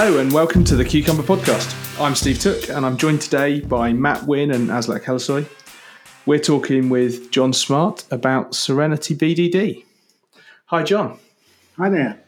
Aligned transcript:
Hello 0.00 0.20
and 0.20 0.30
welcome 0.30 0.62
to 0.62 0.76
the 0.76 0.84
Cucumber 0.84 1.24
Podcast. 1.24 1.74
I'm 2.00 2.14
Steve 2.14 2.38
Tooke 2.38 2.68
and 2.68 2.86
I'm 2.86 2.96
joined 2.96 3.20
today 3.20 3.58
by 3.58 3.92
Matt 3.92 4.28
Wynne 4.28 4.52
and 4.52 4.68
Aslak 4.70 5.02
Hellesøy. 5.02 5.44
We're 6.24 6.38
talking 6.38 6.88
with 6.88 7.32
John 7.32 7.52
Smart 7.52 8.04
about 8.12 8.54
Serenity 8.54 9.16
BDD. 9.16 9.84
Hi, 10.66 10.84
John. 10.84 11.18
Hi 11.78 11.88
there. 11.88 12.20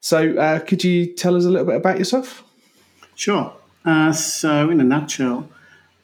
So, 0.00 0.36
uh, 0.36 0.58
could 0.58 0.82
you 0.82 1.06
tell 1.14 1.36
us 1.36 1.44
a 1.44 1.50
little 1.50 1.68
bit 1.68 1.76
about 1.76 1.98
yourself? 1.98 2.42
Sure. 3.14 3.52
Uh, 3.84 4.12
so, 4.12 4.68
in 4.68 4.80
a 4.80 4.84
nutshell, 4.84 5.48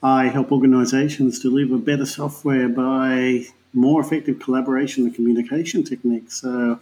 I 0.00 0.28
help 0.28 0.52
organizations 0.52 1.40
deliver 1.40 1.76
better 1.76 2.06
software 2.06 2.68
by 2.68 3.46
more 3.72 4.00
effective 4.00 4.38
collaboration 4.38 5.06
and 5.06 5.12
communication 5.12 5.82
techniques. 5.82 6.40
So, 6.40 6.78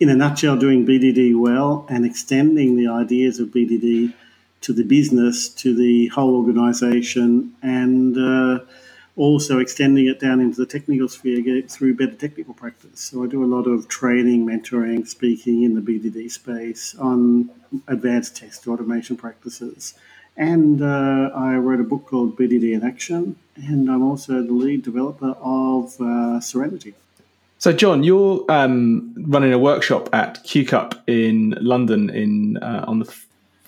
in 0.00 0.08
a 0.08 0.14
nutshell, 0.14 0.56
doing 0.56 0.86
BDD 0.86 1.38
well 1.38 1.86
and 1.90 2.06
extending 2.06 2.76
the 2.76 2.88
ideas 2.88 3.38
of 3.38 3.48
BDD 3.48 4.14
to 4.62 4.72
the 4.72 4.82
business, 4.82 5.48
to 5.48 5.74
the 5.74 6.08
whole 6.08 6.36
organization, 6.36 7.54
and 7.62 8.16
uh, 8.16 8.64
also 9.16 9.58
extending 9.58 10.06
it 10.06 10.18
down 10.18 10.40
into 10.40 10.56
the 10.56 10.66
technical 10.66 11.06
sphere 11.08 11.62
through 11.68 11.94
better 11.94 12.14
technical 12.14 12.54
practice. 12.54 13.00
So 13.00 13.22
I 13.22 13.26
do 13.26 13.44
a 13.44 13.52
lot 13.54 13.66
of 13.66 13.88
training, 13.88 14.46
mentoring, 14.46 15.06
speaking 15.06 15.62
in 15.62 15.74
the 15.74 15.80
BDD 15.82 16.30
space 16.30 16.94
on 16.98 17.50
advanced 17.86 18.36
test 18.36 18.66
automation 18.66 19.16
practices. 19.16 19.94
And 20.36 20.80
uh, 20.80 21.30
I 21.34 21.56
wrote 21.56 21.80
a 21.80 21.84
book 21.84 22.06
called 22.06 22.38
BDD 22.38 22.72
in 22.72 22.82
Action, 22.82 23.36
and 23.56 23.90
I'm 23.90 24.02
also 24.02 24.42
the 24.42 24.52
lead 24.52 24.82
developer 24.82 25.36
of 25.42 26.00
uh, 26.00 26.40
Serenity. 26.40 26.94
So, 27.60 27.74
John, 27.74 28.02
you're 28.02 28.42
um, 28.48 29.12
running 29.18 29.52
a 29.52 29.58
workshop 29.58 30.08
at 30.14 30.42
QCon 30.44 30.98
in 31.06 31.58
London 31.60 32.08
in 32.08 32.56
uh, 32.56 32.86
on 32.88 33.00
the 33.00 33.14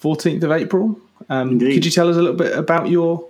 14th 0.01 0.43
of 0.43 0.51
April. 0.51 0.99
Um, 1.29 1.59
could 1.59 1.85
you 1.85 1.91
tell 1.91 2.09
us 2.09 2.17
a 2.17 2.23
little 2.23 2.35
bit 2.35 2.57
about 2.57 2.89
your 2.89 3.29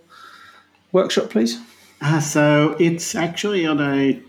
workshop, 0.93 1.31
please? 1.31 1.59
Uh, 2.01 2.21
so, 2.21 2.77
it's 2.79 3.17
actually 3.17 3.67
on 3.67 3.81
a 3.81 4.23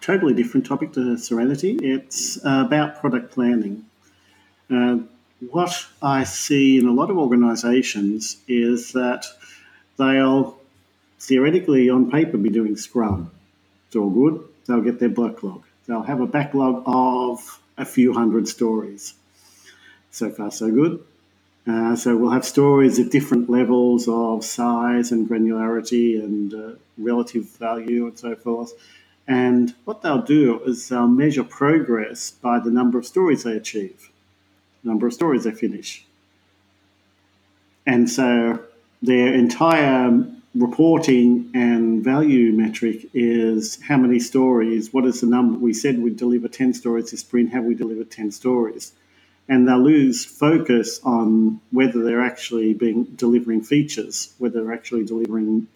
totally 0.00 0.34
different 0.34 0.66
topic 0.66 0.94
to 0.94 1.16
Serenity. 1.16 1.78
It's 1.80 2.44
uh, 2.44 2.64
about 2.66 3.00
product 3.00 3.30
planning. 3.30 3.84
Uh, 4.68 4.98
what 5.48 5.86
I 6.02 6.24
see 6.24 6.78
in 6.78 6.88
a 6.88 6.92
lot 6.92 7.08
of 7.08 7.18
organizations 7.18 8.38
is 8.48 8.90
that 8.94 9.26
they'll 9.96 10.58
theoretically, 11.20 11.88
on 11.88 12.10
paper, 12.10 12.36
be 12.36 12.50
doing 12.50 12.76
Scrum. 12.76 13.30
It's 13.86 13.94
all 13.94 14.10
good. 14.10 14.44
They'll 14.66 14.80
get 14.80 14.98
their 14.98 15.08
backlog. 15.08 15.62
They'll 15.88 16.02
have 16.02 16.20
a 16.20 16.26
backlog 16.26 16.82
of 16.86 17.60
a 17.78 17.84
few 17.84 18.12
hundred 18.12 18.46
stories. 18.46 19.14
So 20.10 20.30
far, 20.30 20.50
so 20.50 20.70
good. 20.70 21.02
Uh, 21.66 21.96
so 21.96 22.16
we'll 22.16 22.30
have 22.30 22.44
stories 22.44 22.98
at 22.98 23.10
different 23.10 23.50
levels 23.50 24.06
of 24.06 24.44
size 24.44 25.12
and 25.12 25.28
granularity 25.28 26.22
and 26.22 26.54
uh, 26.54 26.70
relative 26.98 27.48
value 27.50 28.06
and 28.06 28.18
so 28.18 28.36
forth. 28.36 28.72
And 29.26 29.74
what 29.84 30.02
they'll 30.02 30.22
do 30.22 30.60
is 30.64 30.88
they'll 30.88 31.08
measure 31.08 31.44
progress 31.44 32.30
by 32.30 32.58
the 32.58 32.70
number 32.70 32.98
of 32.98 33.06
stories 33.06 33.44
they 33.44 33.56
achieve, 33.56 34.10
the 34.82 34.90
number 34.90 35.06
of 35.06 35.14
stories 35.14 35.44
they 35.44 35.52
finish. 35.52 36.04
And 37.86 38.08
so 38.08 38.62
their 39.02 39.32
entire 39.32 40.26
reporting 40.58 41.50
and 41.54 42.02
value 42.02 42.52
metric 42.52 43.08
is 43.14 43.80
how 43.82 43.96
many 43.96 44.18
stories, 44.18 44.92
what 44.92 45.04
is 45.04 45.20
the 45.20 45.26
number? 45.26 45.58
We 45.58 45.72
said 45.72 46.00
we'd 46.00 46.16
deliver 46.16 46.48
10 46.48 46.74
stories 46.74 47.10
this 47.10 47.20
sprint, 47.20 47.50
have 47.52 47.64
we 47.64 47.74
delivered 47.74 48.10
10 48.10 48.32
stories? 48.32 48.92
And 49.48 49.66
they'll 49.66 49.82
lose 49.82 50.24
focus 50.24 51.00
on 51.04 51.60
whether 51.70 52.02
they're 52.02 52.24
actually 52.24 52.74
being 52.74 53.04
delivering 53.04 53.62
features, 53.62 54.34
whether 54.38 54.62
they're 54.62 54.74
actually 54.74 55.04
delivering 55.04 55.68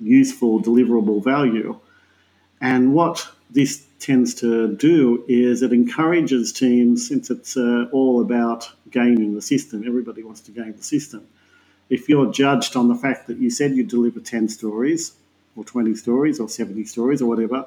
useful, 0.00 0.62
deliverable 0.62 1.22
value. 1.22 1.78
And 2.60 2.94
what 2.94 3.28
this 3.50 3.84
tends 4.00 4.34
to 4.36 4.74
do 4.74 5.24
is 5.28 5.62
it 5.62 5.72
encourages 5.72 6.52
teams, 6.52 7.06
since 7.06 7.30
it's 7.30 7.56
uh, 7.56 7.86
all 7.92 8.22
about 8.22 8.70
gaming 8.90 9.34
the 9.34 9.42
system, 9.42 9.84
everybody 9.86 10.22
wants 10.22 10.40
to 10.42 10.50
game 10.50 10.74
the 10.76 10.82
system 10.82 11.26
if 11.90 12.08
you're 12.08 12.32
judged 12.32 12.76
on 12.76 12.88
the 12.88 12.94
fact 12.94 13.26
that 13.26 13.38
you 13.38 13.50
said 13.50 13.72
you'd 13.72 13.88
deliver 13.88 14.20
10 14.20 14.48
stories 14.48 15.12
or 15.56 15.64
20 15.64 15.94
stories 15.96 16.38
or 16.38 16.48
70 16.48 16.84
stories 16.84 17.20
or 17.20 17.26
whatever, 17.26 17.66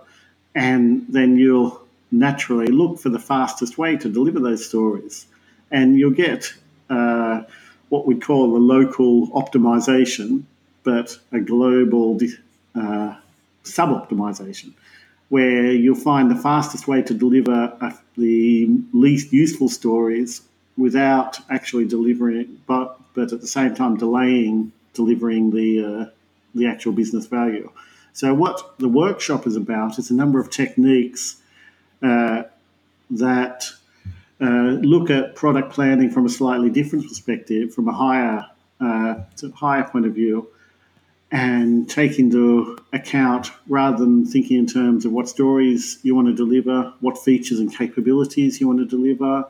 and 0.56 1.06
then 1.10 1.38
you'll 1.38 1.82
naturally 2.12 2.68
look 2.68 3.00
for 3.00 3.10
the 3.10 3.20
fastest 3.20 3.78
way 3.78 3.98
to 3.98 4.10
deliver 4.10 4.40
those 4.40 4.66
stories. 4.66 5.26
And 5.72 6.00
you'll 6.00 6.12
get 6.12 6.54
uh, 6.90 7.42
what 7.90 8.08
we 8.08 8.16
call 8.16 8.56
a 8.56 8.58
local 8.58 9.28
optimization, 9.32 10.44
but 10.84 11.18
a 11.32 11.40
global 11.40 12.18
uh, 12.76 13.16
sub 13.64 13.90
optimization, 13.90 14.74
where 15.30 15.72
you'll 15.72 15.96
find 15.96 16.32
the 16.32 16.36
fastest 16.36 16.88
way 16.88 17.02
to 17.02 17.14
deliver 17.14 17.76
uh, 17.82 17.92
the 18.16 18.70
least 18.94 19.34
useful 19.34 19.68
stories 19.68 20.44
without 20.78 21.40
actually 21.50 21.86
delivering 21.86 22.38
it, 22.42 22.66
but 22.66 23.00
but 23.14 23.32
at 23.32 23.42
the 23.42 23.48
same 23.48 23.76
time 23.76 23.98
delaying 23.98 24.72
delivering 24.94 25.52
the 25.52 25.86
uh, 25.86 26.06
the 26.56 26.68
actual 26.68 26.92
business 26.92 27.26
value. 27.26 27.70
So 28.14 28.34
what 28.34 28.78
the 28.78 28.88
workshop 28.88 29.48
is 29.48 29.56
about 29.56 29.98
is 29.98 30.12
a 30.12 30.14
number 30.14 30.40
of 30.40 30.50
techniques 30.52 31.38
uh, 32.02 32.44
that 33.10 33.66
uh, 34.40 34.78
look 34.82 35.10
at 35.10 35.36
product 35.36 35.72
planning 35.74 36.12
from 36.12 36.26
a 36.26 36.30
slightly 36.30 36.70
different 36.70 37.08
perspective, 37.08 37.74
from 37.74 37.88
a 37.88 37.94
higher 37.94 38.46
uh, 38.80 39.16
higher 39.56 39.84
point 39.84 40.06
of 40.06 40.14
view, 40.14 40.48
and 41.32 41.90
take 41.90 42.20
into 42.20 42.78
account 42.94 43.52
rather 43.68 43.98
than 43.98 44.26
thinking 44.26 44.58
in 44.58 44.68
terms 44.68 45.06
of 45.06 45.12
what 45.12 45.28
stories 45.28 46.00
you 46.04 46.14
want 46.14 46.28
to 46.28 46.36
deliver, 46.36 46.94
what 47.00 47.18
features 47.18 47.60
and 47.60 47.76
capabilities 47.76 48.60
you 48.60 48.68
want 48.68 48.80
to 48.80 48.86
deliver, 48.86 49.46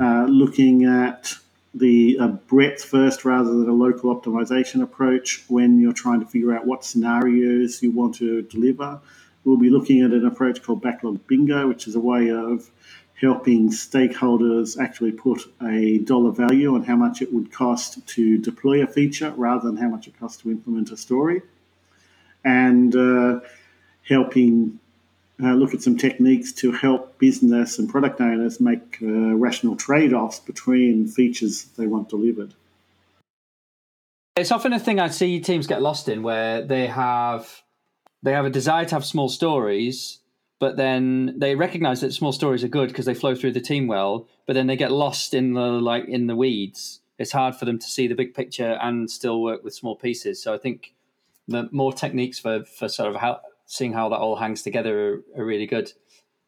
uh, 0.00 0.26
looking 0.28 0.84
at 0.84 1.34
the 1.74 2.18
uh, 2.20 2.28
breadth 2.28 2.84
first 2.84 3.24
rather 3.24 3.50
than 3.50 3.68
a 3.68 3.72
local 3.72 4.14
optimization 4.14 4.82
approach 4.82 5.44
when 5.48 5.80
you're 5.80 5.92
trying 5.92 6.20
to 6.20 6.26
figure 6.26 6.54
out 6.54 6.66
what 6.66 6.84
scenarios 6.84 7.82
you 7.82 7.90
want 7.90 8.14
to 8.16 8.42
deliver. 8.42 9.00
We'll 9.44 9.56
be 9.56 9.70
looking 9.70 10.02
at 10.02 10.12
an 10.12 10.26
approach 10.26 10.62
called 10.62 10.82
backlog 10.82 11.26
bingo, 11.26 11.66
which 11.68 11.86
is 11.86 11.94
a 11.94 12.00
way 12.00 12.30
of 12.30 12.70
helping 13.20 13.70
stakeholders 13.70 14.78
actually 14.78 15.12
put 15.12 15.40
a 15.62 15.98
dollar 15.98 16.32
value 16.32 16.74
on 16.74 16.82
how 16.82 16.96
much 16.96 17.22
it 17.22 17.32
would 17.32 17.52
cost 17.52 18.06
to 18.06 18.36
deploy 18.38 18.82
a 18.82 18.86
feature 18.86 19.30
rather 19.36 19.64
than 19.66 19.76
how 19.76 19.88
much 19.88 20.08
it 20.08 20.18
costs 20.18 20.42
to 20.42 20.50
implement 20.50 20.90
a 20.90 20.96
story. 20.96 21.40
And 22.44 22.94
uh, 22.94 23.40
helping 24.08 24.78
uh, 25.40 25.54
look 25.54 25.74
at 25.74 25.82
some 25.82 25.96
techniques 25.96 26.52
to 26.52 26.72
help 26.72 27.18
business 27.18 27.78
and 27.78 27.88
product 27.88 28.20
owners 28.20 28.60
make 28.60 28.98
uh, 29.02 29.06
rational 29.06 29.76
trade 29.76 30.12
offs 30.12 30.40
between 30.40 31.06
features 31.06 31.64
they 31.76 31.86
want 31.86 32.08
delivered. 32.08 32.54
It's 34.36 34.50
often 34.50 34.72
a 34.72 34.80
thing 34.80 34.98
I 34.98 35.08
see 35.08 35.40
teams 35.40 35.66
get 35.66 35.82
lost 35.82 36.08
in 36.08 36.22
where 36.22 36.62
they 36.62 36.86
have 36.86 37.62
they 38.22 38.32
have 38.32 38.44
a 38.44 38.50
desire 38.50 38.84
to 38.84 38.94
have 38.94 39.04
small 39.04 39.28
stories, 39.28 40.18
but 40.58 40.76
then 40.76 41.34
they 41.38 41.54
recognize 41.54 42.00
that 42.00 42.12
small 42.12 42.32
stories 42.32 42.62
are 42.62 42.68
good 42.68 42.88
because 42.88 43.04
they 43.04 43.14
flow 43.14 43.34
through 43.34 43.52
the 43.52 43.60
team 43.60 43.88
well, 43.88 44.28
but 44.46 44.54
then 44.54 44.68
they 44.68 44.76
get 44.76 44.92
lost 44.92 45.34
in 45.34 45.54
the 45.54 45.60
like 45.60 46.06
in 46.06 46.28
the 46.28 46.36
weeds. 46.36 47.00
It's 47.18 47.32
hard 47.32 47.56
for 47.56 47.64
them 47.64 47.78
to 47.78 47.86
see 47.86 48.06
the 48.06 48.14
big 48.14 48.34
picture 48.34 48.78
and 48.80 49.10
still 49.10 49.42
work 49.42 49.62
with 49.64 49.74
small 49.74 49.96
pieces. 49.96 50.42
So 50.42 50.54
I 50.54 50.58
think 50.58 50.94
the 51.48 51.68
more 51.72 51.92
techniques 51.92 52.38
for 52.38 52.64
for 52.64 52.88
sort 52.88 53.10
of 53.10 53.16
how 53.16 53.40
seeing 53.72 53.94
how 53.94 54.10
that 54.10 54.18
all 54.18 54.36
hangs 54.36 54.60
together 54.60 55.14
are, 55.14 55.40
are 55.40 55.44
really 55.46 55.64
good. 55.64 55.90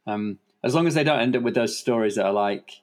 Um, 0.07 0.39
as 0.63 0.75
long 0.75 0.87
as 0.87 0.93
they 0.93 1.03
don't 1.05 1.21
end 1.21 1.35
up 1.35 1.43
with 1.43 1.55
those 1.55 1.79
stories 1.79 2.17
that 2.17 2.27
are 2.27 2.35
like, 2.35 2.83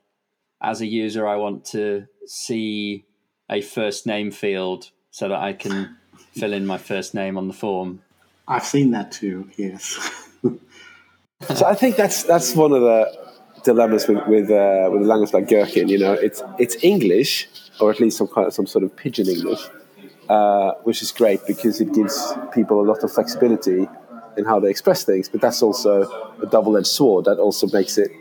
as 0.60 0.82
a 0.82 0.88
user, 0.88 1.28
I 1.28 1.36
want 1.36 1.64
to 1.66 2.08
see 2.26 3.06
a 3.52 3.62
first 3.62 4.08
name 4.08 4.32
field 4.32 4.90
so 5.12 5.30
that 5.30 5.40
I 5.40 5.54
can 5.54 5.96
fill 6.34 6.54
in 6.54 6.66
my 6.66 6.80
first 6.80 7.14
name 7.14 7.38
on 7.38 7.50
the 7.50 7.54
form. 7.54 8.02
I've 8.48 8.66
seen 8.66 8.90
that 8.92 9.12
too. 9.12 9.48
Yes. 9.58 9.84
so 11.54 11.66
I 11.68 11.76
think 11.76 11.96
that's 11.96 12.24
that's 12.24 12.56
one 12.56 12.74
of 12.74 12.82
the 12.82 13.16
dilemmas 13.64 14.08
with 14.08 14.26
with, 14.26 14.50
uh, 14.50 14.90
with 14.92 15.04
a 15.04 15.06
language 15.06 15.34
like 15.34 15.48
Gherkin. 15.48 15.88
You 15.88 16.00
know, 16.00 16.14
it's 16.14 16.42
it's 16.58 16.84
English 16.84 17.48
or 17.80 17.92
at 17.92 18.00
least 18.00 18.18
some 18.18 18.28
kind 18.28 18.48
of 18.48 18.54
some 18.56 18.66
sort 18.66 18.84
of 18.84 18.96
pidgin 18.96 19.28
English, 19.30 19.62
uh, 20.30 20.72
which 20.84 21.04
is 21.04 21.12
great 21.12 21.46
because 21.46 21.80
it 21.80 21.94
gives 21.94 22.34
people 22.52 22.82
a 22.82 22.86
lot 22.92 23.04
of 23.04 23.12
flexibility 23.12 23.88
in 24.38 24.46
how 24.46 24.60
they 24.60 24.70
express 24.70 25.04
things, 25.04 25.30
but 25.30 25.42
that's 25.42 25.62
also 25.62 26.36
a 26.42 26.46
double-edged 26.46 26.88
sword. 26.88 27.26
That 27.26 27.40
also 27.40 27.68
makes 27.68 27.98
it 27.98 28.12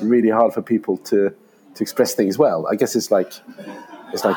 really 0.00 0.30
hard 0.30 0.52
for 0.52 0.62
people 0.62 0.96
to 0.98 1.34
to 1.74 1.82
express 1.82 2.14
things 2.14 2.38
well. 2.38 2.68
I 2.70 2.76
guess 2.76 2.94
it's 2.94 3.10
like 3.10 3.32
it's 4.12 4.24
like 4.24 4.36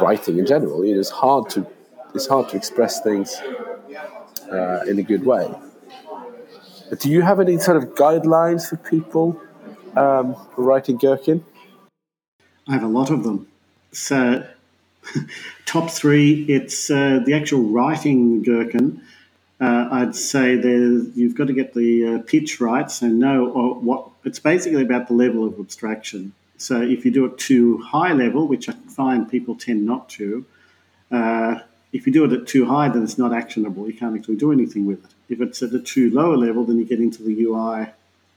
writing 0.00 0.38
in 0.38 0.46
general. 0.46 0.82
It's 0.82 1.10
hard 1.10 1.50
to 1.50 1.66
it's 2.14 2.26
hard 2.26 2.48
to 2.50 2.56
express 2.56 3.00
things 3.00 3.34
uh, 4.50 4.84
in 4.86 4.98
a 4.98 5.02
good 5.02 5.24
way. 5.24 5.52
But 6.88 7.00
do 7.00 7.10
you 7.10 7.22
have 7.22 7.40
any 7.40 7.58
sort 7.58 7.78
of 7.78 7.94
guidelines 7.94 8.68
for 8.68 8.76
people 8.76 9.40
um, 9.96 10.36
writing 10.56 10.98
Gherkin? 10.98 11.44
I 12.68 12.74
have 12.74 12.82
a 12.82 12.88
lot 12.88 13.10
of 13.10 13.24
them. 13.24 13.48
so 13.92 14.46
top 15.66 15.90
three, 15.90 16.44
it's 16.48 16.90
uh, 16.90 17.20
the 17.24 17.34
actual 17.34 17.62
writing 17.62 18.42
gherkin. 18.42 19.02
Uh, 19.62 19.88
I'd 19.92 20.16
say 20.16 20.54
you've 21.14 21.36
got 21.36 21.46
to 21.46 21.52
get 21.52 21.72
the 21.72 22.16
uh, 22.16 22.18
pitch 22.26 22.60
right, 22.60 22.90
so 22.90 23.06
know 23.06 23.44
what 23.80 24.08
it's 24.24 24.40
basically 24.40 24.82
about 24.82 25.06
the 25.06 25.14
level 25.14 25.46
of 25.46 25.60
abstraction. 25.60 26.32
So 26.56 26.82
if 26.82 27.04
you 27.04 27.12
do 27.12 27.26
it 27.26 27.38
too 27.38 27.78
high 27.78 28.12
level, 28.12 28.48
which 28.48 28.68
I 28.68 28.72
find 28.72 29.30
people 29.30 29.54
tend 29.54 29.86
not 29.86 30.08
to, 30.10 30.44
uh, 31.12 31.60
if 31.92 32.08
you 32.08 32.12
do 32.12 32.24
it 32.24 32.32
at 32.32 32.48
too 32.48 32.66
high, 32.66 32.88
then 32.88 33.04
it's 33.04 33.18
not 33.18 33.32
actionable. 33.32 33.86
You 33.86 33.96
can't 33.96 34.18
actually 34.18 34.34
do 34.34 34.50
anything 34.50 34.84
with 34.84 35.04
it. 35.04 35.10
If 35.28 35.40
it's 35.40 35.62
at 35.62 35.72
a 35.72 35.78
too 35.78 36.10
lower 36.10 36.36
level, 36.36 36.64
then 36.64 36.78
you 36.78 36.84
get 36.84 36.98
into 36.98 37.22
the 37.22 37.44
UI 37.44 37.86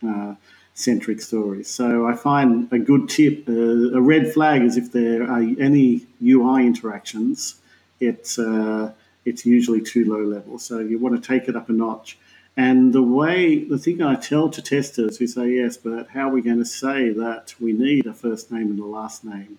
uh, 0.07 0.35
centric 0.75 1.21
stories. 1.21 1.67
So 1.67 2.05
I 2.05 2.13
find 2.13 2.71
a 2.71 2.77
good 2.77 3.09
tip, 3.09 3.49
uh, 3.49 3.97
a 3.97 4.01
red 4.01 4.31
flag 4.31 4.61
is 4.61 4.77
if 4.77 4.91
there 4.91 5.23
are 5.23 5.41
any 5.41 6.05
UI 6.21 6.67
interactions, 6.67 7.55
it's 7.99 8.37
uh, 8.37 8.91
it's 9.25 9.45
usually 9.45 9.81
too 9.81 10.05
low 10.05 10.23
level. 10.23 10.59
So 10.59 10.79
you 10.79 10.99
want 10.99 11.21
to 11.21 11.27
take 11.27 11.49
it 11.49 11.55
up 11.55 11.69
a 11.69 11.73
notch. 11.73 12.17
And 12.57 12.93
the 12.93 13.01
way, 13.01 13.65
the 13.65 13.77
thing 13.77 14.01
I 14.01 14.15
tell 14.15 14.49
to 14.49 14.61
testers 14.61 15.17
who 15.17 15.27
say, 15.27 15.55
yes, 15.55 15.75
but 15.75 16.07
how 16.09 16.29
are 16.29 16.33
we 16.33 16.41
going 16.41 16.59
to 16.59 16.65
say 16.65 17.09
that 17.09 17.53
we 17.59 17.73
need 17.73 18.05
a 18.05 18.13
first 18.13 18.51
name 18.51 18.69
and 18.69 18.79
a 18.79 18.85
last 18.85 19.25
name? 19.25 19.57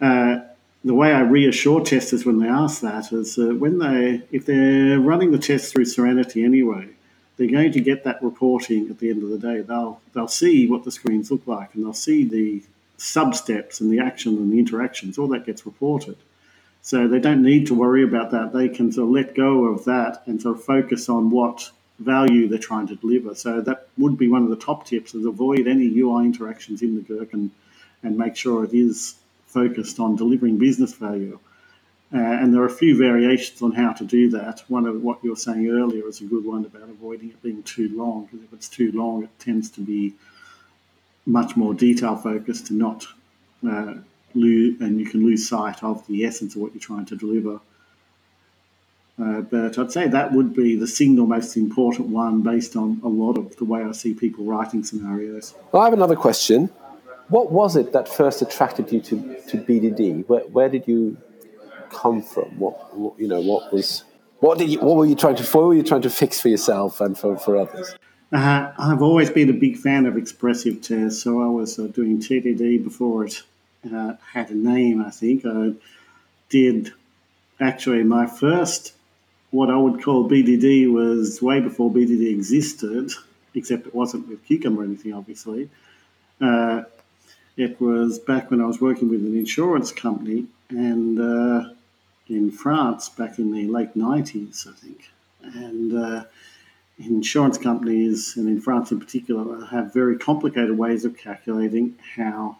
Uh, 0.00 0.40
the 0.82 0.94
way 0.94 1.12
I 1.12 1.20
reassure 1.20 1.82
testers 1.82 2.24
when 2.24 2.38
they 2.38 2.48
ask 2.48 2.80
that 2.82 3.12
is 3.12 3.36
when 3.36 3.78
they, 3.78 4.22
if 4.30 4.46
they're 4.46 4.98
running 4.98 5.30
the 5.30 5.38
test 5.38 5.72
through 5.72 5.86
Serenity 5.86 6.44
anyway, 6.44 6.88
they're 7.36 7.50
going 7.50 7.72
to 7.72 7.80
get 7.80 8.04
that 8.04 8.22
reporting 8.22 8.88
at 8.90 8.98
the 8.98 9.10
end 9.10 9.22
of 9.22 9.30
the 9.30 9.38
day. 9.38 9.60
They'll 9.60 10.00
they'll 10.12 10.28
see 10.28 10.68
what 10.68 10.84
the 10.84 10.92
screens 10.92 11.30
look 11.30 11.46
like 11.46 11.74
and 11.74 11.84
they'll 11.84 11.92
see 11.92 12.24
the 12.24 12.62
sub 12.96 13.34
steps 13.34 13.80
and 13.80 13.90
the 13.90 13.98
action 13.98 14.36
and 14.36 14.52
the 14.52 14.58
interactions. 14.58 15.18
All 15.18 15.26
that 15.28 15.46
gets 15.46 15.66
reported. 15.66 16.16
So 16.84 17.08
they 17.08 17.18
don't 17.18 17.42
need 17.42 17.66
to 17.68 17.74
worry 17.74 18.04
about 18.04 18.30
that. 18.32 18.52
They 18.52 18.68
can 18.68 18.92
sort 18.92 19.08
of 19.08 19.14
let 19.14 19.34
go 19.34 19.64
of 19.64 19.86
that 19.86 20.22
and 20.26 20.40
sort 20.40 20.58
of 20.58 20.64
focus 20.64 21.08
on 21.08 21.30
what 21.30 21.70
value 21.98 22.46
they're 22.46 22.58
trying 22.58 22.86
to 22.88 22.94
deliver. 22.94 23.34
So 23.34 23.62
that 23.62 23.88
would 23.96 24.18
be 24.18 24.28
one 24.28 24.42
of 24.42 24.50
the 24.50 24.56
top 24.56 24.86
tips 24.86 25.14
is 25.14 25.24
avoid 25.24 25.66
any 25.66 25.88
UI 25.98 26.26
interactions 26.26 26.82
in 26.82 26.94
the 26.94 27.00
gherkin 27.00 27.52
and 28.02 28.18
make 28.18 28.36
sure 28.36 28.64
it 28.64 28.74
is 28.74 29.14
focused 29.46 29.98
on 29.98 30.16
delivering 30.16 30.58
business 30.58 30.92
value. 30.92 31.38
Uh, 32.12 32.18
and 32.18 32.52
there 32.52 32.60
are 32.60 32.66
a 32.66 32.70
few 32.70 32.98
variations 32.98 33.62
on 33.62 33.72
how 33.72 33.94
to 33.94 34.04
do 34.04 34.28
that. 34.32 34.62
One 34.68 34.84
of 34.84 35.02
what 35.02 35.24
you 35.24 35.30
were 35.30 35.36
saying 35.36 35.66
earlier 35.70 36.06
is 36.06 36.20
a 36.20 36.24
good 36.24 36.44
one 36.44 36.66
about 36.66 36.90
avoiding 36.90 37.30
it 37.30 37.42
being 37.42 37.62
too 37.62 37.96
long, 37.96 38.26
because 38.26 38.44
if 38.44 38.52
it's 38.52 38.68
too 38.68 38.92
long, 38.92 39.24
it 39.24 39.30
tends 39.38 39.70
to 39.70 39.80
be 39.80 40.12
much 41.24 41.56
more 41.56 41.72
detail 41.72 42.14
focused 42.14 42.68
and 42.68 42.78
not 42.78 43.06
uh, 43.66 43.94
lose, 44.34 44.80
and 44.80 44.98
you 44.98 45.06
can 45.06 45.24
lose 45.24 45.48
sight 45.48 45.82
of 45.82 46.06
the 46.06 46.24
essence 46.24 46.54
of 46.54 46.62
what 46.62 46.72
you're 46.72 46.80
trying 46.80 47.06
to 47.06 47.16
deliver. 47.16 47.60
Uh, 49.20 49.42
but 49.42 49.78
I'd 49.78 49.92
say 49.92 50.08
that 50.08 50.32
would 50.32 50.54
be 50.54 50.74
the 50.74 50.88
single 50.88 51.26
most 51.26 51.56
important 51.56 52.08
one 52.08 52.42
based 52.42 52.74
on 52.74 53.00
a 53.04 53.08
lot 53.08 53.38
of 53.38 53.56
the 53.56 53.64
way 53.64 53.84
I 53.84 53.92
see 53.92 54.12
people 54.12 54.44
writing 54.44 54.82
scenarios. 54.82 55.54
Well, 55.70 55.82
I 55.82 55.86
have 55.86 55.94
another 55.94 56.16
question. 56.16 56.70
What 57.28 57.52
was 57.52 57.76
it 57.76 57.92
that 57.92 58.08
first 58.08 58.42
attracted 58.42 58.92
you 58.92 59.00
to, 59.02 59.40
to 59.48 59.56
BDD? 59.58 60.28
Where, 60.28 60.40
where 60.40 60.68
did 60.68 60.88
you 60.88 61.16
come 61.90 62.22
from? 62.22 62.58
What, 62.58 62.96
what, 62.96 63.18
you 63.18 63.28
know, 63.28 63.40
what 63.40 63.72
was 63.72 64.04
what 64.40 64.58
did 64.58 64.68
you, 64.68 64.80
what 64.80 64.96
were 64.96 65.06
you 65.06 65.14
trying 65.14 65.36
to 65.36 65.44
what 65.56 65.66
were 65.66 65.74
you 65.74 65.82
trying 65.82 66.02
to 66.02 66.10
fix 66.10 66.40
for 66.40 66.48
yourself 66.48 67.00
and 67.00 67.16
for, 67.16 67.38
for 67.38 67.56
others? 67.56 67.94
Uh, 68.32 68.72
I've 68.76 69.00
always 69.00 69.30
been 69.30 69.48
a 69.48 69.54
big 69.54 69.76
fan 69.76 70.06
of 70.06 70.16
expressive 70.16 70.82
tests, 70.82 71.22
so 71.22 71.40
I 71.40 71.46
was 71.46 71.78
uh, 71.78 71.84
doing 71.84 72.18
TDD 72.18 72.82
before 72.82 73.24
it 73.24 73.42
uh, 73.92 74.14
had 74.32 74.50
a 74.50 74.54
name, 74.54 75.02
I 75.02 75.10
think. 75.10 75.44
I 75.44 75.72
did 76.48 76.92
actually 77.60 78.02
my 78.02 78.26
first, 78.26 78.92
what 79.50 79.70
I 79.70 79.76
would 79.76 80.02
call 80.02 80.28
BDD, 80.28 80.92
was 80.92 81.40
way 81.40 81.60
before 81.60 81.90
BDD 81.90 82.30
existed, 82.30 83.10
except 83.54 83.86
it 83.86 83.94
wasn't 83.94 84.28
with 84.28 84.44
Cucumber 84.44 84.82
or 84.82 84.84
anything, 84.84 85.12
obviously. 85.12 85.70
Uh, 86.40 86.82
it 87.56 87.80
was 87.80 88.18
back 88.18 88.50
when 88.50 88.60
I 88.60 88.66
was 88.66 88.80
working 88.80 89.08
with 89.08 89.20
an 89.20 89.36
insurance 89.36 89.92
company 89.92 90.46
and 90.70 91.20
uh, 91.20 91.70
in 92.28 92.50
France 92.50 93.08
back 93.08 93.38
in 93.38 93.52
the 93.52 93.68
late 93.68 93.94
90s, 93.94 94.66
I 94.66 94.72
think. 94.72 95.10
And 95.42 95.96
uh, 95.96 96.24
insurance 96.98 97.58
companies, 97.58 98.36
and 98.36 98.48
in 98.48 98.60
France 98.60 98.90
in 98.90 98.98
particular, 98.98 99.66
have 99.66 99.92
very 99.92 100.18
complicated 100.18 100.76
ways 100.76 101.04
of 101.04 101.16
calculating 101.16 101.96
how 102.16 102.56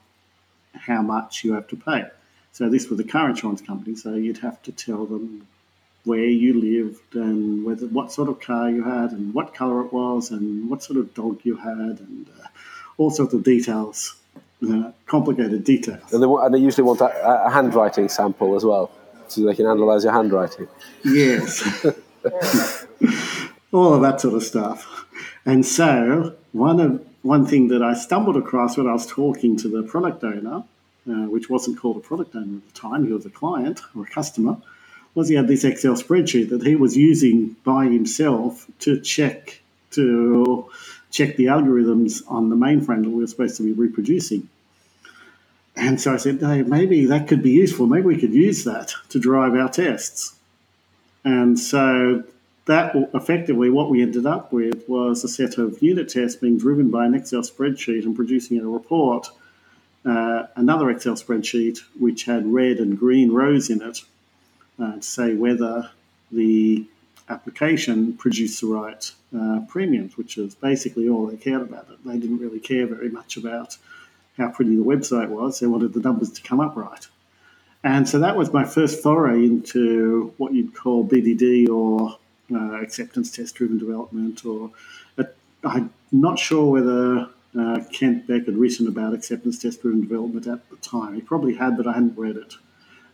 how 0.75 1.03
much 1.03 1.45
you 1.45 1.55
have 1.55 1.69
to 1.69 1.77
pay. 1.77 2.05
So 2.53 2.69
this 2.69 2.89
was 2.89 3.01
a 3.01 3.05
car 3.05 3.29
insurance 3.29 3.61
company, 3.61 3.97
so 3.97 4.15
you'd 4.15 4.39
have 4.39 4.63
to 4.63 4.73
tell 4.73 5.07
them 5.07 5.47
where 6.05 6.25
you 6.25 6.61
lived 6.61 7.15
and 7.15 7.65
whether 7.65 7.87
what 7.87 8.13
sort 8.13 8.29
of 8.29 8.41
car 8.41 8.71
you 8.71 8.85
had 8.85 9.11
and 9.13 9.35
what 9.35 9.55
color 9.55 9.85
it 9.85 9.93
was 9.93 10.31
and 10.31 10.69
what 10.69 10.83
sort 10.83 10.99
of 10.99 11.15
dog 11.15 11.41
you 11.45 11.57
had 11.57 11.99
and 12.01 12.29
uh, 12.41 12.47
all 12.99 13.11
sorts 13.11 13.33
of 13.35 13.43
details, 13.43 14.15
uh, 14.69 14.93
complicated 15.07 15.65
details. 15.65 16.13
And 16.13 16.23
they, 16.23 16.27
and 16.27 16.55
they 16.55 16.59
usually 16.59 16.85
want 16.85 17.01
a, 17.01 17.47
a, 17.47 17.51
handwriting 17.51 18.09
sample 18.09 18.55
as 18.55 18.65
well, 18.65 18.91
so 19.29 19.45
they 19.45 19.55
can 19.55 19.67
analyze 19.67 20.05
your 20.05 20.13
handwriting. 20.13 20.69
Yes, 21.05 21.85
all 23.73 23.95
of 23.95 24.03
that 24.03 24.21
sort 24.21 24.35
of 24.35 24.43
stuff. 24.43 25.07
And 25.47 25.65
so 25.65 26.35
one 26.53 26.81
of 26.81 27.05
one 27.25 27.47
thing 27.47 27.69
that 27.69 27.83
I 27.83 27.95
stumbled 27.95 28.37
across 28.37 28.77
when 28.77 28.87
I 28.87 28.93
was 28.93 29.07
talking 29.07 29.57
to 29.57 29.69
the 29.69 29.83
product 29.83 30.23
owner, 30.23 30.63
uh, 31.09 31.27
which 31.31 31.49
wasn't 31.49 31.79
called 31.79 31.97
a 31.97 32.01
product 32.01 32.37
owner 32.37 32.59
at 32.59 32.75
the 32.75 32.79
time, 32.79 33.07
he 33.07 33.13
was 33.13 33.25
a 33.25 33.31
client 33.31 33.81
or 33.97 34.05
a 34.05 34.07
customer, 34.07 34.59
was 35.15 35.31
he 35.31 35.35
had 35.35 35.49
this 35.49 35.65
Excel 35.65 35.95
spreadsheet 35.95 36.51
that 36.51 36.67
he 36.67 36.77
was 36.77 36.99
using 36.99 37.57
by 37.65 37.87
himself 37.87 38.67
to 38.81 39.01
check 39.01 39.61
to 39.93 40.69
check 41.11 41.37
the 41.37 41.47
algorithms 41.47 42.23
on 42.29 42.51
the 42.51 42.57
mainframe 42.57 43.05
that 43.05 43.11
we 43.11 43.21
were 43.21 43.27
supposed 43.27 43.57
to 43.57 43.63
be 43.63 43.73
reproducing. 43.73 44.49
And 45.77 46.01
so 46.01 46.13
I 46.13 46.17
said, 46.19 46.41
hey, 46.41 46.63
maybe 46.63 47.07
that 47.07 47.29
could 47.29 47.43
be 47.43 47.53
useful. 47.53 47.87
Maybe 47.87 48.07
we 48.07 48.21
could 48.21 48.35
use 48.35 48.65
that 48.65 48.93
to 49.11 49.19
drive 49.19 49.55
our 49.55 49.69
tests. 49.69 50.35
And 51.25 51.59
so 51.59 52.25
that 52.67 52.95
effectively 53.13 53.69
what 53.69 53.91
we 53.91 54.03
ended 54.03 54.27
up 54.27 54.53
with 54.53 54.89
was 54.89 55.23
a 55.23 55.29
set 55.29 55.59
of 55.59 55.83
unit 55.83 56.09
tests 56.09 56.37
being 56.37 56.59
driven 56.59 56.91
by 56.91 57.05
an 57.05 57.15
Excel 57.15 57.43
spreadsheet 57.43 58.05
and 58.05 58.17
producing 58.17 58.59
a 58.59 58.69
report, 58.69 59.29
uh, 60.05 60.45
another 60.57 60.91
Excel 60.91 61.15
spreadsheet 61.15 61.81
which 61.99 62.25
had 62.25 62.47
red 62.47 62.79
and 62.79 62.99
green 62.99 63.33
rows 63.33 63.69
in 63.69 63.83
it 63.83 64.01
uh, 64.79 64.97
to 64.97 65.03
say 65.03 65.35
whether 65.35 65.91
the 66.33 66.87
application 67.29 68.15
produced 68.15 68.61
the 68.61 68.67
right 68.67 69.11
uh, 69.39 69.61
premiums, 69.69 70.17
which 70.17 70.39
is 70.39 70.55
basically 70.55 71.09
all 71.09 71.27
they 71.27 71.37
cared 71.37 71.63
about. 71.63 71.89
It. 71.91 72.05
They 72.05 72.19
didn't 72.19 72.39
really 72.39 72.61
care 72.61 72.87
very 72.87 73.09
much 73.09 73.37
about 73.37 73.77
how 74.39 74.51
pretty 74.51 74.77
the 74.77 74.85
website 74.85 75.29
was. 75.29 75.61
They 75.61 75.67
wanted 75.67 75.93
the 75.93 76.01
numbers 76.01 76.31
to 76.33 76.43
come 76.43 76.61
up 76.61 76.77
right. 76.77 77.07
And 77.83 78.09
so 78.09 78.19
that 78.21 78.37
was 78.37 78.53
my 78.53 78.65
first 78.65 79.03
foray 79.03 79.45
into 79.45 80.33
what 80.39 80.55
you'd 80.55 80.75
call 80.75 81.07
BDD 81.07 81.69
or 81.69 82.19
uh, 82.53 82.81
acceptance 82.81 83.31
test 83.31 83.55
driven 83.55 83.79
development, 83.79 84.45
or 84.45 84.71
uh, 85.19 85.25
I'm 85.65 85.93
not 86.13 86.39
sure 86.39 86.71
whether 86.71 87.29
uh, 87.59 87.85
Kent 87.93 88.27
Beck 88.27 88.47
had 88.47 88.57
written 88.57 88.89
about 88.89 89.15
acceptance 89.15 89.59
test 89.59 89.83
driven 89.83 90.01
development 90.01 90.47
at 90.47 90.69
the 90.71 90.77
time. 90.77 91.15
He 91.15 91.21
probably 91.21 91.55
had, 91.55 91.77
but 91.77 91.87
I 91.87 91.93
hadn't 91.93 92.19
read 92.19 92.37
it. 92.37 92.55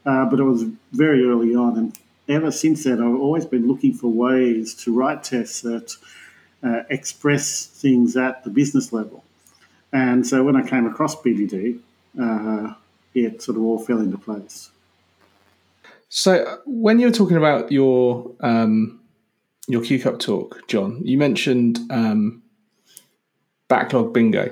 Uh, 0.06 0.24
but 0.24 0.40
it 0.40 0.44
was 0.44 0.64
very 0.92 1.24
early 1.24 1.54
on, 1.54 1.76
and 1.76 1.98
ever 2.28 2.50
since 2.50 2.84
then, 2.84 3.00
I've 3.00 3.20
always 3.20 3.44
been 3.44 3.68
looking 3.68 3.92
for 3.92 4.08
ways 4.08 4.74
to 4.84 4.96
write 4.96 5.22
tests 5.24 5.60
that 5.62 5.96
uh, 6.62 6.82
express 6.88 7.66
things 7.66 8.16
at 8.16 8.44
the 8.44 8.50
business 8.50 8.92
level. 8.92 9.24
And 9.92 10.26
so 10.26 10.42
when 10.44 10.56
I 10.56 10.66
came 10.66 10.86
across 10.86 11.16
BDD, 11.16 11.80
uh, 12.20 12.74
it 13.14 13.42
sort 13.42 13.56
of 13.56 13.64
all 13.64 13.78
fell 13.78 13.98
into 13.98 14.18
place. 14.18 14.70
So 16.08 16.58
when 16.66 16.98
you're 16.98 17.10
talking 17.10 17.36
about 17.36 17.70
your 17.72 18.30
um, 18.40 18.99
your 19.68 19.82
QCon 19.82 20.18
talk, 20.18 20.66
John, 20.68 21.00
you 21.04 21.18
mentioned 21.18 21.78
um, 21.90 22.42
backlog 23.68 24.12
bingo. 24.12 24.50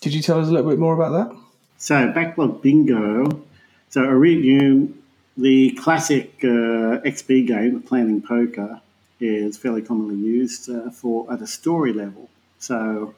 Did 0.00 0.14
you 0.14 0.22
tell 0.22 0.40
us 0.40 0.48
a 0.48 0.50
little 0.50 0.70
bit 0.70 0.78
more 0.78 0.94
about 0.94 1.12
that? 1.12 1.36
So 1.78 2.12
backlog 2.12 2.62
bingo. 2.62 3.42
So 3.90 4.04
Iridium, 4.04 5.02
the 5.36 5.72
classic 5.72 6.32
uh, 6.42 7.00
XP 7.06 7.46
game, 7.46 7.82
planning 7.82 8.20
poker, 8.20 8.80
is 9.20 9.56
fairly 9.56 9.82
commonly 9.82 10.16
used 10.16 10.70
uh, 10.70 10.90
for 10.90 11.32
at 11.32 11.40
a 11.40 11.46
story 11.46 11.92
level. 11.92 12.28
So 12.58 13.14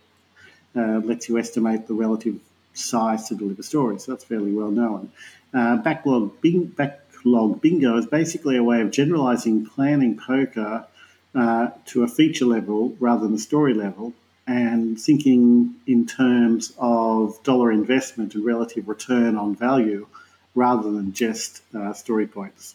uh, 0.77 1.01
lets 1.05 1.29
you 1.29 1.39
estimate 1.39 1.87
the 1.87 1.95
relative 1.95 2.39
size 2.75 3.29
to 3.29 3.35
deliver 3.35 3.63
stories. 3.63 4.05
So 4.05 4.13
that's 4.13 4.25
fairly 4.25 4.53
well 4.53 4.71
known. 4.71 5.11
Uh, 5.53 5.77
backlog, 5.77 6.41
bing, 6.41 6.67
backlog 6.67 7.61
bingo 7.61 7.97
is 7.97 8.07
basically 8.07 8.57
a 8.57 8.63
way 8.63 8.81
of 8.81 8.91
generalizing 8.91 9.67
planning 9.67 10.17
poker 10.17 10.87
uh, 11.35 11.69
to 11.87 12.03
a 12.03 12.09
feature 12.09 12.45
level 12.45 12.97
rather 13.01 13.23
than 13.23 13.35
a 13.35 13.39
story 13.39 13.75
level 13.75 14.13
and 14.47 15.01
thinking 15.01 15.75
in 15.87 16.07
terms 16.07 16.73
of 16.79 17.41
dollar 17.45 17.71
investment 17.71 18.35
and 18.35 18.45
relative 18.45 18.89
return 18.89 19.37
on 19.37 19.55
value 19.55 20.07
rather 20.55 20.91
than 20.91 21.13
just 21.13 21.63
uh, 21.75 21.93
story 21.93 22.27
points. 22.27 22.75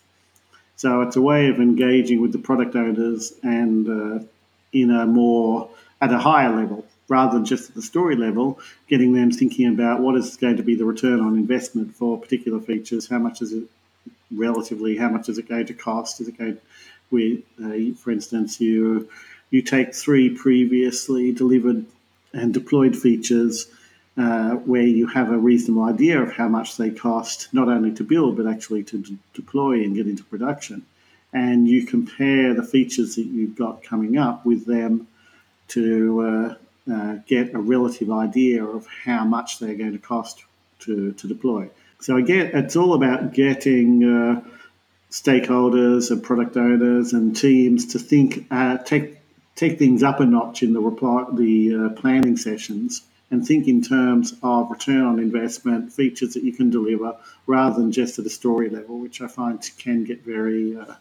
So 0.77 1.01
it's 1.01 1.15
a 1.15 1.21
way 1.21 1.49
of 1.49 1.59
engaging 1.59 2.21
with 2.21 2.31
the 2.31 2.37
product 2.37 2.75
owners 2.75 3.33
and 3.43 3.89
uh, 4.21 4.25
in 4.71 4.91
a 4.91 5.05
more 5.05 5.69
at 6.01 6.11
a 6.11 6.17
higher 6.17 6.55
level 6.55 6.85
rather 7.07 7.33
than 7.33 7.45
just 7.45 7.69
at 7.69 7.75
the 7.75 7.81
story 7.81 8.15
level, 8.15 8.59
getting 8.87 9.13
them 9.13 9.31
thinking 9.31 9.67
about 9.67 9.99
what 9.99 10.15
is 10.15 10.37
going 10.37 10.57
to 10.57 10.63
be 10.63 10.75
the 10.75 10.85
return 10.85 11.19
on 11.19 11.35
investment 11.35 11.93
for 11.95 12.19
particular 12.19 12.59
features, 12.59 13.07
how 13.07 13.19
much 13.19 13.41
is 13.41 13.53
it 13.53 13.63
relatively, 14.31 14.97
how 14.97 15.09
much 15.09 15.29
is 15.29 15.37
it 15.37 15.47
going 15.47 15.65
to 15.65 15.73
cost, 15.73 16.19
is 16.19 16.27
it 16.27 16.37
going 16.37 16.59
with, 17.11 17.39
uh, 17.63 17.95
for 17.97 18.11
instance, 18.11 18.59
you 18.59 19.09
you 19.51 19.61
take 19.61 19.93
three 19.93 20.29
previously 20.29 21.31
delivered 21.31 21.85
and 22.33 22.53
deployed 22.53 22.95
features 22.95 23.67
uh, 24.17 24.51
where 24.55 24.81
you 24.81 25.07
have 25.07 25.31
a 25.31 25.37
reasonable 25.37 25.83
idea 25.83 26.21
of 26.21 26.33
how 26.33 26.47
much 26.47 26.77
they 26.77 26.89
cost, 26.89 27.53
not 27.53 27.67
only 27.67 27.91
to 27.91 28.03
build, 28.03 28.37
but 28.37 28.47
actually 28.47 28.83
to 28.83 28.97
d- 28.97 29.17
deploy 29.33 29.83
and 29.83 29.95
get 29.95 30.07
into 30.07 30.23
production. 30.23 30.85
And 31.33 31.67
you 31.67 31.85
compare 31.85 32.53
the 32.53 32.63
features 32.63 33.15
that 33.15 33.25
you've 33.25 33.57
got 33.57 33.83
coming 33.83 34.17
up 34.17 34.45
with 34.45 34.65
them 34.65 35.07
to 35.69 36.21
uh, 36.21 36.93
uh, 36.93 37.15
get 37.27 37.53
a 37.53 37.59
relative 37.59 38.09
idea 38.11 38.63
of 38.63 38.87
how 38.87 39.25
much 39.25 39.59
they're 39.59 39.75
going 39.75 39.93
to 39.93 39.99
cost 39.99 40.43
to, 40.79 41.11
to 41.13 41.27
deploy. 41.27 41.69
So 41.99 42.17
again, 42.17 42.51
it's 42.53 42.75
all 42.75 42.93
about 42.93 43.33
getting 43.33 44.03
uh, 44.03 44.41
stakeholders 45.11 46.11
and 46.11 46.23
product 46.23 46.57
owners 46.57 47.13
and 47.13 47.35
teams 47.35 47.85
to 47.93 47.99
think, 47.99 48.45
uh, 48.51 48.77
take 48.77 49.17
take 49.55 49.79
things 49.79 50.03
up 50.03 50.19
a 50.19 50.25
notch 50.25 50.63
in 50.63 50.73
the 50.73 50.81
reply, 50.81 51.25
the 51.31 51.75
uh, 51.75 51.89
planning 52.01 52.35
sessions 52.35 53.03
and 53.31 53.45
think 53.45 53.67
in 53.67 53.81
terms 53.81 54.33
of 54.43 54.69
return 54.69 55.01
on 55.01 55.19
investment, 55.19 55.91
features 55.91 56.33
that 56.33 56.43
you 56.43 56.53
can 56.53 56.69
deliver, 56.69 57.15
rather 57.47 57.75
than 57.81 57.91
just 57.91 58.19
at 58.19 58.25
a 58.25 58.29
story 58.29 58.69
level, 58.69 58.99
which 58.99 59.21
I 59.21 59.27
find 59.27 59.59
can 59.77 60.03
get 60.03 60.23
very 60.23 60.77
uh, 60.77 60.95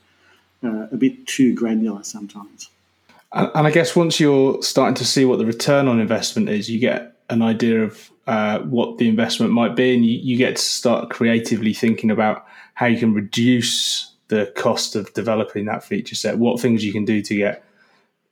uh, 0.62 0.88
a 0.90 0.96
bit 0.96 1.26
too 1.26 1.54
granular 1.54 2.02
sometimes. 2.02 2.70
And 3.32 3.66
I 3.66 3.70
guess 3.70 3.96
once 3.96 4.20
you're 4.20 4.62
starting 4.62 4.94
to 4.96 5.04
see 5.04 5.25
what 5.25 5.38
the 5.38 5.46
return 5.46 5.88
on 5.88 6.00
investment 6.00 6.49
is, 6.49 6.70
you 6.70 6.78
get 6.78 7.13
an 7.31 7.43
idea 7.43 7.83
of 7.83 8.11
uh, 8.26 8.61
what 8.61 8.99
the 8.99 9.09
investment 9.09 9.52
might 9.52 9.76
be, 9.76 9.95
and 9.95 10.04
you, 10.04 10.19
you 10.19 10.37
get 10.37 10.57
to 10.57 10.62
start 10.62 11.11
creatively 11.11 11.73
thinking 11.73 12.11
about 12.11 12.47
how 12.75 12.87
you 12.87 12.99
can 12.99 13.14
reduce 13.14 14.12
the 14.28 14.52
cost 14.57 14.97
of 14.97 15.12
developing 15.14 15.66
that 15.66 15.85
feature 15.85 16.14
set, 16.14 16.38
what 16.38 16.61
things 16.61 16.85
you 16.85 16.93
can 16.93 17.04
do 17.04 17.21
to 17.23 17.37
get 17.37 17.64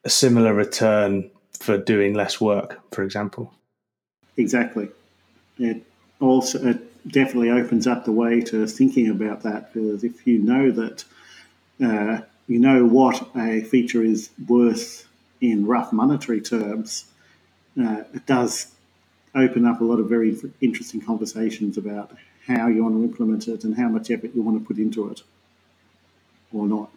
a 0.04 0.10
similar 0.10 0.52
return 0.54 1.30
for 1.52 1.78
doing 1.78 2.14
less 2.14 2.40
work, 2.40 2.80
for 2.92 3.02
example. 3.02 3.52
Exactly. 4.36 4.88
It 5.58 5.82
also 6.20 6.66
it 6.66 7.08
definitely 7.08 7.50
opens 7.50 7.86
up 7.86 8.04
the 8.04 8.12
way 8.12 8.40
to 8.40 8.66
thinking 8.66 9.10
about 9.10 9.42
that 9.42 9.72
because 9.72 10.04
if 10.04 10.26
you 10.26 10.38
know 10.38 10.70
that 10.70 11.04
uh, 11.82 12.22
you 12.48 12.58
know 12.58 12.86
what 12.86 13.28
a 13.36 13.62
feature 13.62 14.02
is 14.02 14.30
worth 14.48 15.06
in 15.40 15.66
rough 15.66 15.92
monetary 15.92 16.40
terms, 16.40 17.04
uh, 17.80 18.02
it 18.14 18.24
does 18.26 18.72
open 19.34 19.64
up 19.64 19.80
a 19.80 19.84
lot 19.84 19.98
of 19.98 20.08
very 20.08 20.36
interesting 20.60 21.00
conversations 21.00 21.78
about 21.78 22.12
how 22.46 22.66
you 22.68 22.82
want 22.82 22.94
to 22.96 23.02
implement 23.02 23.48
it 23.48 23.64
and 23.64 23.76
how 23.76 23.88
much 23.88 24.10
effort 24.10 24.32
you 24.34 24.42
want 24.42 24.60
to 24.60 24.66
put 24.66 24.78
into 24.78 25.08
it 25.10 25.22
or 26.52 26.66
not. 26.66 26.90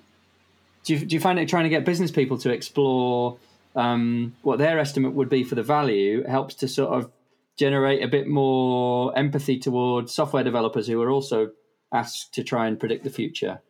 Do 0.83 0.93
you, 0.95 1.05
do 1.05 1.15
you 1.15 1.19
find 1.19 1.39
it 1.39 1.47
trying 1.49 1.63
to 1.63 1.69
get 1.69 1.85
business 1.85 2.11
people 2.11 2.37
to 2.39 2.51
explore 2.51 3.37
um, 3.75 4.35
what 4.41 4.59
their 4.59 4.79
estimate 4.79 5.13
would 5.13 5.29
be 5.29 5.43
for 5.43 5.55
the 5.55 5.63
value 5.63 6.23
helps 6.23 6.55
to 6.55 6.67
sort 6.67 6.93
of 6.93 7.11
generate 7.57 8.03
a 8.03 8.07
bit 8.07 8.27
more 8.27 9.17
empathy 9.17 9.57
towards 9.57 10.13
software 10.13 10.43
developers 10.43 10.87
who 10.87 11.01
are 11.01 11.09
also 11.09 11.51
asked 11.91 12.33
to 12.33 12.43
try 12.43 12.67
and 12.67 12.79
predict 12.79 13.03
the 13.03 13.09
future? 13.09 13.61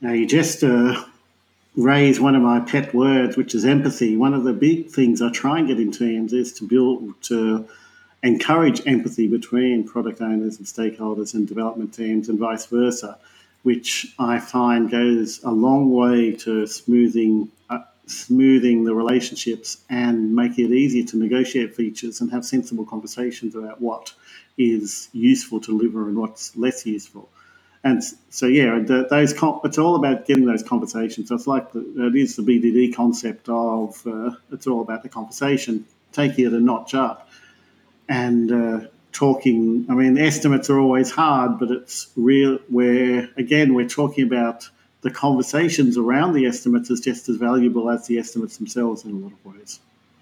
Now, 0.00 0.12
you 0.12 0.26
just 0.26 0.62
uh, 0.62 1.02
raise 1.76 2.20
one 2.20 2.36
of 2.36 2.42
my 2.42 2.60
pet 2.60 2.94
words, 2.94 3.36
which 3.36 3.54
is 3.54 3.64
empathy. 3.64 4.16
One 4.16 4.34
of 4.34 4.44
the 4.44 4.52
big 4.52 4.90
things 4.90 5.20
I 5.20 5.30
try 5.30 5.58
and 5.58 5.68
get 5.68 5.80
in 5.80 5.90
teams 5.90 6.32
is 6.32 6.52
to 6.54 6.64
build, 6.64 7.20
to 7.24 7.68
encourage 8.22 8.86
empathy 8.86 9.28
between 9.28 9.86
product 9.86 10.20
owners 10.20 10.58
and 10.58 10.66
stakeholders 10.66 11.34
and 11.34 11.46
development 11.46 11.92
teams 11.92 12.28
and 12.28 12.38
vice 12.38 12.66
versa, 12.66 13.18
which 13.62 14.14
I 14.18 14.38
find 14.38 14.90
goes 14.90 15.42
a 15.42 15.50
long 15.50 15.90
way 15.90 16.32
to 16.36 16.66
smoothing 16.66 17.50
uh, 17.68 17.80
smoothing 18.06 18.84
the 18.84 18.94
relationships 18.94 19.78
and 19.88 20.34
making 20.34 20.66
it 20.66 20.72
easier 20.72 21.04
to 21.06 21.16
negotiate 21.16 21.74
features 21.74 22.20
and 22.20 22.30
have 22.30 22.44
sensible 22.44 22.84
conversations 22.84 23.54
about 23.54 23.80
what 23.80 24.12
is 24.58 25.08
useful 25.12 25.60
to 25.60 25.78
deliver 25.78 26.08
and 26.08 26.16
what's 26.16 26.56
less 26.56 26.86
useful. 26.86 27.28
And 27.84 28.02
so, 28.30 28.46
yeah, 28.46 28.78
those 28.78 29.34
it's 29.34 29.78
all 29.78 29.94
about 29.94 30.26
getting 30.26 30.46
those 30.46 30.62
conversations. 30.62 31.30
It's 31.30 31.46
like 31.46 31.70
the, 31.72 32.06
it 32.06 32.16
is 32.16 32.34
the 32.34 32.42
BDD 32.42 32.96
concept 32.96 33.50
of 33.50 34.04
uh, 34.06 34.30
it's 34.50 34.66
all 34.66 34.80
about 34.80 35.02
the 35.02 35.10
conversation, 35.10 35.84
taking 36.10 36.46
it 36.46 36.54
a 36.54 36.60
notch 36.60 36.94
up, 36.94 37.28
and 38.08 38.50
uh, 38.50 38.86
talking. 39.12 39.84
I 39.90 39.94
mean, 39.94 40.16
estimates 40.16 40.70
are 40.70 40.80
always 40.80 41.10
hard, 41.10 41.58
but 41.58 41.70
it's 41.70 42.10
real. 42.16 42.58
Where 42.68 43.28
again, 43.36 43.74
we're 43.74 43.88
talking 43.88 44.24
about 44.24 44.70
the 45.02 45.10
conversations 45.10 45.98
around 45.98 46.32
the 46.32 46.46
estimates 46.46 46.88
is 46.88 47.00
just 47.00 47.28
as 47.28 47.36
valuable 47.36 47.90
as 47.90 48.06
the 48.06 48.18
estimates 48.18 48.56
themselves 48.56 49.04
in 49.04 49.10
a 49.10 49.14
lot 49.14 49.32
of 49.32 49.54
ways. 49.54 49.78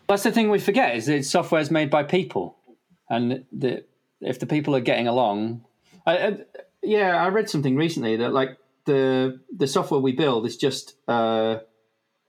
That's 0.09 0.25
the 0.25 0.33
thing 0.33 0.51
we 0.51 0.59
forget 0.59 0.97
is 0.97 1.07
that 1.07 1.25
software 1.25 1.61
is 1.61 1.71
made 1.71 1.91
by 1.91 2.03
people, 2.03 2.57
and 3.09 3.45
the, 3.53 3.85
if 4.21 4.41
the 4.41 4.47
people 4.47 4.75
are 4.75 4.81
getting 4.81 5.07
along, 5.07 5.65
I, 6.05 6.17
I, 6.17 6.39
yeah, 6.83 7.23
I 7.23 7.29
read 7.29 7.49
something 7.49 7.77
recently 7.77 8.17
that 8.17 8.33
like 8.33 8.59
the 8.85 9.41
the 9.57 9.67
software 9.67 10.01
we 10.01 10.13
build 10.13 10.47
is 10.47 10.57
just 10.57 10.95
uh, 11.09 11.59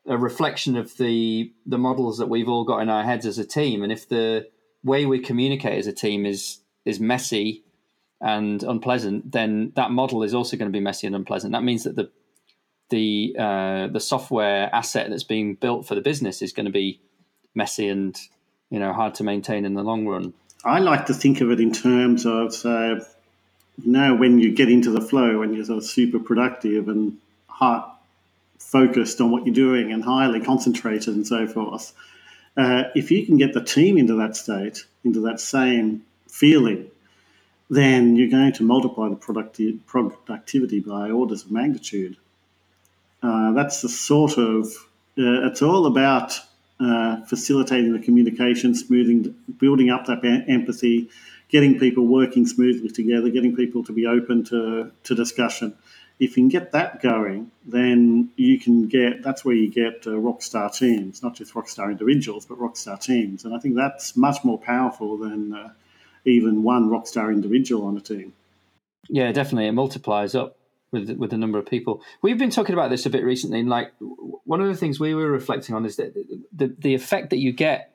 a 0.08 0.18
reflection 0.18 0.76
of 0.76 0.96
the 0.98 1.52
the 1.66 1.78
models 1.78 2.18
that 2.18 2.30
we've 2.30 2.50
all 2.50 2.64
got 2.64 2.80
in 2.80 2.90
our 2.90 3.04
heads 3.04 3.26
as 3.26 3.38
a 3.38 3.46
team, 3.46 3.84
and 3.84 3.92
if 3.92 4.08
the 4.08 4.48
way 4.84 5.06
we 5.06 5.20
communicate 5.20 5.80
as 5.80 5.88
a 5.88 5.94
team 5.94 6.26
is 6.26 6.60
is 6.86 7.00
messy 7.00 7.64
and 8.22 8.64
unpleasant, 8.64 9.32
then 9.32 9.72
that 9.76 9.92
model 9.92 10.24
is 10.24 10.34
also 10.34 10.56
going 10.56 10.72
to 10.72 10.76
be 10.76 10.84
messy 10.84 11.08
and 11.08 11.16
unpleasant. 11.16 11.54
That 11.54 11.64
means 11.64 11.84
that 11.84 11.96
the 11.96 12.12
the 12.90 13.36
uh, 13.40 13.88
the 13.88 14.00
software 14.00 14.70
asset 14.74 15.10
that's 15.10 15.24
being 15.24 15.56
built 15.56 15.88
for 15.88 15.96
the 15.96 16.02
business 16.02 16.42
is 16.42 16.54
going 16.54 16.66
to 16.66 16.72
be 16.72 17.02
messy 17.56 17.88
and 17.88 18.18
you 18.70 18.80
know 18.80 18.94
hard 18.94 19.16
to 19.16 19.24
maintain 19.24 19.66
in 19.66 19.74
the 19.74 19.84
long 19.84 20.06
run. 20.06 20.34
I 20.66 20.80
like 20.80 21.08
to 21.08 21.14
think 21.14 21.42
of 21.42 21.52
it 21.52 21.60
in 21.60 21.74
terms 21.74 22.26
of 22.26 22.54
uh, 22.66 23.04
you 23.82 23.92
know 23.92 24.16
when 24.16 24.40
you 24.40 24.54
get 24.54 24.70
into 24.70 24.92
the 24.92 25.02
flow 25.02 25.42
and 25.42 25.56
you're 25.56 25.66
sort 25.66 25.80
of 25.80 25.86
super 25.86 26.20
productive 26.20 26.88
and 26.88 27.18
heart 27.48 27.90
focused 28.60 29.22
on 29.22 29.32
what 29.32 29.46
you're 29.46 29.56
doing 29.56 29.92
and 29.92 30.04
highly 30.04 30.42
concentrated 30.42 31.14
and 31.16 31.28
so 31.28 31.48
forth. 31.48 31.94
Uh, 32.56 32.84
if 32.96 33.12
you 33.12 33.26
can 33.26 33.38
get 33.38 33.54
the 33.54 33.64
team 33.64 33.98
into 33.98 34.16
that 34.16 34.36
state, 34.36 34.86
into 35.04 35.22
that 35.22 35.40
same 35.40 36.04
feeling, 36.28 36.90
then 37.70 38.16
you're 38.16 38.30
going 38.30 38.54
to 38.54 38.64
multiply 38.64 39.10
the 39.10 39.16
producti- 39.16 39.80
productivity 39.86 40.80
by 40.80 41.10
orders 41.10 41.44
of 41.44 41.52
magnitude. 41.52 42.18
Uh, 43.22 43.52
that's 43.54 43.82
the 43.82 43.90
sort 43.90 44.38
of 44.38 44.66
uh, 45.18 45.48
it's 45.48 45.62
all 45.62 45.86
about 45.86 46.40
uh, 46.80 47.22
facilitating 47.26 47.94
the 47.94 48.04
communication, 48.04 48.76
smoothing, 48.76 49.36
building 49.60 49.90
up 49.90 50.06
that 50.08 50.24
empathy, 50.48 51.10
getting 51.54 51.80
people 51.80 52.08
working 52.08 52.48
smoothly 52.48 52.90
together, 52.90 53.30
getting 53.30 53.56
people 53.56 53.84
to 53.84 53.94
be 53.94 54.08
open 54.08 54.44
to, 54.44 54.92
to 55.04 55.16
discussion. 55.16 55.78
If 56.20 56.32
you 56.32 56.44
can 56.44 56.50
get 56.50 56.72
that 56.72 57.00
going, 57.02 57.52
then 57.66 58.32
you 58.36 58.60
can 58.60 58.88
get 58.88 59.22
that's 59.24 59.46
where 59.46 59.56
you 59.56 59.70
get 59.70 60.08
uh, 60.08 60.12
rockstar 60.12 60.76
teams, 60.76 61.22
not 61.22 61.36
just 61.36 61.54
rock 61.54 61.70
star 61.70 61.92
individuals, 61.92 62.46
but 62.46 62.60
rock 62.60 62.76
star 62.76 62.98
teams. 62.98 63.46
And 63.46 63.56
I 63.56 63.60
think 63.60 63.76
that's 63.76 64.18
much 64.18 64.44
more 64.44 64.58
powerful 64.58 65.18
than 65.18 65.54
uh, 65.54 65.70
even 66.26 66.64
one 66.64 66.90
rock 66.90 67.06
star 67.08 67.32
individual 67.32 67.86
on 67.86 67.98
a 67.98 68.02
team. 68.02 68.34
Yeah, 69.10 69.32
definitely. 69.32 69.68
It 69.68 69.74
multiplies 69.74 70.34
up 70.34 70.58
with 70.92 71.10
with 71.12 71.34
a 71.34 71.38
number 71.38 71.60
of 71.60 71.68
people. 71.68 72.02
We've 72.24 72.38
been 72.38 72.52
talking 72.52 72.74
about 72.74 72.90
this 72.90 73.06
a 73.06 73.12
bit 73.12 73.24
recently, 73.24 73.60
and 73.60 73.70
like 73.70 73.92
one 74.00 74.62
of 74.62 74.68
the 74.68 74.76
things 74.76 75.00
we 75.00 75.14
were 75.14 75.30
reflecting 75.30 75.76
on 75.76 75.86
is 75.86 75.98
that 75.98 76.16
the 76.52 76.76
the 76.80 76.96
effect 76.96 77.30
that 77.30 77.40
you 77.40 77.52
get 77.52 77.92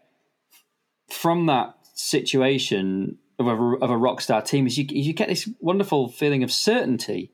from 1.09 1.47
that 1.47 1.75
situation 1.95 3.19
of 3.39 3.47
a, 3.47 3.53
of 3.53 3.91
a 3.91 3.97
rock 3.97 4.21
star 4.21 4.43
team 4.43 4.67
is 4.67 4.77
you 4.77 4.87
you 4.89 5.13
get 5.13 5.29
this 5.29 5.49
wonderful 5.61 6.09
feeling 6.09 6.43
of 6.43 6.53
certainty 6.53 7.33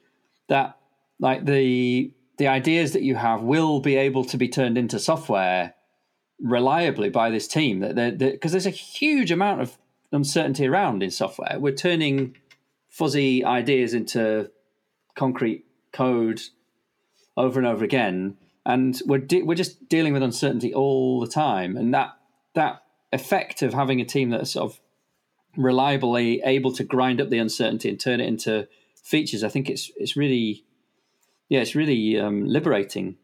that 0.49 0.76
like 1.18 1.46
the 1.46 2.12
the 2.38 2.49
ideas 2.49 2.92
that 2.92 3.02
you 3.02 3.14
have 3.14 3.42
will 3.42 3.80
be 3.80 3.96
able 3.96 4.25
to 4.25 4.37
be 4.37 4.49
turned 4.49 4.76
into 4.76 4.99
software 4.99 5.75
reliably 6.40 7.08
by 7.08 7.30
this 7.30 7.46
team. 7.46 7.80
That 7.80 8.18
because 8.18 8.52
there's 8.52 8.66
a 8.66 8.70
huge 8.70 9.30
amount 9.30 9.61
of 9.61 9.78
uncertainty 10.12 10.66
around 10.66 11.02
in 11.02 11.11
software. 11.11 11.58
We're 11.58 11.75
turning 11.75 12.37
fuzzy 12.88 13.44
ideas 13.44 13.94
into 13.94 14.50
concrete 15.16 15.64
code 15.92 16.40
over 17.37 17.58
and 17.58 17.66
over 17.66 17.84
again, 17.84 18.37
and 18.66 19.00
we're 19.06 19.18
de- 19.18 19.42
we're 19.42 19.54
just 19.54 19.88
dealing 19.88 20.12
with 20.12 20.23
uncertainty 20.23 20.75
all 20.75 21.20
the 21.20 21.28
time, 21.28 21.76
and 21.76 21.94
that 21.94 22.11
that 22.54 22.82
effect 23.12 23.62
of 23.62 23.75
having 23.75 24.00
a 24.00 24.04
team 24.04 24.30
that 24.30 24.46
sort 24.46 24.73
of 24.73 24.80
reliably 25.56 26.40
able 26.44 26.73
to 26.73 26.84
grind 26.84 27.20
up 27.20 27.30
the 27.30 27.38
uncertainty 27.38 27.88
and 27.88 27.99
turn 27.99 28.20
it 28.20 28.26
into 28.26 28.68
features, 29.02 29.44
I 29.44 29.49
think 29.49 29.68
it's 29.70 29.90
it's 29.96 30.16
really 30.16 30.64
yeah, 31.49 31.61
it's 31.61 31.75
really 31.75 32.18
um, 32.18 32.46
liberating. 32.46 33.16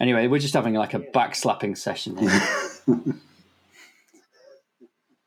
Anyway, 0.00 0.26
we're 0.26 0.40
just 0.40 0.54
having 0.54 0.74
like 0.74 0.94
a 0.94 1.00
backslapping 1.00 1.76
session 1.76 2.16
here. 2.16 2.42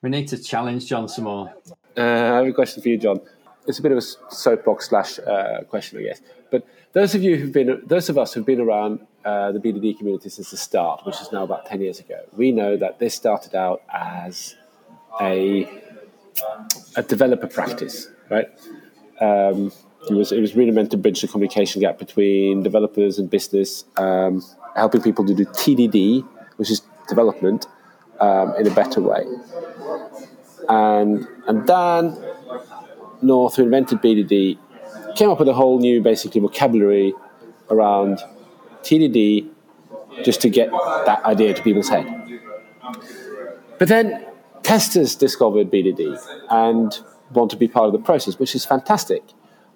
we 0.02 0.10
need 0.10 0.28
to 0.28 0.38
challenge 0.38 0.88
John 0.88 1.08
some 1.08 1.26
more. 1.26 1.54
Uh, 1.98 2.02
I 2.02 2.38
have 2.38 2.48
a 2.48 2.54
question 2.54 2.84
for 2.84 2.90
you, 2.90 2.98
John. 2.98 3.20
It's 3.68 3.80
a 3.80 3.82
bit 3.82 3.92
of 3.92 3.98
a 3.98 4.02
soapbox 4.02 4.90
slash 4.90 5.18
uh, 5.20 5.64
question, 5.70 6.00
I 6.00 6.04
guess. 6.04 6.22
But 6.52 6.68
those 6.94 7.16
of 7.16 7.24
you 7.24 7.38
who've 7.38 7.52
been, 7.52 7.82
those 7.86 8.10
of 8.10 8.18
us 8.18 8.34
who've 8.34 8.46
been 8.46 8.60
around 8.60 9.00
uh, 9.24 9.52
the 9.54 9.60
BDD 9.60 9.98
community 9.98 10.30
since 10.30 10.52
the 10.52 10.58
start, 10.58 11.06
which 11.06 11.20
is 11.22 11.32
now 11.32 11.44
about 11.44 11.66
ten 11.66 11.82
years 11.82 12.00
ago, 12.00 12.20
we 12.34 12.52
know 12.52 12.78
that 12.78 13.00
this 13.00 13.16
started 13.16 13.56
out 13.56 13.82
as 13.92 14.56
a 15.20 15.68
a 16.96 17.04
developer 17.04 17.48
practice, 17.48 18.08
right? 18.30 18.48
Um, 19.22 19.72
it 20.10 20.14
was 20.14 20.32
it 20.32 20.42
was 20.42 20.56
really 20.56 20.72
meant 20.72 20.92
to 20.92 20.98
bridge 20.98 21.22
the 21.22 21.28
communication 21.28 21.82
gap 21.82 21.98
between 21.98 22.64
developers 22.64 23.18
and 23.18 23.30
business, 23.30 23.86
um, 23.98 24.44
helping 24.76 25.02
people 25.02 25.26
to 25.26 25.34
do 25.34 25.46
TDD, 25.46 26.28
which 26.58 26.70
is 26.70 26.82
development, 27.08 27.68
um, 28.20 28.54
in 28.60 28.68
a 28.68 28.72
better 28.72 29.02
way. 29.02 29.24
And 30.70 31.28
and 31.48 31.66
Dan 31.66 32.18
North, 33.22 33.56
who 33.56 33.64
invented 33.64 34.02
BDD, 34.02 34.58
came 35.16 35.30
up 35.30 35.40
with 35.40 35.48
a 35.48 35.54
whole 35.54 35.80
new 35.80 36.02
basically 36.02 36.42
vocabulary 36.42 37.14
around 37.70 38.20
TDD, 38.84 39.50
just 40.24 40.42
to 40.42 40.50
get 40.50 40.70
that 41.06 41.24
idea 41.26 41.54
to 41.54 41.64
people's 41.64 41.90
head. 41.90 42.06
But 43.80 43.88
then 43.88 44.26
testers 44.66 45.16
discovered 45.16 45.70
BDD 45.70 46.20
and 46.50 47.00
want 47.34 47.52
to 47.52 47.58
be 47.58 47.68
part 47.68 47.86
of 47.86 47.92
the 47.94 48.00
process, 48.00 48.40
which 48.40 48.56
is 48.56 48.66
fantastic. 48.66 49.24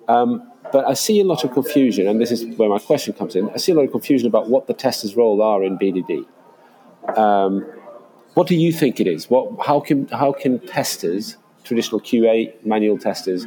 Um, 0.07 0.51
but 0.71 0.85
I 0.85 0.93
see 0.93 1.19
a 1.21 1.23
lot 1.23 1.43
of 1.43 1.51
confusion, 1.51 2.07
and 2.07 2.19
this 2.19 2.31
is 2.31 2.57
where 2.57 2.69
my 2.69 2.79
question 2.79 3.13
comes 3.13 3.35
in. 3.35 3.49
I 3.51 3.57
see 3.57 3.71
a 3.71 3.75
lot 3.75 3.83
of 3.83 3.91
confusion 3.91 4.27
about 4.27 4.49
what 4.49 4.65
the 4.65 4.73
tester's 4.73 5.15
role 5.15 5.41
are 5.41 5.63
in 5.63 5.77
BDD. 5.77 6.25
Um, 7.17 7.65
what 8.33 8.47
do 8.47 8.55
you 8.55 8.71
think 8.71 8.99
it 8.99 9.07
is? 9.07 9.29
What, 9.29 9.65
how 9.65 9.79
can 9.79 10.07
how 10.07 10.31
can 10.31 10.59
testers, 10.59 11.37
traditional 11.63 12.01
QA 12.01 12.53
manual 12.65 12.97
testers, 12.97 13.45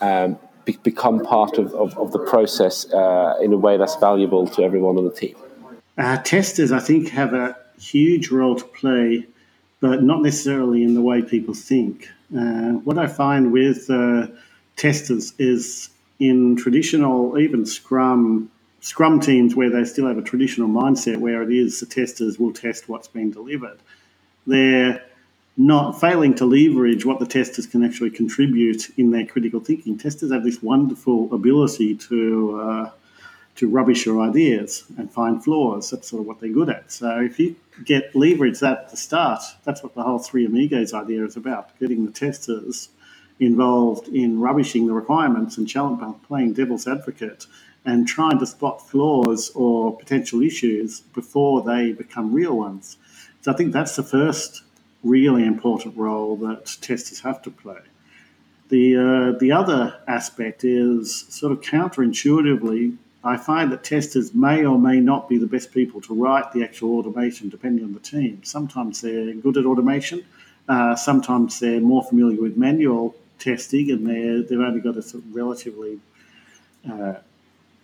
um, 0.00 0.38
be, 0.64 0.76
become 0.82 1.24
part 1.24 1.58
of, 1.58 1.74
of, 1.74 1.96
of 1.98 2.12
the 2.12 2.18
process 2.18 2.92
uh, 2.92 3.38
in 3.42 3.52
a 3.52 3.56
way 3.56 3.76
that's 3.76 3.96
valuable 3.96 4.46
to 4.48 4.62
everyone 4.62 4.96
on 4.98 5.04
the 5.04 5.12
team? 5.12 5.36
Uh, 5.98 6.18
testers, 6.18 6.70
I 6.72 6.80
think, 6.80 7.08
have 7.08 7.32
a 7.34 7.56
huge 7.78 8.30
role 8.30 8.54
to 8.56 8.64
play, 8.64 9.26
but 9.80 10.02
not 10.02 10.22
necessarily 10.22 10.82
in 10.82 10.94
the 10.94 11.02
way 11.02 11.22
people 11.22 11.54
think. 11.54 12.08
Uh, 12.36 12.72
what 12.84 12.98
I 12.98 13.06
find 13.06 13.52
with 13.52 13.88
uh, 13.90 14.28
testers 14.76 15.32
is 15.38 15.90
in 16.18 16.56
traditional, 16.56 17.38
even 17.38 17.66
Scrum 17.66 18.50
Scrum 18.80 19.18
teams 19.18 19.56
where 19.56 19.68
they 19.68 19.84
still 19.84 20.06
have 20.06 20.16
a 20.16 20.22
traditional 20.22 20.68
mindset 20.68 21.16
where 21.16 21.42
it 21.42 21.52
is 21.52 21.80
the 21.80 21.86
testers 21.86 22.38
will 22.38 22.52
test 22.52 22.88
what's 22.88 23.08
been 23.08 23.32
delivered. 23.32 23.78
They're 24.46 25.02
not 25.56 26.00
failing 26.00 26.34
to 26.36 26.44
leverage 26.44 27.04
what 27.04 27.18
the 27.18 27.26
testers 27.26 27.66
can 27.66 27.82
actually 27.82 28.10
contribute 28.10 28.90
in 28.96 29.10
their 29.10 29.26
critical 29.26 29.58
thinking. 29.58 29.98
Testers 29.98 30.30
have 30.30 30.44
this 30.44 30.62
wonderful 30.62 31.34
ability 31.34 31.96
to 31.96 32.60
uh, 32.60 32.90
to 33.56 33.68
rubbish 33.68 34.06
your 34.06 34.20
ideas 34.20 34.84
and 34.98 35.10
find 35.10 35.42
flaws. 35.42 35.90
That's 35.90 36.08
sort 36.08 36.20
of 36.20 36.26
what 36.26 36.40
they're 36.40 36.50
good 36.50 36.68
at. 36.68 36.92
So 36.92 37.20
if 37.20 37.38
you 37.38 37.56
get 37.84 38.14
leverage 38.14 38.60
that 38.60 38.78
at 38.78 38.90
the 38.90 38.96
start, 38.96 39.42
that's 39.64 39.82
what 39.82 39.94
the 39.94 40.02
whole 40.02 40.18
Three 40.18 40.46
Amigos 40.46 40.92
idea 40.92 41.24
is 41.24 41.36
about: 41.36 41.78
getting 41.78 42.06
the 42.06 42.12
testers 42.12 42.90
involved 43.38 44.08
in 44.08 44.40
rubbishing 44.40 44.86
the 44.86 44.92
requirements 44.92 45.58
and 45.58 45.68
playing 46.22 46.54
devil's 46.54 46.86
advocate 46.86 47.46
and 47.84 48.08
trying 48.08 48.38
to 48.38 48.46
spot 48.46 48.88
flaws 48.88 49.50
or 49.54 49.96
potential 49.96 50.42
issues 50.42 51.00
before 51.00 51.62
they 51.62 51.92
become 51.92 52.32
real 52.32 52.56
ones. 52.56 52.96
So 53.42 53.52
I 53.52 53.54
think 53.54 53.72
that's 53.72 53.94
the 53.94 54.02
first 54.02 54.62
really 55.04 55.44
important 55.44 55.96
role 55.96 56.36
that 56.38 56.76
testers 56.80 57.20
have 57.20 57.40
to 57.42 57.50
play. 57.50 57.78
The, 58.70 58.96
uh, 58.96 59.38
the 59.38 59.52
other 59.52 60.00
aspect 60.08 60.64
is 60.64 61.26
sort 61.28 61.52
of 61.52 61.60
counterintuitively, 61.60 62.96
I 63.26 63.36
find 63.36 63.72
that 63.72 63.82
testers 63.82 64.32
may 64.34 64.64
or 64.64 64.78
may 64.78 65.00
not 65.00 65.28
be 65.28 65.36
the 65.36 65.48
best 65.48 65.72
people 65.72 66.00
to 66.02 66.14
write 66.14 66.52
the 66.52 66.62
actual 66.62 66.98
automation 66.98 67.48
depending 67.48 67.84
on 67.84 67.92
the 67.92 68.00
team. 68.00 68.40
Sometimes 68.44 69.00
they're 69.00 69.34
good 69.34 69.56
at 69.56 69.66
automation, 69.66 70.24
uh, 70.68 70.94
sometimes 70.94 71.58
they're 71.58 71.80
more 71.80 72.04
familiar 72.04 72.40
with 72.40 72.56
manual 72.56 73.16
testing, 73.40 73.90
and 73.90 74.06
they 74.06 74.46
they've 74.46 74.60
only 74.60 74.80
got 74.80 74.96
a 74.96 75.02
sort 75.02 75.24
of 75.24 75.34
relatively 75.34 75.98
uh, 76.88 77.14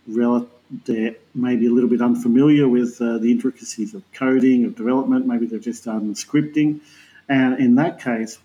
rel- 0.07 0.48
they're 0.85 1.16
maybe 1.35 1.66
a 1.66 1.70
little 1.70 1.90
bit 1.90 2.00
unfamiliar 2.00 2.68
with 2.68 3.02
uh, 3.02 3.18
the 3.18 3.31
intricacies 3.31 3.94
of 3.94 4.02
coding, 4.12 4.64
of 4.64 4.76
development. 4.76 5.26
Maybe 5.26 5.46
they've 5.46 5.61
just 5.72 5.85
done 5.85 6.14
scripting, 6.14 6.81
and 7.28 7.59
in 7.59 7.74
that 7.76 8.00
case, 8.00 8.38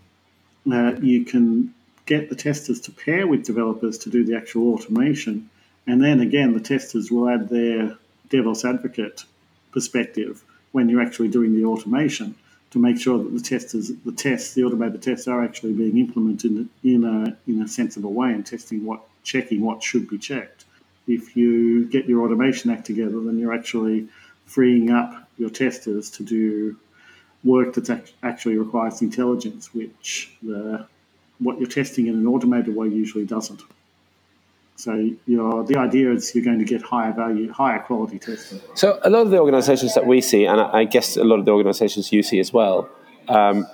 uh, 0.72 0.94
you 1.00 1.26
can 1.26 1.74
get 2.08 2.30
the 2.30 2.36
testers 2.36 2.82
to 2.82 2.92
pair 2.92 3.28
with 3.28 3.46
developers 3.46 4.00
to 4.00 4.10
do 4.10 4.24
the 4.24 4.36
actual 4.36 4.74
automation, 4.74 5.50
and 5.88 6.04
then 6.04 6.20
again, 6.20 6.54
the 6.54 6.60
testers 6.60 7.10
will 7.10 7.30
add 7.30 7.50
their 7.50 7.98
devil's 8.30 8.66
advocate 8.66 9.24
perspective 9.72 10.44
when 10.74 10.90
you're 10.90 11.02
actually 11.02 11.30
doing 11.30 11.56
the 11.56 11.66
automation 11.66 12.36
to 12.72 12.80
make 12.80 13.00
sure 13.00 13.18
that 13.18 13.34
the 13.34 13.40
testers, 13.40 13.92
the 14.06 14.12
tests, 14.12 14.54
the 14.54 14.64
automated 14.64 15.02
tests 15.02 15.28
are 15.28 15.44
actually 15.44 15.74
being 15.74 15.98
implemented 15.98 16.68
in 16.84 17.04
a 17.04 17.38
in 17.50 17.62
a 17.62 17.68
sensible 17.68 18.14
way 18.14 18.34
and 18.34 18.46
testing 18.46 18.84
what, 18.86 19.02
checking 19.24 19.62
what 19.62 19.82
should 19.82 20.10
be 20.10 20.18
checked. 20.18 20.66
If 21.08 21.38
you 21.38 21.86
get 21.86 22.06
your 22.06 22.26
automation 22.26 22.70
act 22.70 22.86
together, 22.86 23.20
then 23.22 23.40
you're 23.40 23.54
actually 23.54 24.10
freeing 24.46 24.92
up 24.92 25.30
your 25.38 25.50
testers 25.50 26.10
to 26.12 26.24
do 26.24 26.78
work 27.44 27.74
that 27.76 28.12
actually 28.24 28.58
requires 28.58 29.02
intelligence, 29.02 29.74
which 29.74 30.32
the 30.44 30.86
what 31.40 31.60
you're 31.60 31.70
testing 31.70 32.08
in 32.08 32.16
an 32.16 32.28
automated 32.28 32.76
way 32.76 32.88
usually 32.88 33.26
doesn't. 33.26 33.62
So 34.78 34.92
the 35.26 35.76
idea 35.78 36.12
is 36.12 36.36
you're 36.36 36.44
going 36.44 36.60
to 36.60 36.66
get 36.66 36.84
higher 36.84 37.12
value, 37.12 37.52
higher 37.52 37.80
quality 37.80 38.20
testing. 38.20 38.62
So 38.76 39.00
a 39.04 39.10
lot 39.10 39.22
of 39.22 39.32
the 39.32 39.40
organisations 39.40 39.96
that 39.96 40.06
we 40.06 40.22
see, 40.22 40.46
and 40.46 40.62
I 40.62 40.84
guess 40.84 41.18
a 41.18 41.24
lot 41.24 41.40
of 41.40 41.46
the 41.46 41.52
organisations 41.52 42.14
you 42.14 42.22
see 42.22 42.40
as 42.40 42.54
well, 42.54 42.88
um, 43.28 43.66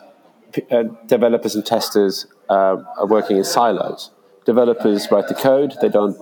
uh, 0.71 0.83
developers 1.07 1.55
and 1.55 1.65
testers 1.65 2.25
uh, 2.49 2.77
are 2.97 3.05
working 3.05 3.35
in 3.35 3.43
silos. 3.43 4.11
Developers 4.45 5.11
write 5.11 5.27
the 5.27 5.33
code; 5.33 5.73
they 5.81 5.89
don't 5.89 6.17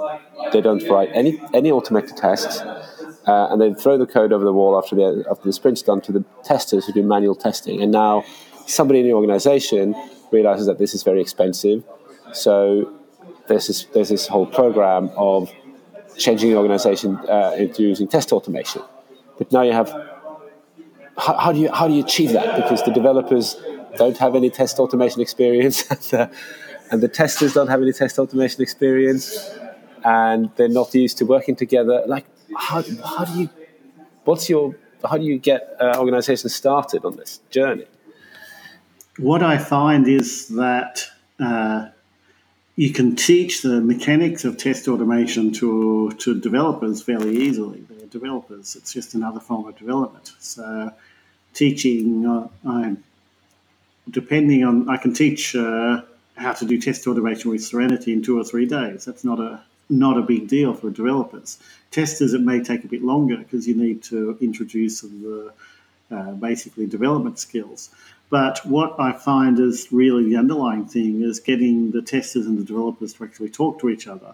they 0.52 0.62
don't 0.62 0.84
write 0.90 1.10
any 1.14 1.40
any 1.54 1.70
automated 1.70 2.18
tests, 2.18 2.62
uh, 2.62 3.48
and 3.52 3.62
they 3.62 3.74
throw 3.76 4.00
the 4.00 4.08
code 4.08 4.34
over 4.34 4.44
the 4.44 4.54
wall 4.54 4.78
after 4.78 4.96
the 4.96 5.26
after 5.30 5.44
the 5.44 5.54
sprint's 5.54 5.84
done 5.84 6.02
to 6.02 6.12
the 6.12 6.26
testers 6.44 6.88
who 6.88 6.94
do 6.94 7.04
manual 7.04 7.36
testing. 7.36 7.82
And 7.84 7.92
now 7.92 8.24
somebody 8.66 9.02
in 9.02 9.06
the 9.06 9.14
organisation 9.14 9.96
realizes 10.32 10.66
that 10.66 10.80
this 10.80 10.96
is 10.96 11.04
very 11.04 11.22
expensive, 11.22 11.84
so 12.32 12.92
there's 13.48 13.68
this 13.68 13.86
there's 13.94 14.10
this 14.10 14.28
whole 14.28 14.46
program 14.46 15.10
of 15.16 15.52
changing 16.18 16.52
the 16.52 16.58
organization 16.58 17.18
uh, 17.30 17.56
into 17.58 17.84
using 17.84 18.08
test 18.08 18.32
automation. 18.32 18.82
But 19.38 19.52
now 19.52 19.62
you 19.62 19.74
have 19.74 19.90
how, 21.18 21.38
how, 21.38 21.52
do 21.52 21.60
you 21.60 21.72
how 21.72 21.88
do 21.88 21.94
you 21.94 22.04
achieve 22.04 22.32
that? 22.34 22.56
Because 22.56 22.84
the 22.84 22.92
developers 22.92 23.58
don't 23.98 24.18
have 24.18 24.36
any 24.36 24.50
test 24.50 24.80
automation 24.80 25.22
experience, 25.22 25.84
and, 25.92 26.00
the, 26.00 26.32
and 26.92 27.02
the 27.02 27.08
testers 27.08 27.54
don't 27.54 27.68
have 27.68 27.82
any 27.82 27.94
test 27.94 28.18
automation 28.20 28.62
experience, 28.62 29.52
and 30.04 30.50
they're 30.56 30.70
not 30.70 30.94
used 30.94 31.18
to 31.18 31.26
working 31.26 31.56
together. 31.56 32.04
Like 32.06 32.26
how 32.56 32.84
how 33.04 33.26
do 33.26 33.40
you 33.40 33.50
what's 34.24 34.50
your 34.50 34.76
how 35.10 35.18
do 35.18 35.26
you 35.26 35.38
get 35.38 35.76
uh, 35.80 35.96
organizations 35.98 36.54
started 36.54 37.06
on 37.06 37.16
this 37.18 37.40
journey? 37.50 37.86
What 39.18 39.44
I 39.44 39.58
find 39.58 40.08
is 40.08 40.48
that. 40.50 41.06
Uh, 41.40 41.90
you 42.82 42.92
can 42.92 43.16
teach 43.16 43.62
the 43.62 43.80
mechanics 43.80 44.44
of 44.44 44.58
test 44.58 44.88
automation 44.88 45.54
to, 45.54 46.10
to 46.18 46.40
developers 46.40 47.00
fairly 47.00 47.38
easily. 47.38 47.86
They're 47.88 48.08
developers, 48.08 48.76
it's 48.76 48.92
just 48.92 49.14
another 49.14 49.40
form 49.40 49.68
of 49.68 49.78
development. 49.78 50.32
So, 50.40 50.92
teaching, 51.54 52.26
uh, 52.26 52.48
I'm, 52.68 53.04
depending 54.10 54.64
on, 54.64 54.90
I 54.90 54.98
can 54.98 55.14
teach 55.14 55.56
uh, 55.56 56.02
how 56.38 56.54
to 56.54 56.66
do 56.66 56.82
test 56.82 57.06
automation 57.06 57.52
with 57.52 57.64
Serenity 57.64 58.14
in 58.14 58.24
two 58.24 58.40
or 58.40 58.44
three 58.44 58.66
days. 58.66 59.06
That's 59.06 59.24
not 59.24 59.40
a 59.40 59.62
not 59.92 60.18
a 60.18 60.24
big 60.24 60.48
deal 60.48 60.74
for 60.74 60.90
developers. 60.90 61.60
Testers, 61.92 62.34
it 62.34 62.42
may 62.42 62.64
take 62.64 62.84
a 62.84 62.88
bit 62.88 63.04
longer 63.04 63.38
because 63.38 63.68
you 63.68 63.76
need 63.76 64.02
to 64.04 64.38
introduce 64.42 65.02
the 65.02 65.54
uh, 66.10 66.32
basically 66.32 66.88
development 66.88 67.38
skills. 67.38 67.92
But 68.32 68.66
what 68.66 69.00
I 69.00 69.12
find 69.12 69.60
is 69.60 69.90
really 69.92 70.24
the 70.30 70.38
underlying 70.38 70.86
thing 70.86 71.22
is 71.22 71.40
getting 71.40 71.92
the 71.92 72.02
testers 72.02 72.48
and 72.48 72.58
the 72.58 72.64
developers 72.64 73.14
to 73.14 73.26
actually 73.26 73.50
talk 73.50 73.80
to 73.82 73.90
each 73.90 74.08
other 74.08 74.34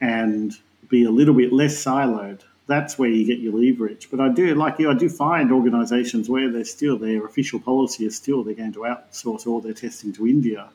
and 0.00 0.52
be 0.88 1.04
a 1.04 1.10
little 1.10 1.34
bit 1.34 1.52
less 1.52 1.82
siloed. 1.82 2.40
That's 2.66 2.98
where 2.98 3.08
you 3.08 3.24
get 3.24 3.38
your 3.38 3.54
leverage. 3.54 4.08
But 4.10 4.20
I 4.20 4.28
do, 4.28 4.54
like 4.56 4.78
you, 4.80 4.90
I 4.90 4.94
do 4.94 5.08
find 5.08 5.52
organisations 5.52 6.28
where 6.28 6.50
they're 6.50 6.64
still, 6.64 6.98
their 6.98 7.24
official 7.24 7.60
policy 7.60 8.04
is 8.04 8.16
still 8.16 8.42
they're 8.44 8.54
going 8.54 8.72
to 8.74 8.80
outsource 8.80 9.46
all 9.46 9.60
their 9.60 9.74
testing 9.74 10.12
to 10.14 10.26
India. 10.26 10.68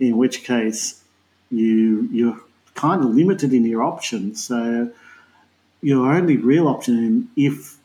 in 0.00 0.16
which 0.16 0.44
case 0.44 1.02
you 1.50 2.08
you're 2.10 2.40
kind 2.74 3.02
of 3.04 3.10
limited 3.10 3.52
in 3.52 3.64
your 3.64 3.82
options. 3.82 4.44
So 4.44 4.90
your 5.82 6.12
only 6.12 6.36
real 6.36 6.66
option 6.66 7.28
if 7.36 7.76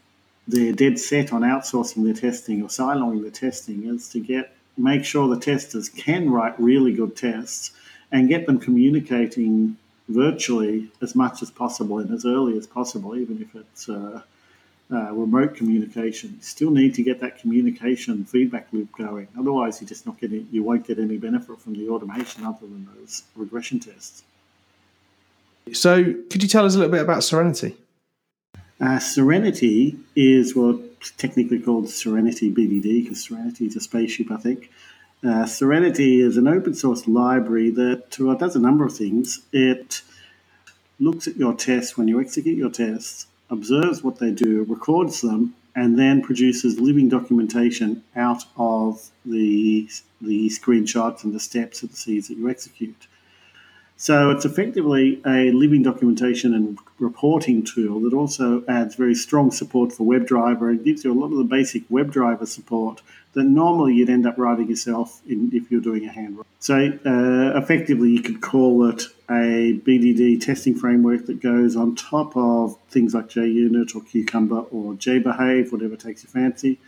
they're 0.49 0.73
dead 0.73 0.99
set 0.99 1.31
on 1.31 1.41
outsourcing 1.41 2.03
their 2.03 2.13
testing 2.13 2.63
or 2.63 2.67
siloing 2.67 3.21
the 3.23 3.31
testing 3.31 3.83
is 3.88 4.09
to 4.09 4.19
get 4.19 4.55
make 4.77 5.03
sure 5.05 5.27
the 5.27 5.39
testers 5.39 5.89
can 5.89 6.29
write 6.29 6.59
really 6.59 6.93
good 6.93 7.15
tests 7.15 7.71
and 8.12 8.29
get 8.29 8.45
them 8.45 8.59
communicating 8.59 9.77
virtually 10.07 10.89
as 11.01 11.13
much 11.15 11.43
as 11.43 11.51
possible 11.51 11.99
and 11.99 12.12
as 12.12 12.25
early 12.25 12.57
as 12.57 12.65
possible, 12.65 13.15
even 13.15 13.41
if 13.41 13.53
it's 13.55 13.89
uh, 13.89 14.21
uh, 14.91 15.13
remote 15.13 15.53
communication. 15.55 16.31
You 16.31 16.41
still 16.41 16.71
need 16.71 16.95
to 16.95 17.03
get 17.03 17.19
that 17.19 17.38
communication 17.39 18.25
feedback 18.25 18.67
loop 18.71 18.91
going. 18.97 19.27
Otherwise, 19.38 19.81
you 19.81 19.88
just 19.88 20.07
not 20.07 20.19
getting 20.19 20.47
you 20.51 20.63
won't 20.63 20.88
get 20.88 20.97
any 20.97 21.17
benefit 21.17 21.59
from 21.59 21.73
the 21.73 21.89
automation 21.89 22.43
other 22.43 22.62
than 22.62 22.88
those 22.95 23.23
regression 23.35 23.79
tests. 23.79 24.23
So, 25.73 26.03
could 26.31 26.41
you 26.41 26.49
tell 26.49 26.65
us 26.65 26.73
a 26.73 26.79
little 26.79 26.91
bit 26.91 27.01
about 27.01 27.23
Serenity? 27.23 27.75
Uh, 28.81 28.99
Serenity 28.99 29.97
is 30.15 30.55
what 30.55 30.79
technically 31.17 31.59
called 31.59 31.89
Serenity 31.89 32.51
BDD 32.51 33.03
because 33.03 33.23
Serenity 33.23 33.65
is 33.65 33.75
a 33.75 33.81
spaceship, 33.81 34.31
I 34.31 34.37
think. 34.37 34.71
Uh, 35.23 35.45
Serenity 35.45 36.21
is 36.21 36.37
an 36.37 36.47
open 36.47 36.73
source 36.73 37.07
library 37.07 37.71
that 37.71 38.17
well, 38.19 38.37
does 38.37 38.55
a 38.55 38.59
number 38.59 38.85
of 38.85 38.95
things. 38.95 39.41
It 39.51 40.01
looks 40.99 41.27
at 41.27 41.35
your 41.35 41.53
tests 41.53 41.97
when 41.97 42.07
you 42.07 42.21
execute 42.21 42.57
your 42.57 42.69
tests, 42.69 43.27
observes 43.49 44.01
what 44.01 44.19
they 44.19 44.31
do, 44.31 44.63
records 44.63 45.21
them, 45.21 45.55
and 45.75 45.99
then 45.99 46.21
produces 46.21 46.79
living 46.79 47.09
documentation 47.09 48.03
out 48.15 48.43
of 48.57 49.09
the, 49.25 49.89
the 50.21 50.49
screenshots 50.49 51.23
and 51.23 51.33
the 51.33 51.39
steps 51.39 51.83
it 51.83 51.95
sees 51.95 52.29
that 52.29 52.37
you 52.37 52.49
execute. 52.49 53.07
So 54.01 54.29
it's 54.29 54.45
effectively 54.45 55.21
a 55.25 55.51
living 55.51 55.83
documentation 55.83 56.53
and 56.53 56.79
reporting 56.99 57.65
tool 57.65 57.99
that 57.99 58.13
also 58.13 58.63
adds 58.65 58.95
very 58.95 59.13
strong 59.13 59.51
support 59.51 59.91
for 59.91 60.05
WebDriver 60.05 60.69
and 60.69 60.85
gives 60.85 61.03
you 61.03 61.12
a 61.12 61.19
lot 61.19 61.33
of 61.33 61.38
the 61.38 61.43
basic 61.43 61.88
WebDriver 61.89 62.47
support 62.47 63.01
that 63.33 63.43
normally 63.43 63.95
you'd 63.95 64.09
end 64.09 64.25
up 64.25 64.38
writing 64.38 64.69
yourself 64.69 65.21
in, 65.27 65.49
if 65.51 65.69
you're 65.69 65.81
doing 65.81 66.05
a 66.05 66.12
hand. 66.13 66.39
So 66.59 66.75
uh, 66.75 67.59
effectively, 67.59 68.12
you 68.12 68.21
could 68.21 68.39
call 68.39 68.88
it 68.88 69.03
a 69.29 69.77
BDD 69.85 70.39
testing 70.45 70.75
framework 70.75 71.25
that 71.25 71.41
goes 71.41 71.75
on 71.75 71.97
top 71.97 72.38
of 72.38 72.77
things 72.89 73.13
like 73.13 73.27
JUnit 73.27 73.97
or 73.97 74.01
Cucumber 74.01 74.62
or 74.71 74.93
JBehave, 74.93 75.73
whatever 75.73 75.97
takes 75.97 76.23
your 76.23 76.31
fancy, 76.31 76.79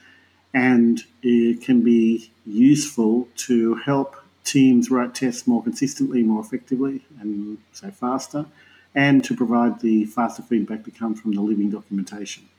and 0.53 1.03
it 1.21 1.61
can 1.61 1.81
be 1.81 2.31
useful 2.45 3.27
to 3.35 3.75
help 3.75 4.15
teams 4.43 4.89
write 4.89 5.15
tests 5.15 5.47
more 5.47 5.63
consistently, 5.63 6.23
more 6.23 6.41
effectively, 6.41 7.01
and 7.19 7.57
so 7.71 7.91
faster, 7.91 8.45
and 8.93 9.23
to 9.23 9.35
provide 9.35 9.81
the 9.81 10.05
faster 10.05 10.41
feedback 10.41 10.83
that 10.83 10.97
comes 10.97 11.19
from 11.19 11.33
the 11.33 11.41
living 11.41 11.69
documentation. 11.69 12.49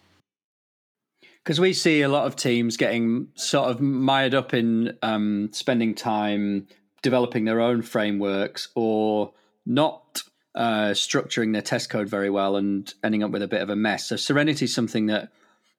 Because 1.42 1.58
we 1.58 1.72
see 1.72 2.02
a 2.02 2.08
lot 2.08 2.26
of 2.26 2.36
teams 2.36 2.76
getting 2.76 3.28
sort 3.34 3.68
of 3.68 3.80
mired 3.80 4.34
up 4.34 4.54
in 4.54 4.96
um, 5.02 5.50
spending 5.52 5.94
time 5.94 6.68
developing 7.02 7.44
their 7.44 7.60
own 7.60 7.82
frameworks 7.82 8.68
or 8.76 9.32
not 9.66 10.22
uh, 10.54 10.90
structuring 10.90 11.52
their 11.52 11.62
test 11.62 11.90
code 11.90 12.08
very 12.08 12.30
well 12.30 12.56
and 12.56 12.94
ending 13.02 13.24
up 13.24 13.32
with 13.32 13.42
a 13.42 13.48
bit 13.48 13.60
of 13.60 13.70
a 13.70 13.76
mess. 13.76 14.06
So 14.06 14.16
Serenity 14.16 14.66
is 14.66 14.74
something 14.74 15.06
that 15.06 15.30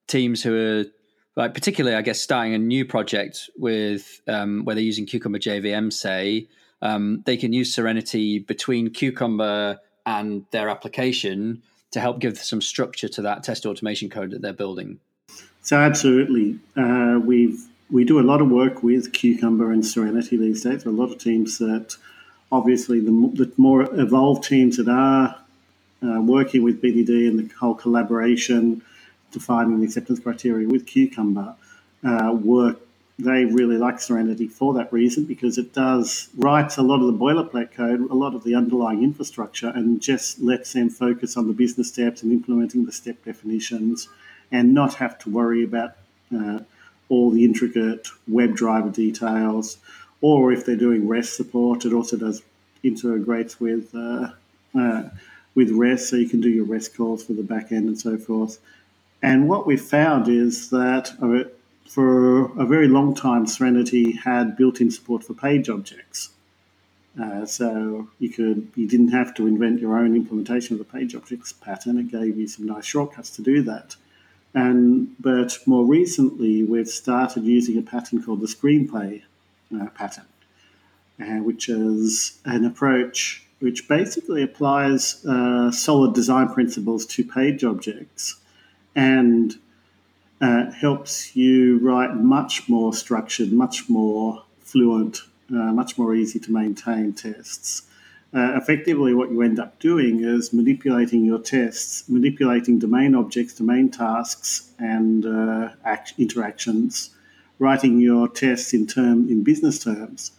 teams 0.07 0.43
who 0.43 0.55
are 0.55 0.85
like 1.35 1.53
particularly, 1.53 1.97
I 1.97 2.01
guess, 2.01 2.21
starting 2.21 2.53
a 2.53 2.59
new 2.59 2.85
project 2.85 3.49
with 3.57 4.21
um, 4.27 4.63
where 4.65 4.75
they're 4.75 4.83
using 4.83 5.05
Cucumber 5.05 5.39
JVM, 5.39 5.91
say, 5.91 6.47
um, 6.81 7.23
they 7.25 7.37
can 7.37 7.53
use 7.53 7.73
Serenity 7.73 8.39
between 8.39 8.89
Cucumber 8.89 9.79
and 10.05 10.45
their 10.51 10.69
application 10.69 11.63
to 11.91 11.99
help 11.99 12.19
give 12.19 12.37
some 12.37 12.61
structure 12.61 13.07
to 13.07 13.21
that 13.21 13.43
test 13.43 13.65
automation 13.65 14.09
code 14.09 14.31
that 14.31 14.41
they're 14.41 14.53
building. 14.53 14.99
So 15.61 15.77
absolutely, 15.77 16.59
uh, 16.75 17.19
we've 17.23 17.65
we 17.89 18.03
do 18.03 18.19
a 18.19 18.21
lot 18.21 18.41
of 18.41 18.49
work 18.49 18.81
with 18.81 19.13
Cucumber 19.13 19.71
and 19.71 19.85
Serenity 19.85 20.35
these 20.35 20.63
days. 20.63 20.85
a 20.85 20.89
lot 20.89 21.11
of 21.11 21.19
teams 21.19 21.59
that, 21.59 21.95
obviously, 22.51 22.99
the, 22.99 23.11
the 23.35 23.51
more 23.57 23.83
evolved 23.99 24.43
teams 24.43 24.77
that 24.77 24.89
are 24.89 25.35
uh, 26.01 26.19
working 26.21 26.63
with 26.63 26.81
BDD 26.81 27.27
and 27.27 27.37
the 27.37 27.53
whole 27.55 27.75
collaboration 27.75 28.81
defining 29.33 29.79
the 29.79 29.85
acceptance 29.85 30.19
criteria 30.19 30.67
with 30.67 30.85
Cucumber 30.85 31.55
uh, 32.05 32.31
work. 32.33 32.79
They 33.19 33.45
really 33.45 33.77
like 33.77 33.99
Serenity 33.99 34.47
for 34.47 34.73
that 34.73 34.91
reason 34.91 35.25
because 35.25 35.57
it 35.57 35.73
does 35.73 36.29
writes 36.35 36.77
a 36.77 36.81
lot 36.81 37.01
of 37.01 37.07
the 37.07 37.13
boilerplate 37.13 37.71
code, 37.73 38.09
a 38.09 38.15
lot 38.15 38.33
of 38.33 38.43
the 38.43 38.55
underlying 38.55 39.03
infrastructure, 39.03 39.69
and 39.69 40.01
just 40.01 40.39
lets 40.39 40.73
them 40.73 40.89
focus 40.89 41.37
on 41.37 41.47
the 41.47 41.53
business 41.53 41.89
steps 41.89 42.23
and 42.23 42.31
implementing 42.31 42.85
the 42.85 42.91
step 42.91 43.23
definitions, 43.23 44.09
and 44.51 44.73
not 44.73 44.95
have 44.95 45.19
to 45.19 45.29
worry 45.29 45.63
about 45.63 45.95
uh, 46.35 46.59
all 47.09 47.29
the 47.29 47.45
intricate 47.45 48.07
web 48.27 48.55
driver 48.55 48.89
details. 48.89 49.77
Or 50.21 50.51
if 50.51 50.65
they're 50.65 50.75
doing 50.75 51.07
REST 51.07 51.35
support, 51.35 51.85
it 51.85 51.93
also 51.93 52.17
does 52.17 52.41
integrates 52.81 53.59
with 53.59 53.93
uh, 53.93 54.29
uh 54.75 55.09
with 55.55 55.69
REST, 55.69 56.09
so 56.09 56.15
you 56.15 56.27
can 56.27 56.41
do 56.41 56.49
your 56.49 56.65
REST 56.65 56.97
calls 56.97 57.23
for 57.23 57.33
the 57.33 57.43
back 57.43 57.71
end 57.71 57.87
and 57.87 57.99
so 57.99 58.17
forth. 58.17 58.59
And 59.23 59.47
what 59.47 59.65
we 59.65 59.77
found 59.77 60.27
is 60.27 60.69
that 60.71 61.13
for 61.87 62.59
a 62.59 62.65
very 62.65 62.89
long 62.89 63.15
time, 63.15 63.47
Serenity 63.47 64.11
had 64.11 64.57
built-in 64.57 64.91
support 64.91 65.23
for 65.23 65.33
page 65.33 65.69
objects. 65.69 66.31
Uh, 67.19 67.45
so 67.45 68.09
you 68.19 68.29
could 68.29 68.67
you 68.75 68.87
didn't 68.87 69.09
have 69.11 69.33
to 69.35 69.47
invent 69.47 69.79
your 69.79 69.97
own 69.97 70.15
implementation 70.15 70.73
of 70.73 70.79
the 70.79 70.97
page 70.97 71.15
objects 71.15 71.53
pattern. 71.53 71.99
It 71.99 72.11
gave 72.11 72.37
you 72.37 72.47
some 72.47 72.65
nice 72.65 72.85
shortcuts 72.85 73.29
to 73.37 73.41
do 73.41 73.61
that. 73.63 73.95
And 74.53 75.15
but 75.19 75.57
more 75.65 75.85
recently, 75.85 76.63
we've 76.63 76.87
started 76.87 77.43
using 77.43 77.77
a 77.77 77.81
pattern 77.81 78.21
called 78.21 78.41
the 78.41 78.47
screenplay 78.47 79.21
uh, 79.73 79.87
pattern, 79.91 80.25
uh, 81.21 81.43
which 81.47 81.69
is 81.69 82.39
an 82.43 82.65
approach 82.65 83.45
which 83.59 83.87
basically 83.87 84.43
applies 84.43 85.23
uh, 85.25 85.71
solid 85.71 86.13
design 86.13 86.49
principles 86.49 87.05
to 87.05 87.23
page 87.23 87.63
objects 87.63 88.41
and 88.95 89.55
uh, 90.41 90.71
helps 90.71 91.35
you 91.35 91.79
write 91.79 92.15
much 92.15 92.67
more 92.67 92.93
structured, 92.93 93.51
much 93.51 93.89
more 93.89 94.43
fluent, 94.59 95.21
uh, 95.49 95.71
much 95.71 95.97
more 95.97 96.15
easy 96.15 96.39
to 96.39 96.51
maintain 96.51 97.13
tests. 97.13 97.83
Uh, 98.35 98.57
effectively, 98.57 99.13
what 99.13 99.29
you 99.29 99.41
end 99.43 99.59
up 99.59 99.79
doing 99.79 100.23
is 100.23 100.51
manipulating 100.51 101.23
your 101.23 101.37
tests, 101.37 102.09
manipulating 102.09 102.79
domain 102.79 103.13
objects, 103.13 103.53
domain 103.53 103.89
tasks, 103.89 104.71
and 104.79 105.25
uh, 105.25 105.69
act- 105.85 106.15
interactions, 106.17 107.11
writing 107.59 107.99
your 107.99 108.27
tests 108.27 108.73
in 108.73 108.87
term 108.87 109.29
in 109.29 109.43
business 109.43 109.77
terms, 109.83 110.31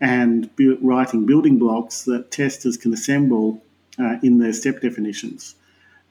and 0.00 0.54
bu- 0.56 0.78
writing 0.82 1.24
building 1.24 1.56
blocks 1.56 2.02
that 2.02 2.32
testers 2.32 2.76
can 2.76 2.92
assemble 2.92 3.62
uh, 3.98 4.16
in 4.24 4.40
their 4.40 4.52
step 4.52 4.80
definitions. 4.80 5.54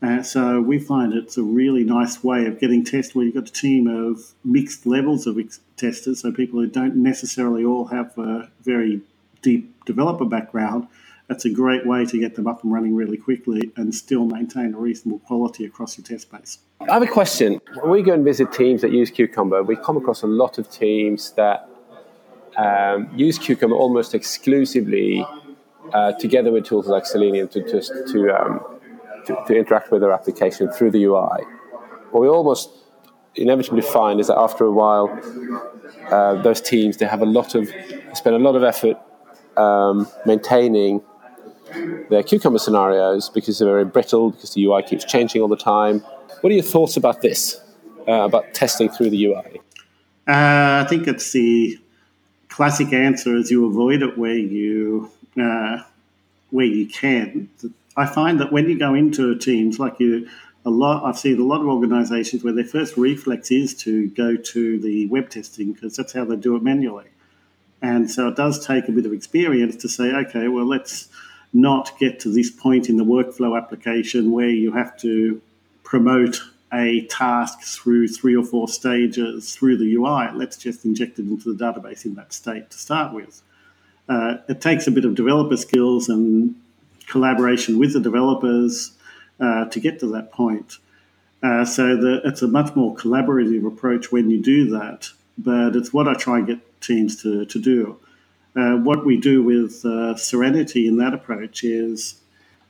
Uh, 0.05 0.21
so 0.21 0.61
we 0.61 0.77
find 0.77 1.13
it's 1.13 1.37
a 1.37 1.41
really 1.41 1.83
nice 1.83 2.23
way 2.23 2.45
of 2.45 2.59
getting 2.59 2.83
tests 2.83 3.15
where 3.15 3.25
you've 3.25 3.33
got 3.33 3.49
a 3.49 3.51
team 3.51 3.87
of 3.87 4.33
mixed 4.43 4.85
levels 4.85 5.25
of 5.25 5.39
ex- 5.39 5.61
testers, 5.77 6.21
so 6.21 6.31
people 6.31 6.59
who 6.59 6.67
don't 6.67 6.95
necessarily 6.95 7.65
all 7.65 7.85
have 7.85 8.15
a 8.19 8.51
very 8.61 9.01
deep 9.41 9.83
developer 9.85 10.25
background. 10.25 10.87
That's 11.27 11.45
a 11.45 11.49
great 11.49 11.87
way 11.87 12.05
to 12.05 12.19
get 12.19 12.35
them 12.35 12.45
up 12.45 12.63
and 12.63 12.71
running 12.71 12.95
really 12.95 13.17
quickly 13.17 13.71
and 13.77 13.95
still 13.95 14.25
maintain 14.25 14.75
a 14.75 14.77
reasonable 14.77 15.19
quality 15.19 15.65
across 15.65 15.97
your 15.97 16.05
test 16.05 16.29
base. 16.31 16.59
I 16.87 16.93
have 16.93 17.01
a 17.01 17.07
question. 17.07 17.59
When 17.81 17.89
we 17.89 18.03
go 18.03 18.13
and 18.13 18.23
visit 18.23 18.53
teams 18.53 18.81
that 18.81 18.91
use 18.91 19.09
Cucumber, 19.09 19.63
we 19.63 19.75
come 19.75 19.97
across 19.97 20.21
a 20.21 20.27
lot 20.27 20.59
of 20.59 20.69
teams 20.69 21.31
that 21.31 21.67
um, 22.57 23.09
use 23.15 23.39
Cucumber 23.39 23.75
almost 23.75 24.13
exclusively 24.13 25.25
uh, 25.93 26.11
together 26.13 26.51
with 26.51 26.65
tools 26.65 26.85
like 26.85 27.07
Selenium 27.07 27.47
to 27.47 27.63
just 27.63 27.91
to 28.11 28.29
um, 28.29 28.74
to, 29.25 29.43
to 29.47 29.55
interact 29.55 29.91
with 29.91 30.01
their 30.01 30.11
application 30.11 30.69
through 30.71 30.91
the 30.91 31.03
UI. 31.05 31.43
What 32.11 32.21
we 32.21 32.27
almost 32.27 32.69
inevitably 33.35 33.81
find 33.81 34.19
is 34.19 34.27
that 34.27 34.37
after 34.37 34.65
a 34.65 34.71
while, 34.71 35.07
uh, 36.09 36.41
those 36.41 36.61
teams 36.61 36.97
they 36.97 37.05
have 37.05 37.21
a 37.21 37.25
lot 37.25 37.55
of 37.55 37.69
spend 38.13 38.35
a 38.35 38.39
lot 38.39 38.55
of 38.55 38.63
effort 38.63 38.97
um, 39.57 40.07
maintaining 40.25 41.01
their 42.09 42.23
cucumber 42.23 42.59
scenarios 42.59 43.29
because 43.29 43.59
they're 43.59 43.67
very 43.67 43.85
brittle 43.85 44.31
because 44.31 44.53
the 44.53 44.63
UI 44.63 44.83
keeps 44.83 45.03
changing 45.03 45.41
all 45.41 45.47
the 45.47 45.57
time. 45.57 45.99
What 46.41 46.51
are 46.51 46.55
your 46.55 46.63
thoughts 46.63 46.97
about 46.97 47.21
this? 47.21 47.61
Uh, 48.07 48.21
about 48.21 48.53
testing 48.53 48.87
through 48.87 49.09
the 49.09 49.25
UI? 49.25 49.59
Uh, 50.27 50.83
I 50.83 50.85
think 50.87 51.07
it's 51.07 51.31
the 51.31 51.79
classic 52.49 52.93
answer 52.93 53.35
is 53.35 53.49
you 53.49 53.65
avoid 53.65 54.03
it 54.03 54.15
where 54.15 54.37
you 54.37 55.09
uh, 55.41 55.79
where 56.51 56.65
you 56.65 56.87
can. 56.87 57.49
I 57.97 58.05
find 58.05 58.39
that 58.39 58.51
when 58.51 58.69
you 58.69 58.77
go 58.77 58.93
into 58.93 59.35
teams, 59.35 59.79
like 59.79 59.99
you, 59.99 60.27
a 60.65 60.69
lot, 60.69 61.03
I've 61.05 61.17
seen 61.17 61.39
a 61.39 61.43
lot 61.43 61.61
of 61.61 61.67
organisations 61.67 62.43
where 62.43 62.53
their 62.53 62.65
first 62.65 62.97
reflex 62.97 63.51
is 63.51 63.73
to 63.83 64.09
go 64.09 64.35
to 64.35 64.79
the 64.79 65.07
web 65.07 65.29
testing 65.29 65.73
because 65.73 65.95
that's 65.95 66.13
how 66.13 66.25
they 66.25 66.35
do 66.35 66.55
it 66.55 66.63
manually. 66.63 67.05
And 67.81 68.09
so 68.09 68.27
it 68.27 68.35
does 68.35 68.65
take 68.65 68.87
a 68.87 68.91
bit 68.91 69.05
of 69.05 69.13
experience 69.13 69.75
to 69.77 69.89
say, 69.89 70.11
okay, 70.11 70.47
well, 70.47 70.65
let's 70.65 71.09
not 71.53 71.97
get 71.99 72.19
to 72.21 72.29
this 72.29 72.49
point 72.49 72.89
in 72.89 72.97
the 72.97 73.05
workflow 73.05 73.57
application 73.57 74.31
where 74.31 74.49
you 74.49 74.73
have 74.73 74.97
to 74.99 75.41
promote 75.83 76.41
a 76.73 77.05
task 77.05 77.61
through 77.61 78.07
three 78.07 78.35
or 78.35 78.43
four 78.43 78.67
stages 78.67 79.55
through 79.55 79.77
the 79.77 79.95
UI. 79.95 80.29
Let's 80.33 80.57
just 80.57 80.83
inject 80.83 81.19
it 81.19 81.27
into 81.27 81.53
the 81.53 81.63
database 81.63 82.05
in 82.05 82.15
that 82.15 82.33
state 82.33 82.71
to 82.71 82.77
start 82.77 83.13
with. 83.13 83.41
Uh, 84.09 84.37
it 84.49 84.61
takes 84.61 84.87
a 84.87 84.91
bit 84.91 85.05
of 85.05 85.15
developer 85.15 85.57
skills 85.57 86.09
and 86.09 86.55
collaboration 87.07 87.79
with 87.79 87.93
the 87.93 87.99
developers 87.99 88.91
uh, 89.39 89.65
to 89.65 89.79
get 89.79 89.99
to 89.99 90.07
that 90.07 90.31
point. 90.31 90.77
Uh, 91.43 91.65
so 91.65 91.95
the, 91.95 92.21
it's 92.23 92.41
a 92.41 92.47
much 92.47 92.75
more 92.75 92.95
collaborative 92.95 93.67
approach 93.67 94.11
when 94.11 94.29
you 94.29 94.41
do 94.41 94.69
that, 94.71 95.09
but 95.37 95.75
it's 95.75 95.93
what 95.93 96.07
I 96.07 96.13
try 96.13 96.39
and 96.39 96.47
get 96.47 96.81
teams 96.81 97.21
to, 97.23 97.45
to 97.45 97.59
do. 97.59 97.99
Uh, 98.55 98.77
what 98.77 99.05
we 99.05 99.17
do 99.17 99.43
with 99.43 99.83
uh, 99.85 100.15
Serenity 100.15 100.87
in 100.87 100.97
that 100.97 101.13
approach 101.13 101.63
is 101.63 102.15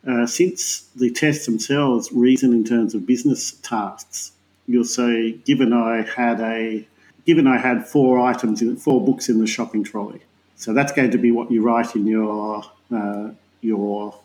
uh, 0.08 0.26
since 0.26 0.82
the 0.96 1.12
tests 1.12 1.46
themselves 1.46 2.12
reason 2.12 2.54
in 2.54 2.64
terms 2.64 2.96
of 2.96 3.06
business 3.06 3.52
tasks, 3.52 4.32
you'll 4.68 4.84
say, 4.84 5.34
given 5.46 5.74
I 5.74 6.02
had 6.02 6.40
a 6.42 6.88
given 7.26 7.48
I 7.48 7.58
had 7.58 7.88
four 7.88 8.20
items 8.20 8.62
in 8.62 8.78
four 8.78 9.04
books 9.04 9.30
in 9.30 9.40
the 9.40 9.48
shopping 9.48 9.84
trolley. 9.84 10.22
So 10.58 10.74
that's 10.74 10.92
going 10.92 11.12
to 11.12 11.18
be 11.18 11.32
what 11.32 11.52
you 11.52 11.62
write 11.62 11.96
in 11.96 12.06
your 12.06 12.64
uh, 12.94 13.30
your 13.62 14.16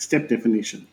step 0.00 0.28
definition. 0.28 0.86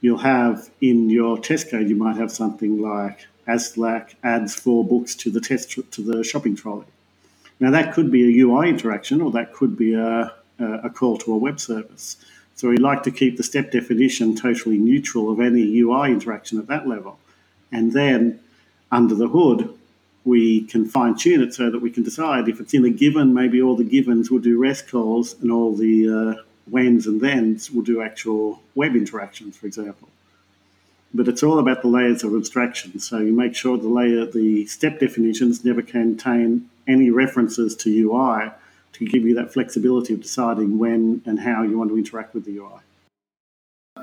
You'll 0.00 0.18
have 0.18 0.70
in 0.80 1.10
your 1.10 1.38
test 1.38 1.70
code, 1.70 1.88
you 1.88 1.96
might 1.96 2.16
have 2.16 2.30
something 2.30 2.80
like 2.80 3.26
Aslak 3.48 4.14
adds 4.22 4.54
four 4.54 4.84
books 4.84 5.14
to 5.16 5.30
the 5.30 5.40
test 5.40 5.70
to 5.70 6.02
the 6.02 6.22
shopping 6.22 6.54
trolley. 6.54 6.86
Now 7.58 7.70
that 7.70 7.94
could 7.94 8.10
be 8.10 8.24
a 8.24 8.44
UI 8.44 8.68
interaction, 8.68 9.20
or 9.20 9.30
that 9.32 9.52
could 9.52 9.76
be 9.76 9.94
a, 9.94 10.32
a 10.58 10.90
call 10.90 11.16
to 11.18 11.32
a 11.32 11.38
web 11.38 11.58
service. 11.58 12.16
So 12.54 12.68
we 12.68 12.76
like 12.76 13.02
to 13.04 13.10
keep 13.10 13.36
the 13.36 13.42
step 13.42 13.70
definition 13.70 14.36
totally 14.36 14.78
neutral 14.78 15.30
of 15.30 15.40
any 15.40 15.78
UI 15.78 16.10
interaction 16.10 16.58
at 16.58 16.66
that 16.66 16.86
level. 16.86 17.18
And 17.72 17.92
then 17.92 18.40
under 18.90 19.14
the 19.14 19.28
hood, 19.28 19.72
we 20.24 20.62
can 20.62 20.86
fine 20.86 21.16
tune 21.16 21.42
it 21.42 21.54
so 21.54 21.70
that 21.70 21.80
we 21.80 21.90
can 21.90 22.02
decide 22.02 22.48
if 22.48 22.60
it's 22.60 22.74
in 22.74 22.84
a 22.84 22.90
given, 22.90 23.32
maybe 23.32 23.62
all 23.62 23.76
the 23.76 23.84
givens 23.84 24.30
will 24.30 24.40
do 24.40 24.58
REST 24.58 24.90
calls 24.90 25.34
and 25.40 25.52
all 25.52 25.74
the 25.74 26.08
uh, 26.08 26.42
whens 26.68 27.06
and 27.06 27.20
thens 27.20 27.70
will 27.70 27.82
do 27.82 28.02
actual 28.02 28.62
web 28.74 28.96
interactions, 28.96 29.56
for 29.56 29.66
example. 29.66 30.08
But 31.14 31.28
it's 31.28 31.42
all 31.42 31.58
about 31.58 31.82
the 31.82 31.88
layers 31.88 32.24
of 32.24 32.34
abstraction. 32.34 32.98
So 32.98 33.18
you 33.18 33.32
make 33.32 33.54
sure 33.54 33.78
the 33.78 33.88
layer, 33.88 34.26
the 34.26 34.66
step 34.66 34.98
definitions 34.98 35.64
never 35.64 35.82
contain 35.82 36.68
any 36.86 37.10
references 37.10 37.74
to 37.76 37.90
UI 37.90 38.50
to 38.92 39.04
give 39.04 39.24
you 39.24 39.34
that 39.34 39.52
flexibility 39.52 40.14
of 40.14 40.22
deciding 40.22 40.78
when 40.78 41.22
and 41.26 41.38
how 41.38 41.62
you 41.62 41.78
want 41.78 41.90
to 41.90 41.98
interact 41.98 42.34
with 42.34 42.44
the 42.44 42.58
UI. 42.58 42.80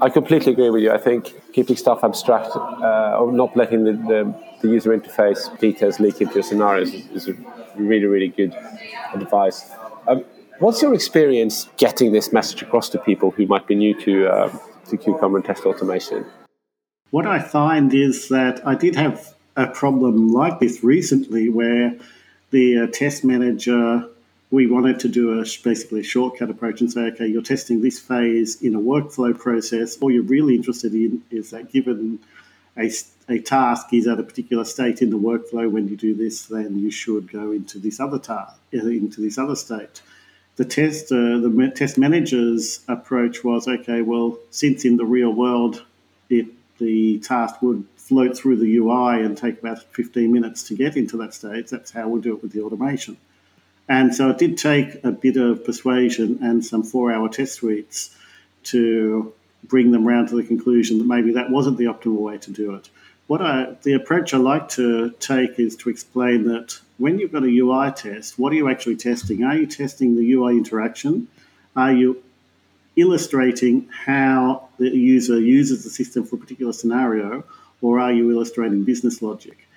I 0.02 0.10
completely 0.10 0.54
agree 0.54 0.69
with 0.69 0.84
you. 0.84 0.91
I 0.91 0.97
think 0.97 1.34
keeping 1.54 1.76
stuff 1.76 2.04
abstract 2.04 2.56
uh, 2.56 3.17
or 3.19 3.32
not 3.32 3.56
letting 3.56 3.84
the, 3.84 3.93
the, 3.93 4.36
the, 4.62 4.67
user 4.67 4.97
interface 4.97 5.58
details 5.60 5.99
leak 5.99 6.19
into 6.19 6.34
your 6.34 6.43
scenarios 6.43 6.93
is, 6.93 7.08
is 7.12 7.28
a 7.28 7.34
really, 7.76 8.06
really 8.06 8.30
good 8.30 8.56
advice. 9.13 9.69
Um, 10.08 10.26
what's 10.63 10.82
your 10.82 10.93
experience 10.93 11.67
getting 11.76 12.13
this 12.13 12.32
message 12.32 12.62
across 12.62 12.88
to 12.88 12.97
people 12.97 13.32
who 13.32 13.45
might 13.45 13.67
be 13.67 13.76
new 13.76 13.93
to, 13.99 14.28
uh, 14.28 14.58
to 14.88 14.95
Cucumber 14.95 15.38
and 15.38 15.45
test 15.45 15.65
automation? 15.65 16.26
What 17.12 17.28
I 17.28 17.39
find 17.39 17.93
is 17.93 18.30
that 18.30 18.65
I 18.65 18.76
did 18.76 18.95
have 18.95 19.36
a 19.58 19.67
problem 19.67 20.30
like 20.30 20.62
this 20.62 20.82
recently 20.82 21.49
where 21.49 21.97
the 22.52 22.80
uh, 22.80 22.88
test 22.88 23.26
manager, 23.26 24.08
we 24.52 24.65
wanted 24.67 25.02
to 25.02 25.10
do 25.10 25.38
a 25.38 25.43
basically 25.63 25.99
a 25.99 26.04
shortcut 26.04 26.49
approach 26.49 26.80
and 26.80 26.89
say, 26.89 27.02
okay, 27.12 27.28
you're 27.28 27.41
testing 27.41 27.82
this 27.82 27.99
phase 27.99 28.62
in 28.62 28.73
a 28.73 28.80
workflow 28.80 29.38
process. 29.38 29.97
All 29.97 30.12
you're 30.12 30.23
really 30.23 30.56
interested 30.56 30.93
in 30.93 31.23
is 31.30 31.49
that 31.49 31.73
given 31.73 32.19
a, 32.78 32.89
a 33.28 33.39
task 33.39 33.88
is 33.91 34.08
at 34.08 34.17
a 34.17 34.23
particular 34.23 34.63
state 34.63 35.02
in 35.02 35.10
the 35.10 35.19
workflow, 35.19 35.69
when 35.69 35.89
you 35.89 35.97
do 35.97 36.15
this, 36.15 36.45
then 36.45 36.80
you 36.80 36.89
should 36.89 37.30
go 37.30 37.52
into 37.52 37.80
this 37.80 37.99
other 37.99 38.17
task, 38.17 38.56
into 38.71 39.19
this 39.19 39.38
other 39.38 39.58
state. 39.58 40.02
The 40.56 40.66
test, 40.66 41.12
uh, 41.12 41.39
the 41.39 41.74
test 41.76 41.98
manager's 41.98 42.82
approach 42.88 43.44
was, 43.44 43.68
okay, 43.68 44.02
well, 44.02 44.38
since 44.52 44.86
in 44.86 44.98
the 44.98 45.06
real 45.06 45.32
world, 45.32 45.84
it 46.30 46.48
the 46.80 47.20
task 47.20 47.62
would 47.62 47.86
float 47.96 48.38
through 48.38 48.58
the 48.58 48.78
UI 48.78 49.22
and 49.24 49.38
take 49.38 49.60
about 49.60 49.82
15 49.94 50.32
minutes 50.32 50.63
to 50.63 50.76
get 50.76 50.98
into 50.98 51.18
that 51.18 51.34
stage. 51.34 51.70
That's 51.70 51.92
how 51.92 52.10
we'll 52.10 52.22
do 52.22 52.36
it 52.36 52.42
with 52.42 52.52
the 52.52 52.62
automation. 52.62 53.18
And 53.88 54.13
so 54.16 54.30
it 54.30 54.38
did 54.38 54.58
take 54.58 55.04
a 55.04 55.12
bit 55.12 55.38
of 55.38 55.66
persuasion 55.66 56.39
and 56.42 56.66
some 56.66 56.84
four 56.84 57.12
hour 57.12 57.30
test 57.30 57.56
suites 57.56 58.16
to 58.66 59.34
bring 59.63 59.92
them 59.92 60.08
round 60.08 60.30
to 60.30 60.36
the 60.36 60.44
conclusion 60.44 60.98
that 60.98 61.08
maybe 61.08 61.34
that 61.34 61.50
wasn't 61.50 61.78
the 61.78 61.86
optimal 61.86 62.18
way 62.18 62.38
to 62.39 62.52
do 62.52 62.76
it. 62.76 62.89
What 63.28 63.42
I, 63.42 63.76
the 63.84 63.94
approach 63.94 64.34
I 64.34 64.38
like 64.38 64.70
to 64.70 65.12
take 65.20 65.60
is 65.60 65.76
to 65.78 65.90
explain 65.90 66.44
that 66.46 66.80
when 66.98 67.20
you've 67.20 67.32
got 67.32 67.44
a 67.44 67.48
UI 67.48 67.92
test, 67.92 68.38
what 68.38 68.52
are 68.52 68.56
you 68.56 68.70
actually 68.70 68.98
testing? 68.98 69.44
Are 69.44 69.56
you 69.56 69.66
testing 69.66 70.16
the 70.16 70.34
UI 70.34 70.58
interaction? 70.58 71.28
Are 71.76 71.94
you 71.94 72.22
illustrating 72.96 73.90
how 74.06 74.68
the 74.78 74.90
user 74.90 75.40
uses 75.40 75.84
the 75.84 75.90
system 75.90 76.26
for 76.26 76.36
a 76.36 76.40
particular 76.40 76.74
scenario? 76.74 77.44
or 77.84 78.00
are 78.00 78.14
you 78.14 78.32
illustrating 78.32 78.84
business 78.84 79.22
logic? 79.22 79.68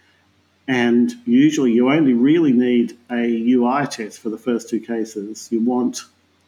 And 0.68 1.12
usually 1.26 1.72
you 1.72 1.90
only 1.90 2.14
really 2.14 2.52
need 2.52 2.96
a 3.10 3.52
UI 3.52 3.86
test 3.88 4.20
for 4.20 4.30
the 4.30 4.38
first 4.38 4.70
two 4.70 4.80
cases. 4.80 5.48
You 5.50 5.60
want, 5.60 6.00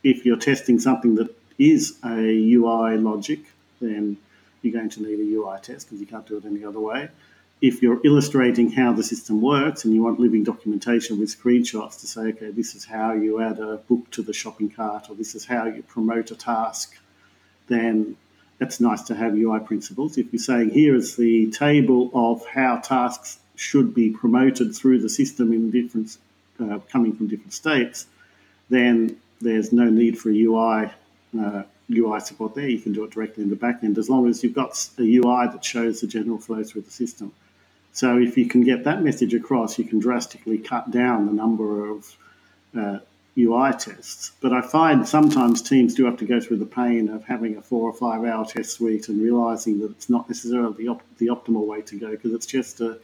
if 0.03 0.25
you're 0.25 0.39
testing 0.39 0.79
something 0.79 1.17
that 1.17 1.35
is 1.59 1.99
a 2.05 2.55
UI 2.55 2.97
logic, 2.97 3.41
then 3.81 4.17
you're 4.63 4.73
going 4.73 4.91
to 4.91 5.03
need 5.03 5.21
a 5.21 5.37
UI 5.37 5.59
test 5.61 5.87
because 5.87 6.01
you 6.01 6.07
can't 6.07 6.27
do 6.27 6.37
it 6.37 6.45
any 6.45 6.65
other 6.65 6.81
way. 6.81 7.09
If 7.61 7.83
you're 7.83 8.01
illustrating 8.05 8.71
how 8.71 8.93
the 8.93 9.03
system 9.03 9.41
works 9.43 9.85
and 9.85 9.93
you 9.93 10.03
want 10.03 10.21
living 10.21 10.45
documentation 10.45 11.19
with 11.19 11.37
screenshots 11.37 12.01
to 12.01 12.07
say, 12.07 12.21
okay, 12.29 12.51
this 12.51 12.75
is 12.77 12.85
how 12.85 13.13
you 13.13 13.41
add 13.43 13.59
a 13.59 13.79
book 13.79 14.11
to 14.13 14.23
the 14.23 14.33
shopping 14.33 14.71
cart 14.71 15.11
or 15.11 15.17
this 15.17 15.35
is 15.35 15.45
how 15.45 15.67
you 15.67 15.83
promote 15.83 16.31
a 16.31 16.37
task, 16.37 16.97
then 17.67 18.17
that's 18.59 18.81
nice 18.81 19.03
to 19.03 19.15
have 19.15 19.35
UI 19.35 19.61
principles. 19.61 20.19
If 20.19 20.33
you're 20.33 20.41
saying 20.41 20.71
here 20.71 20.95
is 20.95 21.17
the 21.17 21.51
table 21.51 22.11
of 22.15 22.47
how 22.47 22.77
tasks 22.77 23.39
should 23.57 23.93
be 23.93 24.11
promoted 24.11 24.75
through 24.75 25.01
the 25.01 25.09
system 25.09 25.53
in 25.53 25.71
different, 25.71 26.17
uh, 26.61 26.79
coming 26.91 27.13
from 27.13 27.27
different 27.27 27.53
states, 27.53 28.07
then 28.71 29.17
there's 29.41 29.73
no 29.73 29.91
need 29.91 30.19
for 30.19 30.31
a 30.31 30.35
UI 30.35 30.91
uh, 31.39 31.63
UI 31.91 32.21
support 32.21 32.55
there. 32.55 32.69
You 32.69 32.81
can 32.81 32.93
do 32.93 33.05
it 33.05 33.11
directly 33.11 33.45
in 33.45 33.51
the 33.51 33.57
backend 33.57 33.99
as 33.99 34.11
long 34.11 34.29
as 34.29 34.43
you've 34.43 34.55
got 34.55 34.89
a 34.99 35.03
UI 35.03 35.47
that 35.47 35.65
shows 35.65 36.01
the 36.01 36.07
general 36.07 36.39
flow 36.39 36.63
through 36.63 36.83
the 36.83 36.91
system. 36.91 37.33
So 37.93 38.19
if 38.19 38.37
you 38.37 38.47
can 38.47 38.63
get 38.63 38.85
that 38.85 39.03
message 39.03 39.35
across, 39.35 39.79
you 39.79 39.85
can 39.85 39.99
drastically 39.99 40.59
cut 40.59 40.91
down 40.91 41.27
the 41.27 41.33
number 41.33 41.91
of 41.91 42.17
uh, 42.77 42.99
UI 43.39 43.73
tests. 43.73 44.33
But 44.41 44.53
I 44.53 44.61
find 44.61 45.09
sometimes 45.09 45.63
teams 45.63 45.95
do 45.95 46.05
have 46.05 46.19
to 46.19 46.27
go 46.27 46.41
through 46.41 46.59
the 46.59 46.67
pain 46.67 47.09
of 47.09 47.25
having 47.25 47.57
a 47.57 47.63
four 47.63 47.89
or 47.89 47.93
five 47.93 48.25
hour 48.25 48.45
test 48.45 48.73
suite 48.73 49.09
and 49.09 49.23
realizing 49.23 49.81
that 49.81 49.91
it's 49.93 50.11
not 50.11 50.29
necessarily 50.29 50.75
the, 50.75 50.89
op- 50.89 51.19
the 51.19 51.29
optimal 51.29 51.67
way 51.67 51.81
to 51.83 51.99
go 51.99 52.11
because 52.11 52.33
it's 52.33 52.47
just 52.47 52.81
a, 52.81 52.99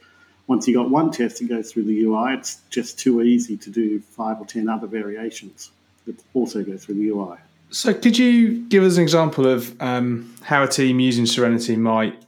once 0.47 0.67
you've 0.67 0.75
got 0.75 0.89
one 0.89 1.11
test 1.11 1.39
that 1.39 1.49
goes 1.49 1.71
through 1.71 1.83
the 1.83 2.03
UI, 2.03 2.35
it's 2.35 2.61
just 2.69 2.99
too 2.99 3.21
easy 3.21 3.57
to 3.57 3.69
do 3.69 3.99
five 3.99 4.39
or 4.39 4.45
ten 4.45 4.69
other 4.69 4.87
variations 4.87 5.71
that 6.05 6.15
also 6.33 6.63
go 6.63 6.77
through 6.77 6.95
the 6.95 7.09
UI. 7.09 7.37
So, 7.69 7.93
could 7.93 8.17
you 8.17 8.67
give 8.67 8.83
us 8.83 8.97
an 8.97 9.03
example 9.03 9.47
of 9.47 9.79
um, 9.81 10.33
how 10.43 10.63
a 10.63 10.67
team 10.67 10.99
using 10.99 11.25
Serenity 11.25 11.75
might 11.75 12.21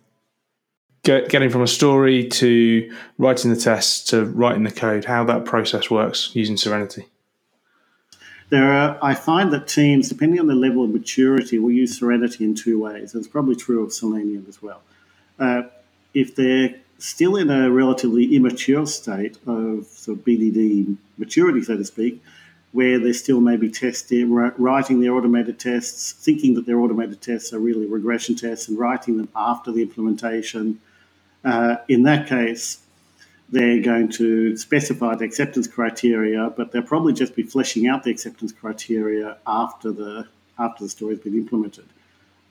get, 1.03 1.29
getting 1.29 1.49
from 1.49 1.61
a 1.61 1.67
story 1.67 2.27
to 2.27 2.93
writing 3.17 3.53
the 3.53 3.59
test 3.59 4.09
to 4.09 4.25
writing 4.25 4.63
the 4.63 4.71
code, 4.71 5.05
how 5.05 5.23
that 5.25 5.45
process 5.45 5.89
works 5.89 6.31
using 6.33 6.57
Serenity? 6.57 7.07
There 8.49 8.71
are, 8.71 8.97
I 9.01 9.13
find 9.13 9.51
that 9.51 9.67
teams, 9.67 10.09
depending 10.09 10.39
on 10.39 10.47
the 10.47 10.55
level 10.55 10.83
of 10.83 10.89
maturity, 10.89 11.59
will 11.59 11.71
use 11.71 11.97
Serenity 11.97 12.45
in 12.45 12.55
two 12.55 12.81
ways. 12.81 13.13
It's 13.13 13.27
probably 13.27 13.55
true 13.55 13.83
of 13.83 13.93
Selenium 13.93 14.45
as 14.47 14.61
well. 14.61 14.81
Uh, 15.39 15.63
if 16.13 16.35
they're 16.35 16.75
still 16.97 17.35
in 17.35 17.49
a 17.49 17.69
relatively 17.69 18.35
immature 18.35 18.85
state 18.85 19.37
of 19.45 19.85
sort 19.85 20.19
of 20.19 20.25
BDD 20.25 20.97
maturity, 21.17 21.61
so 21.61 21.77
to 21.77 21.85
speak, 21.85 22.23
where 22.71 22.99
they're 22.99 23.13
still 23.13 23.39
maybe 23.39 23.69
testing, 23.69 24.31
writing 24.31 24.99
their 24.99 25.13
automated 25.13 25.59
tests, 25.59 26.11
thinking 26.11 26.53
that 26.55 26.65
their 26.65 26.79
automated 26.79 27.21
tests 27.21 27.53
are 27.53 27.59
really 27.59 27.85
regression 27.85 28.35
tests, 28.35 28.67
and 28.67 28.77
writing 28.77 29.17
them 29.17 29.29
after 29.35 29.71
the 29.71 29.81
implementation. 29.81 30.79
Uh, 31.43 31.77
in 31.87 32.03
that 32.03 32.27
case, 32.27 32.79
they're 33.49 33.81
going 33.81 34.09
to 34.09 34.57
specify 34.57 35.15
the 35.15 35.23
acceptance 35.23 35.67
criteria, 35.67 36.49
but 36.55 36.71
they'll 36.71 36.81
probably 36.81 37.13
just 37.13 37.35
be 37.35 37.43
fleshing 37.43 37.87
out 37.87 38.03
the 38.03 38.11
acceptance 38.11 38.51
criteria 38.51 39.37
after 39.47 39.91
the 39.91 40.27
after 40.59 40.83
the 40.83 40.89
story's 40.89 41.19
been 41.19 41.35
implemented. 41.35 41.85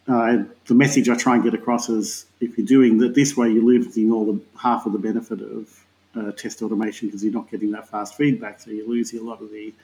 Uh, 0.08 0.44
the 0.66 0.74
message 0.74 1.08
I 1.08 1.16
try 1.16 1.34
and 1.34 1.42
get 1.42 1.54
across 1.54 1.88
is 1.88 2.26
if 2.40 2.56
you're 2.56 2.66
doing 2.66 2.98
that 2.98 3.14
this 3.14 3.36
way, 3.36 3.50
you're 3.50 3.64
losing 3.64 4.12
all 4.12 4.24
the 4.24 4.40
half 4.56 4.86
of 4.86 4.92
the 4.92 4.98
benefit 4.98 5.40
of 5.42 5.84
uh, 6.14 6.30
test 6.32 6.62
automation 6.62 7.08
because 7.08 7.24
you're 7.24 7.32
not 7.32 7.50
getting 7.50 7.72
that 7.72 7.88
fast 7.88 8.14
feedback, 8.14 8.60
so 8.60 8.70
you're 8.70 8.88
losing 8.88 9.18
a 9.18 9.22
lot 9.22 9.42
of 9.42 9.50
the 9.50 9.74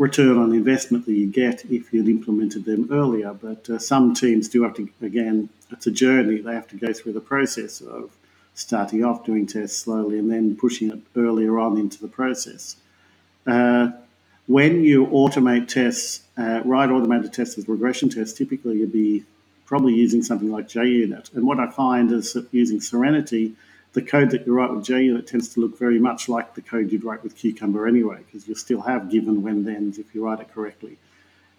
return 0.00 0.38
on 0.38 0.54
investment 0.54 1.04
that 1.04 1.12
you 1.12 1.26
get 1.26 1.62
if 1.66 1.92
you'd 1.92 2.08
implemented 2.08 2.64
them 2.64 2.88
earlier. 2.90 3.34
But 3.34 3.68
uh, 3.68 3.78
some 3.78 4.14
teams 4.14 4.48
do 4.48 4.62
have 4.62 4.74
to, 4.76 4.88
again, 5.02 5.50
it's 5.70 5.86
a 5.86 5.90
journey. 5.90 6.40
They 6.40 6.54
have 6.54 6.68
to 6.68 6.76
go 6.76 6.94
through 6.94 7.12
the 7.12 7.20
process 7.20 7.82
of 7.82 8.10
starting 8.54 9.04
off 9.04 9.26
doing 9.26 9.46
tests 9.46 9.76
slowly 9.76 10.18
and 10.18 10.32
then 10.32 10.56
pushing 10.56 10.90
it 10.90 11.00
earlier 11.16 11.58
on 11.58 11.76
into 11.76 12.00
the 12.00 12.08
process. 12.08 12.76
Uh, 13.46 13.90
when 14.46 14.82
you 14.82 15.06
automate 15.08 15.68
tests, 15.68 16.22
uh, 16.38 16.62
write 16.64 16.88
automated 16.88 17.34
tests 17.34 17.58
as 17.58 17.68
regression 17.68 18.08
tests, 18.08 18.36
typically 18.36 18.78
you'd 18.78 18.92
be 18.92 19.22
probably 19.66 19.92
using 19.92 20.22
something 20.22 20.50
like 20.50 20.66
JUnit. 20.66 21.32
And 21.34 21.46
what 21.46 21.60
I 21.60 21.70
find 21.70 22.10
is 22.10 22.32
that 22.32 22.48
using 22.52 22.80
Serenity, 22.80 23.54
the 23.92 24.02
code 24.02 24.30
that 24.30 24.46
you 24.46 24.54
write 24.54 24.70
with 24.70 24.84
JUnit 24.84 25.26
tends 25.26 25.48
to 25.54 25.60
look 25.60 25.78
very 25.78 25.98
much 25.98 26.28
like 26.28 26.54
the 26.54 26.62
code 26.62 26.92
you'd 26.92 27.04
write 27.04 27.22
with 27.22 27.36
Cucumber 27.36 27.86
anyway, 27.86 28.18
because 28.24 28.46
you'll 28.46 28.56
still 28.56 28.82
have 28.82 29.10
given 29.10 29.42
when 29.42 29.64
thens 29.64 29.98
if 29.98 30.14
you 30.14 30.24
write 30.24 30.40
it 30.40 30.52
correctly. 30.52 30.98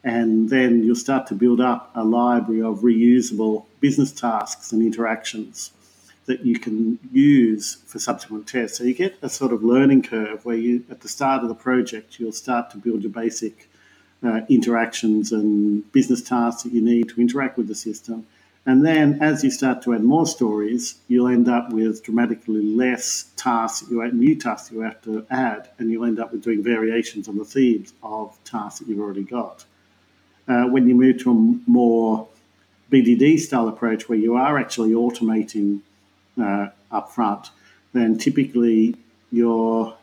And 0.04 0.50
then 0.50 0.84
you'll 0.84 0.96
start 0.96 1.28
to 1.28 1.36
build 1.36 1.62
up 1.62 1.92
a 1.94 2.04
library 2.04 2.62
of 2.62 2.80
reusable 2.80 3.66
business 3.80 4.12
tasks 4.12 4.72
and 4.72 4.82
interactions 4.82 5.72
that 6.26 6.46
you 6.46 6.58
can 6.58 6.98
use 7.12 7.76
for 7.86 8.00
subsequent 8.00 8.48
tests. 8.48 8.78
So 8.78 8.84
you 8.84 8.94
get 8.94 9.18
a 9.22 9.30
sort 9.30 9.52
of 9.52 9.64
learning 9.64 10.04
curve 10.04 10.46
where 10.46 10.56
you, 10.56 10.86
at 10.90 11.02
the 11.02 11.10
start 11.10 11.44
of 11.44 11.50
the 11.50 11.56
project, 11.56 12.20
you'll 12.20 12.32
start 12.32 12.70
to 12.72 12.78
build 12.78 13.04
your 13.04 13.12
basic 13.12 13.70
uh, 14.24 14.42
interactions 14.48 15.32
and 15.32 15.92
business 15.92 16.22
tasks 16.22 16.64
that 16.64 16.72
you 16.72 16.82
need 16.82 17.10
to 17.10 17.20
interact 17.20 17.58
with 17.58 17.68
the 17.68 17.76
system. 17.76 18.26
And 18.66 18.86
then 18.86 19.22
as 19.22 19.44
you 19.44 19.50
start 19.50 19.82
to 19.84 19.94
add 19.94 20.04
more 20.04 20.28
stories, 20.28 20.96
you'll 21.08 21.30
end 21.30 21.50
up 21.50 21.72
with 21.72 22.04
dramatically 22.04 22.62
less 22.62 23.32
tasks, 23.36 23.90
you 23.90 24.04
add 24.04 24.14
new 24.14 24.36
tasks 24.36 24.72
you 24.72 24.82
have 24.82 25.02
to 25.04 25.26
add, 25.32 25.70
and 25.80 25.90
you'll 25.90 26.06
end 26.06 26.20
up 26.20 26.32
with 26.32 26.44
doing 26.44 26.64
variations 26.64 27.28
on 27.28 27.38
the 27.38 27.46
themes 27.46 27.94
of 28.04 28.38
tasks 28.44 28.80
that 28.80 28.88
you've 28.88 29.00
already 29.00 29.24
got. 29.24 29.66
Uh, 30.48 30.66
when 30.66 30.88
you 30.88 30.94
move 30.94 31.18
to 31.24 31.32
a 31.32 31.70
more 31.70 32.28
BDD 32.92 33.40
style 33.40 33.68
approach 33.68 34.08
where 34.08 34.18
you 34.18 34.36
are 34.36 34.60
actually 34.60 34.92
automating 34.92 35.82
uh, 36.40 36.68
up 36.92 37.12
front, 37.12 37.50
then 37.94 38.18
typically 38.18 38.96
your 39.32 39.96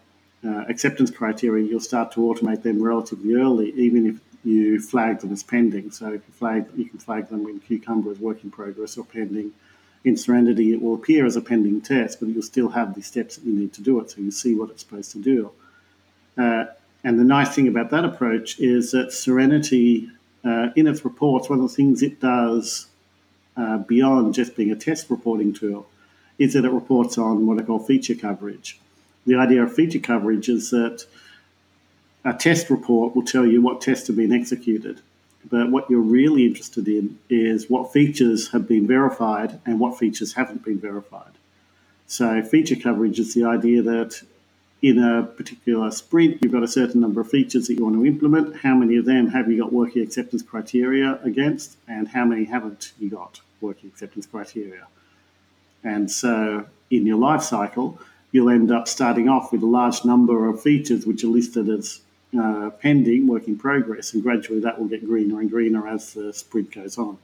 uh, 0.44 0.64
acceptance 0.68 1.10
criteria, 1.10 1.64
you'll 1.64 1.80
start 1.80 2.12
to 2.12 2.20
automate 2.20 2.62
them 2.62 2.82
relatively 2.82 3.34
early, 3.34 3.72
even 3.72 4.06
if 4.06 4.20
you 4.44 4.80
flag 4.80 5.20
them 5.20 5.32
as 5.32 5.42
pending. 5.42 5.90
So 5.90 6.06
if 6.06 6.22
you 6.26 6.32
flag, 6.32 6.66
you 6.76 6.86
can 6.86 6.98
flag 6.98 7.28
them 7.28 7.46
in 7.46 7.60
Cucumber 7.60 8.10
as 8.10 8.18
work 8.18 8.42
in 8.44 8.50
progress 8.50 8.96
or 8.96 9.04
pending. 9.04 9.52
In 10.04 10.16
Serenity, 10.16 10.72
it 10.72 10.80
will 10.80 10.94
appear 10.94 11.26
as 11.26 11.36
a 11.36 11.40
pending 11.40 11.80
test, 11.80 12.20
but 12.20 12.28
you'll 12.28 12.42
still 12.42 12.70
have 12.70 12.94
the 12.94 13.02
steps 13.02 13.36
that 13.36 13.44
you 13.44 13.52
need 13.52 13.72
to 13.74 13.82
do 13.82 14.00
it, 14.00 14.10
so 14.10 14.20
you 14.20 14.30
see 14.30 14.54
what 14.54 14.70
it's 14.70 14.82
supposed 14.82 15.10
to 15.12 15.18
do. 15.18 15.50
Uh, 16.36 16.66
and 17.02 17.18
the 17.18 17.24
nice 17.24 17.54
thing 17.54 17.68
about 17.68 17.90
that 17.90 18.04
approach 18.04 18.58
is 18.60 18.92
that 18.92 19.12
Serenity, 19.12 20.10
uh, 20.44 20.68
in 20.76 20.86
its 20.86 21.04
reports, 21.04 21.48
one 21.48 21.60
of 21.60 21.68
the 21.68 21.74
things 21.74 22.02
it 22.02 22.20
does 22.20 22.86
uh, 23.56 23.78
beyond 23.78 24.34
just 24.34 24.56
being 24.56 24.70
a 24.70 24.76
test 24.76 25.10
reporting 25.10 25.52
tool 25.52 25.88
is 26.38 26.52
that 26.54 26.64
it 26.64 26.70
reports 26.70 27.18
on 27.18 27.46
what 27.46 27.60
I 27.60 27.64
call 27.64 27.80
feature 27.80 28.14
coverage. 28.14 28.78
The 29.26 29.34
idea 29.34 29.64
of 29.64 29.74
feature 29.74 29.98
coverage 29.98 30.48
is 30.48 30.70
that 30.70 31.04
a 32.24 32.34
test 32.34 32.70
report 32.70 33.14
will 33.14 33.24
tell 33.24 33.46
you 33.46 33.62
what 33.62 33.80
tests 33.80 34.06
have 34.08 34.16
been 34.16 34.32
executed. 34.32 35.00
But 35.48 35.70
what 35.70 35.88
you're 35.88 36.00
really 36.00 36.46
interested 36.46 36.88
in 36.88 37.18
is 37.30 37.70
what 37.70 37.92
features 37.92 38.50
have 38.52 38.66
been 38.66 38.86
verified 38.86 39.60
and 39.64 39.78
what 39.78 39.98
features 39.98 40.34
haven't 40.34 40.64
been 40.64 40.78
verified. 40.78 41.32
So, 42.06 42.42
feature 42.42 42.76
coverage 42.76 43.18
is 43.18 43.34
the 43.34 43.44
idea 43.44 43.82
that 43.82 44.22
in 44.80 44.98
a 45.02 45.24
particular 45.24 45.90
sprint, 45.90 46.42
you've 46.42 46.52
got 46.52 46.62
a 46.62 46.68
certain 46.68 47.00
number 47.00 47.20
of 47.20 47.28
features 47.30 47.66
that 47.66 47.74
you 47.74 47.84
want 47.84 47.96
to 47.96 48.06
implement. 48.06 48.56
How 48.56 48.74
many 48.74 48.96
of 48.96 49.04
them 49.04 49.28
have 49.28 49.50
you 49.50 49.60
got 49.60 49.72
working 49.72 50.02
acceptance 50.02 50.42
criteria 50.42 51.20
against, 51.22 51.76
and 51.86 52.08
how 52.08 52.24
many 52.24 52.44
haven't 52.44 52.92
you 52.98 53.10
got 53.10 53.40
working 53.60 53.90
acceptance 53.90 54.26
criteria? 54.26 54.86
And 55.84 56.10
so, 56.10 56.66
in 56.90 57.06
your 57.06 57.18
life 57.18 57.42
cycle, 57.42 58.00
you'll 58.32 58.50
end 58.50 58.70
up 58.70 58.88
starting 58.88 59.28
off 59.28 59.52
with 59.52 59.62
a 59.62 59.66
large 59.66 60.04
number 60.04 60.48
of 60.48 60.62
features 60.62 61.06
which 61.06 61.24
are 61.24 61.28
listed 61.28 61.68
as 61.68 62.00
uh, 62.38 62.70
pending, 62.80 63.26
work 63.26 63.46
in 63.48 63.58
progress, 63.58 64.12
and 64.12 64.22
gradually 64.22 64.60
that 64.60 64.78
will 64.78 64.88
get 64.88 65.04
greener 65.04 65.40
and 65.40 65.50
greener 65.50 65.86
as 65.86 66.14
the 66.14 66.32
sprint 66.32 66.72
goes 66.72 66.98
on. 66.98 67.18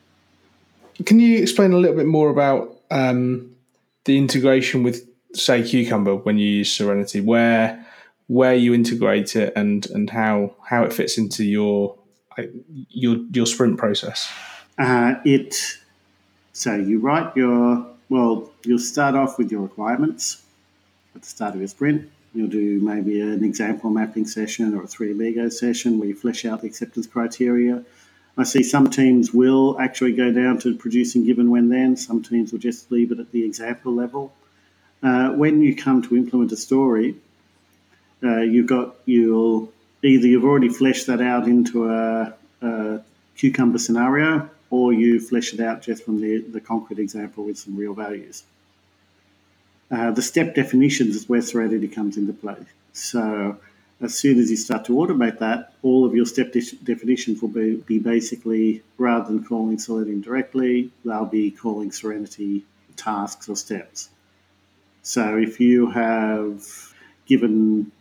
Can 1.04 1.18
you 1.18 1.40
explain 1.42 1.72
a 1.72 1.76
little 1.76 1.96
bit 1.96 2.06
more 2.06 2.30
about 2.30 2.80
um, 2.90 3.54
the 4.04 4.16
integration 4.16 4.82
with, 4.82 5.06
say, 5.34 5.62
Cucumber 5.62 6.14
when 6.14 6.38
you 6.38 6.48
use 6.48 6.72
Serenity, 6.72 7.20
where 7.20 7.84
where 8.26 8.54
you 8.54 8.72
integrate 8.72 9.36
it 9.36 9.52
and 9.54 9.86
and 9.90 10.08
how 10.08 10.54
how 10.66 10.82
it 10.82 10.92
fits 10.92 11.18
into 11.18 11.44
your 11.44 11.96
your 12.88 13.16
your 13.32 13.46
sprint 13.46 13.76
process? 13.76 14.30
Uh, 14.78 15.14
it 15.24 15.78
so 16.52 16.74
you 16.74 17.00
write 17.00 17.36
your 17.36 17.86
well, 18.08 18.50
you'll 18.64 18.78
start 18.78 19.14
off 19.14 19.38
with 19.38 19.50
your 19.50 19.62
requirements 19.62 20.44
at 21.14 21.22
the 21.22 21.28
start 21.28 21.54
of 21.54 21.60
your 21.60 21.68
sprint. 21.68 22.10
You'll 22.34 22.48
do 22.48 22.80
maybe 22.80 23.20
an 23.20 23.44
example 23.44 23.90
mapping 23.90 24.26
session 24.26 24.74
or 24.74 24.82
a 24.82 24.86
three 24.88 25.12
amigo 25.12 25.48
session 25.48 26.00
where 26.00 26.08
you 26.08 26.16
flesh 26.16 26.44
out 26.44 26.62
the 26.62 26.66
acceptance 26.66 27.06
criteria. 27.06 27.84
I 28.36 28.42
see 28.42 28.64
some 28.64 28.90
teams 28.90 29.32
will 29.32 29.78
actually 29.80 30.14
go 30.14 30.32
down 30.32 30.58
to 30.60 30.74
producing 30.74 31.24
given 31.24 31.50
when 31.50 31.68
then. 31.68 31.96
Some 31.96 32.24
teams 32.24 32.50
will 32.50 32.58
just 32.58 32.90
leave 32.90 33.12
it 33.12 33.20
at 33.20 33.30
the 33.30 33.44
example 33.44 33.94
level. 33.94 34.32
Uh, 35.00 35.30
when 35.30 35.62
you 35.62 35.76
come 35.76 36.02
to 36.02 36.16
implement 36.16 36.50
a 36.50 36.56
story, 36.56 37.14
uh, 38.22 38.40
you've 38.40 38.66
got 38.66 38.96
you'll 39.04 39.72
either 40.02 40.26
you've 40.26 40.44
already 40.44 40.68
fleshed 40.68 41.06
that 41.06 41.20
out 41.20 41.46
into 41.46 41.88
a, 41.88 42.34
a 42.62 43.00
cucumber 43.36 43.78
scenario, 43.78 44.50
or 44.70 44.92
you 44.92 45.20
flesh 45.20 45.52
it 45.54 45.60
out 45.60 45.82
just 45.82 46.04
from 46.04 46.20
the, 46.20 46.40
the 46.40 46.60
concrete 46.60 46.98
example 46.98 47.44
with 47.44 47.58
some 47.58 47.76
real 47.76 47.94
values. 47.94 48.42
Uh, 49.90 50.10
the 50.10 50.22
step 50.22 50.54
definitions 50.54 51.14
is 51.14 51.28
where 51.28 51.42
Serenity 51.42 51.88
comes 51.88 52.16
into 52.16 52.32
play. 52.32 52.56
So 52.92 53.58
as 54.00 54.18
soon 54.18 54.38
as 54.38 54.50
you 54.50 54.56
start 54.56 54.84
to 54.86 54.92
automate 54.92 55.38
that, 55.38 55.72
all 55.82 56.04
of 56.04 56.14
your 56.14 56.26
step 56.26 56.52
de- 56.52 56.76
definitions 56.82 57.40
will 57.40 57.48
be, 57.48 57.76
be, 57.76 57.98
basically, 57.98 58.82
rather 58.98 59.26
than 59.26 59.44
calling 59.44 59.78
Selenium 59.78 60.20
directly, 60.20 60.90
they'll 61.04 61.26
be 61.26 61.50
calling 61.50 61.92
Serenity 61.92 62.64
tasks 62.96 63.48
or 63.48 63.56
steps. 63.56 64.08
So 65.02 65.36
if 65.36 65.60
you 65.60 65.90
have 65.90 66.64
given 67.26 67.92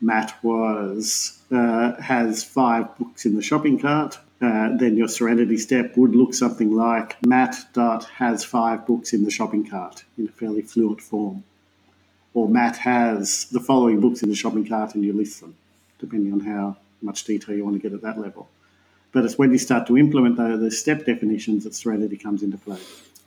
Matt 0.00 0.42
was 0.42 1.38
uh, 1.50 2.00
has 2.00 2.42
five 2.42 2.96
books 2.96 3.26
in 3.26 3.36
the 3.36 3.42
shopping 3.42 3.78
cart, 3.78 4.18
uh, 4.42 4.70
then 4.76 4.96
your 4.96 5.08
Serenity 5.08 5.58
step 5.58 5.96
would 5.96 6.16
look 6.16 6.32
something 6.32 6.74
like 6.74 7.24
Matt 7.26 7.56
dot 7.74 8.04
has 8.04 8.42
five 8.42 8.86
books 8.86 9.12
in 9.12 9.24
the 9.24 9.30
shopping 9.30 9.68
cart 9.68 10.04
in 10.16 10.26
a 10.26 10.32
fairly 10.32 10.62
fluent 10.62 11.00
form, 11.00 11.44
or 12.32 12.48
Matt 12.48 12.78
has 12.78 13.46
the 13.46 13.60
following 13.60 14.00
books 14.00 14.22
in 14.22 14.30
the 14.30 14.34
shopping 14.34 14.66
cart 14.66 14.94
and 14.94 15.04
you 15.04 15.12
list 15.12 15.40
them, 15.40 15.56
depending 15.98 16.32
on 16.32 16.40
how 16.40 16.76
much 17.02 17.24
detail 17.24 17.54
you 17.54 17.64
want 17.64 17.76
to 17.76 17.82
get 17.82 17.94
at 17.94 18.00
that 18.02 18.18
level. 18.18 18.48
But 19.12 19.24
it's 19.24 19.36
when 19.36 19.52
you 19.52 19.58
start 19.58 19.86
to 19.88 19.98
implement 19.98 20.36
the, 20.36 20.56
the 20.56 20.70
step 20.70 21.04
definitions 21.04 21.64
that 21.64 21.74
Serenity 21.74 22.16
comes 22.16 22.42
into 22.42 22.56
play. 22.56 22.78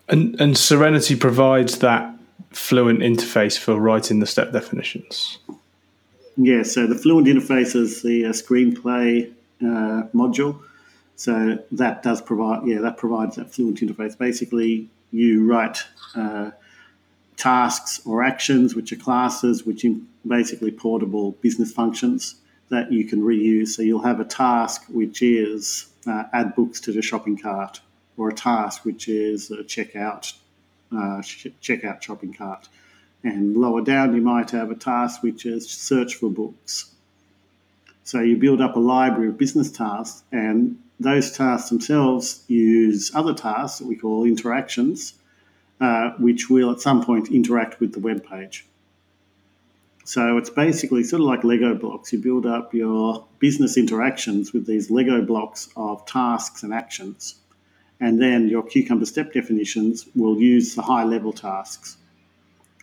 And, 0.10 0.40
and 0.40 0.58
Serenity 0.58 1.16
provides 1.16 1.80
that 1.80 2.18
fluent 2.52 3.00
interface 3.00 3.58
for 3.58 3.76
writing 3.76 4.20
the 4.20 4.26
step 4.26 4.52
definitions. 4.52 5.38
Yeah, 6.38 6.64
so 6.64 6.88
the 6.88 6.96
fluent 6.96 7.28
interface 7.28 7.76
is 7.76 8.02
the 8.02 8.26
uh, 8.26 8.30
screenplay 8.30 9.32
uh, 9.62 10.08
module 10.14 10.60
so 11.16 11.60
that 11.72 12.04
does 12.04 12.22
provide, 12.22 12.68
yeah, 12.68 12.80
that 12.82 12.98
provides 12.98 13.36
that 13.36 13.54
fluent 13.54 13.80
interface. 13.80 14.18
Basically, 14.18 14.90
you 15.12 15.46
write 15.50 15.80
uh, 16.16 16.52
tasks 17.38 18.02
or 18.06 18.24
actions, 18.24 18.76
which 18.76 18.92
are 18.92 18.98
classes, 18.98 19.66
which 19.66 19.86
are 19.86 19.96
basically 20.28 20.72
portable 20.72 21.32
business 21.42 21.72
functions 21.72 22.36
that 22.70 22.92
you 22.92 23.06
can 23.06 23.22
reuse. 23.22 23.70
So 23.70 23.82
you'll 23.82 24.02
have 24.04 24.20
a 24.20 24.26
task 24.26 24.86
which 24.90 25.22
is 25.22 25.88
uh, 26.08 26.24
add 26.34 26.56
books 26.56 26.80
to 26.82 26.92
the 26.92 27.02
shopping 27.02 27.38
cart, 27.38 27.80
or 28.18 28.30
a 28.30 28.34
task 28.34 28.86
which 28.86 29.08
is 29.08 29.52
a 29.52 29.64
checkout 29.64 30.34
uh, 30.92 31.22
checkout 31.62 32.02
shopping 32.02 32.34
cart. 32.34 32.68
And 33.24 33.56
lower 33.56 33.82
down, 33.82 34.16
you 34.16 34.22
might 34.22 34.52
have 34.52 34.70
a 34.70 34.76
task 34.76 35.24
which 35.24 35.46
is 35.46 35.70
search 35.70 36.16
for 36.16 36.30
books. 36.30 36.93
So 38.04 38.20
you 38.20 38.38
build 38.38 38.62
up 38.62 38.76
a 38.76 38.80
library 38.80 39.30
of 39.30 39.38
business 39.38 39.72
tasks, 39.72 40.24
and 40.32 40.78
those 41.00 41.32
tasks 41.32 41.70
themselves 41.70 42.44
use 42.48 43.12
other 43.16 43.34
tasks 43.34 43.80
that 43.80 43.88
we 43.88 43.96
call 43.96 44.26
interactions, 44.26 45.14
uh, 45.80 46.12
which 46.20 46.50
will 46.50 46.72
at 46.72 46.82
some 46.82 47.04
point 47.04 47.30
interact 47.30 47.80
with 47.80 47.94
the 47.94 48.00
web 48.00 48.26
page. 48.26 48.66
So 50.06 50.38
it's 50.38 50.50
basically 50.50 51.04
sort 51.04 51.22
of 51.22 51.28
like 51.28 51.46
Lego 51.46 51.76
blocks. 51.76 52.12
You 52.12 52.20
build 52.20 52.46
up 52.46 52.74
your 52.74 53.26
business 53.40 53.78
interactions 53.78 54.52
with 54.52 54.68
these 54.68 54.92
Lego 54.92 55.22
blocks 55.22 55.70
of 55.78 56.06
tasks 56.06 56.62
and 56.62 56.74
actions. 56.74 57.36
And 58.02 58.22
then 58.22 58.50
your 58.50 58.64
Cucumber 58.64 59.06
step 59.06 59.32
definitions 59.32 60.06
will 60.14 60.42
use 60.42 60.76
the 60.76 60.82
high 60.82 61.06
level 61.06 61.32
tasks. 61.32 61.96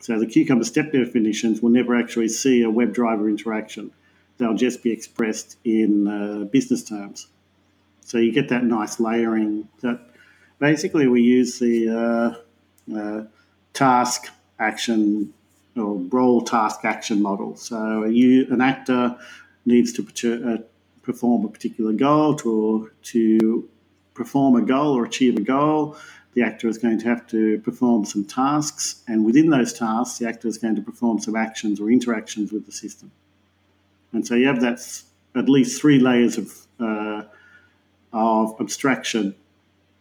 So 0.00 0.18
the 0.18 0.24
Cucumber 0.24 0.64
step 0.64 0.92
definitions 0.92 1.60
will 1.60 1.68
never 1.68 1.94
actually 1.94 2.28
see 2.28 2.62
a 2.62 2.72
WebDriver 2.72 3.28
interaction 3.28 3.92
they'll 4.40 4.54
just 4.54 4.82
be 4.82 4.90
expressed 4.90 5.58
in 5.64 6.08
uh, 6.08 6.44
business 6.46 6.82
terms. 6.82 7.28
So 8.00 8.18
you 8.18 8.32
get 8.32 8.48
that 8.48 8.64
nice 8.64 8.98
layering. 8.98 9.68
That 9.82 10.00
basically 10.58 11.06
we 11.06 11.22
use 11.22 11.58
the 11.58 12.34
uh, 12.90 12.96
uh, 12.98 13.24
task 13.74 14.28
action 14.58 15.32
or 15.76 15.94
role 16.10 16.40
task 16.40 16.84
action 16.84 17.22
model. 17.22 17.54
So 17.56 18.04
you, 18.06 18.46
an 18.50 18.60
actor 18.60 19.16
needs 19.66 19.92
to 19.92 20.54
uh, 20.54 20.56
perform 21.02 21.44
a 21.44 21.48
particular 21.48 21.92
goal 21.92 22.34
to 22.36 22.90
to 23.02 23.68
perform 24.14 24.56
a 24.56 24.62
goal 24.62 24.96
or 24.96 25.04
achieve 25.04 25.36
a 25.36 25.42
goal. 25.42 25.96
The 26.32 26.42
actor 26.42 26.68
is 26.68 26.78
going 26.78 26.98
to 27.00 27.08
have 27.08 27.26
to 27.28 27.58
perform 27.60 28.04
some 28.04 28.24
tasks, 28.24 29.02
and 29.06 29.24
within 29.24 29.50
those 29.50 29.72
tasks, 29.72 30.18
the 30.18 30.28
actor 30.28 30.48
is 30.48 30.58
going 30.58 30.76
to 30.76 30.82
perform 30.82 31.18
some 31.18 31.36
actions 31.36 31.80
or 31.80 31.90
interactions 31.90 32.52
with 32.52 32.66
the 32.66 32.72
system. 32.72 33.10
And 34.12 34.26
so 34.26 34.34
you 34.34 34.46
have 34.46 34.60
that 34.60 34.80
at 35.34 35.48
least 35.48 35.80
three 35.80 35.98
layers 35.98 36.38
of 36.38 36.52
uh, 36.80 37.22
of 38.12 38.60
abstraction 38.60 39.34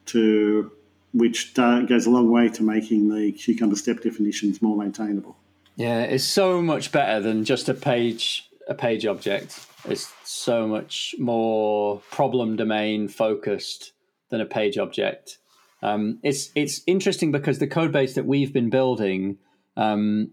to 0.07 0.71
which 1.13 1.53
goes 1.53 2.05
a 2.05 2.09
long 2.09 2.29
way 2.29 2.49
to 2.49 2.63
making 2.63 3.09
the 3.09 3.31
cucumber 3.31 3.75
step 3.75 4.01
definitions 4.01 4.61
more 4.61 4.77
maintainable. 4.77 5.35
Yeah, 5.75 6.03
it's 6.03 6.23
so 6.23 6.61
much 6.61 6.91
better 6.91 7.19
than 7.19 7.45
just 7.45 7.69
a 7.69 7.73
page 7.73 8.49
a 8.67 8.75
page 8.75 9.05
object. 9.05 9.65
It's 9.85 10.13
so 10.23 10.67
much 10.67 11.15
more 11.17 12.01
problem 12.11 12.55
domain 12.55 13.07
focused 13.07 13.93
than 14.29 14.41
a 14.41 14.45
page 14.45 14.77
object. 14.77 15.37
Um, 15.81 16.19
it's 16.23 16.51
it's 16.55 16.81
interesting 16.85 17.31
because 17.31 17.59
the 17.59 17.67
code 17.67 17.91
base 17.91 18.15
that 18.15 18.25
we've 18.25 18.53
been 18.53 18.69
building, 18.69 19.37
um, 19.77 20.31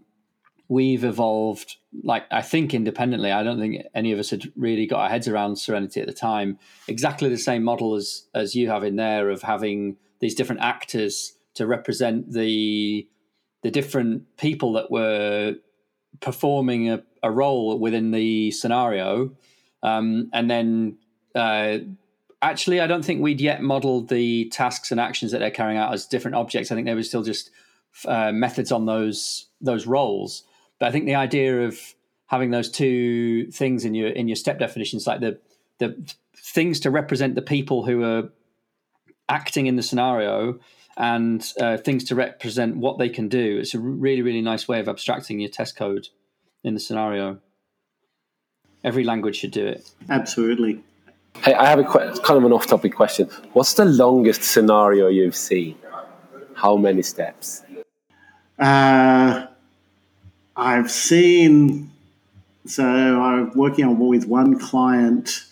we've 0.67 1.03
evolved 1.03 1.77
like 2.03 2.25
I 2.31 2.41
think 2.41 2.73
independently. 2.73 3.31
I 3.31 3.43
don't 3.43 3.59
think 3.59 3.83
any 3.93 4.11
of 4.11 4.19
us 4.19 4.29
had 4.29 4.51
really 4.55 4.85
got 4.85 5.01
our 5.01 5.09
heads 5.09 5.27
around 5.27 5.57
Serenity 5.57 6.01
at 6.01 6.07
the 6.07 6.13
time. 6.13 6.59
Exactly 6.87 7.29
the 7.29 7.37
same 7.37 7.63
model 7.63 7.95
as 7.95 8.27
as 8.33 8.55
you 8.55 8.69
have 8.69 8.83
in 8.83 8.95
there 8.95 9.29
of 9.29 9.41
having 9.41 9.97
these 10.19 10.35
different 10.35 10.61
actors 10.61 11.33
to 11.55 11.65
represent 11.65 12.31
the 12.31 13.07
the 13.63 13.71
different 13.71 14.37
people 14.37 14.73
that 14.73 14.91
were 14.91 15.55
performing 16.19 16.89
a, 16.89 17.03
a 17.23 17.31
role 17.31 17.77
within 17.79 18.11
the 18.11 18.51
scenario, 18.51 19.31
um, 19.83 20.29
and 20.33 20.49
then 20.49 20.97
uh, 21.35 21.79
actually, 22.41 22.79
I 22.79 22.87
don't 22.87 23.03
think 23.03 23.21
we'd 23.21 23.41
yet 23.41 23.61
modeled 23.61 24.09
the 24.09 24.49
tasks 24.49 24.91
and 24.91 24.99
actions 24.99 25.31
that 25.31 25.39
they're 25.39 25.51
carrying 25.51 25.77
out 25.77 25.93
as 25.93 26.05
different 26.05 26.35
objects. 26.35 26.71
I 26.71 26.75
think 26.75 26.85
they 26.85 26.95
were 26.95 27.03
still 27.03 27.23
just 27.23 27.51
uh, 28.05 28.31
methods 28.31 28.71
on 28.71 28.85
those 28.85 29.47
those 29.61 29.87
roles. 29.87 30.43
But 30.79 30.89
I 30.89 30.91
think 30.91 31.05
the 31.05 31.15
idea 31.15 31.65
of 31.65 31.79
having 32.27 32.51
those 32.51 32.69
two 32.69 33.49
things 33.51 33.85
in 33.85 33.93
your 33.93 34.09
in 34.09 34.27
your 34.27 34.35
step 34.35 34.59
definitions, 34.59 35.07
like 35.07 35.19
the 35.19 35.39
the 35.79 35.95
things 36.35 36.79
to 36.81 36.91
represent 36.91 37.35
the 37.35 37.41
people 37.41 37.85
who 37.85 38.03
are 38.03 38.29
acting 39.29 39.67
in 39.67 39.75
the 39.75 39.83
scenario 39.83 40.59
and 40.95 41.53
uh, 41.59 41.77
things 41.77 42.03
to 42.05 42.15
represent 42.15 42.77
what 42.77 42.97
they 42.97 43.09
can 43.09 43.27
do. 43.27 43.57
It's 43.59 43.73
a 43.73 43.79
really, 43.79 44.21
really 44.21 44.41
nice 44.41 44.67
way 44.67 44.79
of 44.79 44.87
abstracting 44.87 45.39
your 45.39 45.49
test 45.49 45.75
code 45.75 46.07
in 46.63 46.73
the 46.73 46.79
scenario. 46.79 47.39
Every 48.83 49.03
language 49.03 49.35
should 49.35 49.51
do 49.51 49.65
it. 49.65 49.89
Absolutely. 50.09 50.81
Hey, 51.43 51.53
I 51.53 51.67
have 51.67 51.79
a 51.79 51.83
que- 51.83 52.19
kind 52.23 52.37
of 52.37 52.45
an 52.45 52.51
off-topic 52.51 52.95
question. 52.95 53.27
What's 53.53 53.73
the 53.75 53.85
longest 53.85 54.43
scenario 54.43 55.07
you've 55.07 55.35
seen? 55.35 55.77
How 56.55 56.77
many 56.77 57.03
steps? 57.03 57.63
Uh, 58.57 59.45
I've 60.57 60.89
seen. 60.89 61.91
So 62.65 62.83
I'm 62.83 63.51
working 63.51 63.85
on 63.85 63.99
with 63.99 64.25
one 64.25 64.59
client 64.59 65.45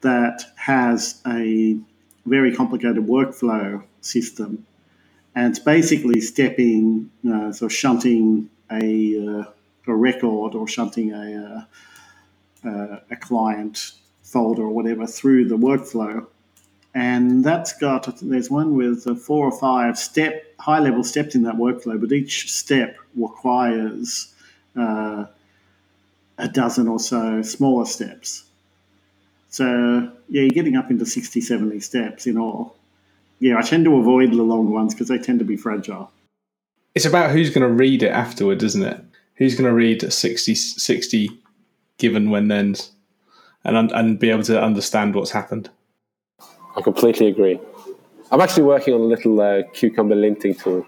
that 0.00 0.44
has 0.56 1.20
a 1.26 1.76
very 2.24 2.54
complicated 2.54 3.06
workflow 3.06 3.84
system, 4.00 4.66
and 5.34 5.50
it's 5.50 5.58
basically 5.58 6.20
stepping, 6.20 7.10
uh, 7.30 7.52
so 7.52 7.68
shunting 7.68 8.48
a, 8.72 9.40
uh, 9.40 9.44
a 9.86 9.94
record 9.94 10.54
or 10.54 10.66
shunting 10.66 11.12
a, 11.12 11.66
uh, 12.64 12.68
uh, 12.68 13.00
a 13.10 13.16
client 13.16 13.92
folder 14.22 14.62
or 14.62 14.70
whatever 14.70 15.06
through 15.06 15.46
the 15.48 15.56
workflow. 15.56 16.26
And 16.94 17.44
that's 17.44 17.76
got, 17.78 18.08
there's 18.20 18.50
one 18.50 18.74
with 18.74 19.04
four 19.20 19.46
or 19.46 19.58
five 19.58 19.98
step, 19.98 20.42
high 20.58 20.80
level 20.80 21.04
steps 21.04 21.34
in 21.34 21.42
that 21.42 21.54
workflow, 21.54 22.00
but 22.00 22.12
each 22.12 22.50
step 22.50 22.96
requires 23.14 24.34
uh, 24.78 25.26
a 26.38 26.48
dozen 26.48 26.88
or 26.88 26.98
so 26.98 27.42
smaller 27.42 27.86
steps. 27.86 28.44
So, 29.50 30.10
yeah, 30.28 30.42
you're 30.42 30.50
getting 30.50 30.76
up 30.76 30.90
into 30.90 31.06
60, 31.06 31.40
70 31.40 31.80
steps 31.80 32.26
in 32.26 32.36
all 32.36 32.78
yeah, 33.40 33.56
I 33.56 33.62
tend 33.62 33.84
to 33.84 33.96
avoid 33.96 34.32
the 34.32 34.42
long 34.42 34.70
ones 34.70 34.94
because 34.94 35.08
they 35.08 35.18
tend 35.18 35.38
to 35.38 35.44
be 35.44 35.56
fragile. 35.56 36.10
It's 36.94 37.04
about 37.04 37.30
who's 37.30 37.50
going 37.50 37.66
to 37.66 37.72
read 37.72 38.02
it 38.02 38.10
afterward, 38.10 38.62
isn't 38.62 38.82
it? 38.82 39.00
Who's 39.36 39.54
going 39.54 39.68
to 39.68 39.74
read 39.74 40.12
60, 40.12 40.54
60 40.54 41.30
given 41.98 42.30
when 42.30 42.48
thens 42.48 42.90
and, 43.64 43.92
and 43.92 44.18
be 44.18 44.30
able 44.30 44.42
to 44.44 44.60
understand 44.60 45.14
what's 45.14 45.30
happened? 45.30 45.70
I 46.76 46.80
completely 46.80 47.28
agree. 47.28 47.60
I'm 48.32 48.40
actually 48.40 48.64
working 48.64 48.94
on 48.94 49.00
a 49.00 49.04
little 49.04 49.40
uh, 49.40 49.62
cucumber 49.72 50.16
linting 50.16 50.60
tool 50.60 50.86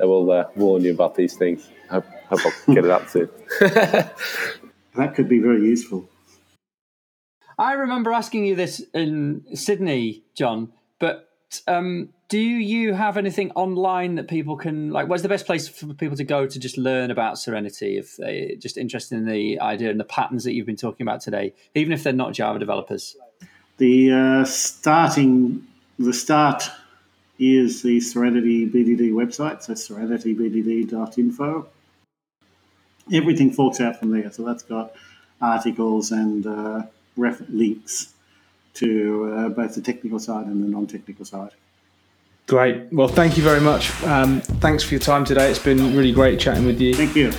that 0.00 0.08
will 0.08 0.30
uh, 0.32 0.46
warn 0.56 0.82
you 0.82 0.92
about 0.92 1.14
these 1.14 1.36
things. 1.36 1.68
I 1.90 1.94
hope, 1.94 2.06
hope 2.30 2.40
I'll 2.46 2.74
get 2.74 2.86
it 2.86 2.90
out 2.90 3.10
soon. 3.10 3.28
that 3.60 5.12
could 5.14 5.28
be 5.28 5.38
very 5.40 5.60
useful. 5.60 6.08
I 7.58 7.74
remember 7.74 8.10
asking 8.10 8.46
you 8.46 8.56
this 8.56 8.82
in 8.94 9.44
Sydney, 9.54 10.22
John, 10.34 10.72
but 10.98 11.28
um, 11.68 12.14
do 12.30 12.40
you 12.40 12.94
have 12.94 13.18
anything 13.18 13.50
online 13.50 14.14
that 14.14 14.26
people 14.26 14.56
can 14.56 14.90
like? 14.90 15.06
Where's 15.06 15.20
the 15.20 15.28
best 15.28 15.44
place 15.44 15.68
for 15.68 15.92
people 15.92 16.16
to 16.16 16.24
go 16.24 16.46
to 16.46 16.58
just 16.58 16.78
learn 16.78 17.10
about 17.10 17.38
Serenity 17.38 17.98
if 17.98 18.16
they're 18.16 18.56
just 18.56 18.78
interested 18.78 19.18
in 19.18 19.26
the 19.26 19.60
idea 19.60 19.90
and 19.90 20.00
the 20.00 20.04
patterns 20.04 20.44
that 20.44 20.54
you've 20.54 20.64
been 20.64 20.76
talking 20.76 21.06
about 21.06 21.20
today, 21.20 21.52
even 21.74 21.92
if 21.92 22.02
they're 22.02 22.14
not 22.14 22.32
Java 22.32 22.58
developers? 22.58 23.16
The 23.76 24.12
uh, 24.12 24.44
starting, 24.46 25.66
the 25.98 26.14
start 26.14 26.70
is 27.40 27.82
the 27.82 27.98
Serenity 28.00 28.68
BDD 28.68 29.12
website, 29.12 29.62
so 29.62 29.72
serenitybdd.info. 29.72 31.66
Everything 33.12 33.50
forks 33.50 33.80
out 33.80 33.98
from 33.98 34.10
there, 34.10 34.30
so 34.30 34.44
that's 34.44 34.62
got 34.62 34.94
articles 35.40 36.12
and 36.12 36.46
uh, 36.46 36.82
ref- 37.16 37.42
links 37.48 38.12
to 38.74 39.32
uh, 39.34 39.48
both 39.48 39.74
the 39.74 39.80
technical 39.80 40.18
side 40.18 40.46
and 40.46 40.62
the 40.62 40.68
non-technical 40.68 41.24
side. 41.24 41.52
Great. 42.46 42.92
Well, 42.92 43.08
thank 43.08 43.36
you 43.36 43.42
very 43.42 43.60
much. 43.60 43.90
Um, 44.04 44.40
thanks 44.40 44.82
for 44.82 44.94
your 44.94 45.00
time 45.00 45.24
today. 45.24 45.50
It's 45.50 45.58
been 45.58 45.96
really 45.96 46.12
great 46.12 46.38
chatting 46.38 46.66
with 46.66 46.80
you. 46.80 46.94
Thank 46.94 47.16
you. 47.16 47.32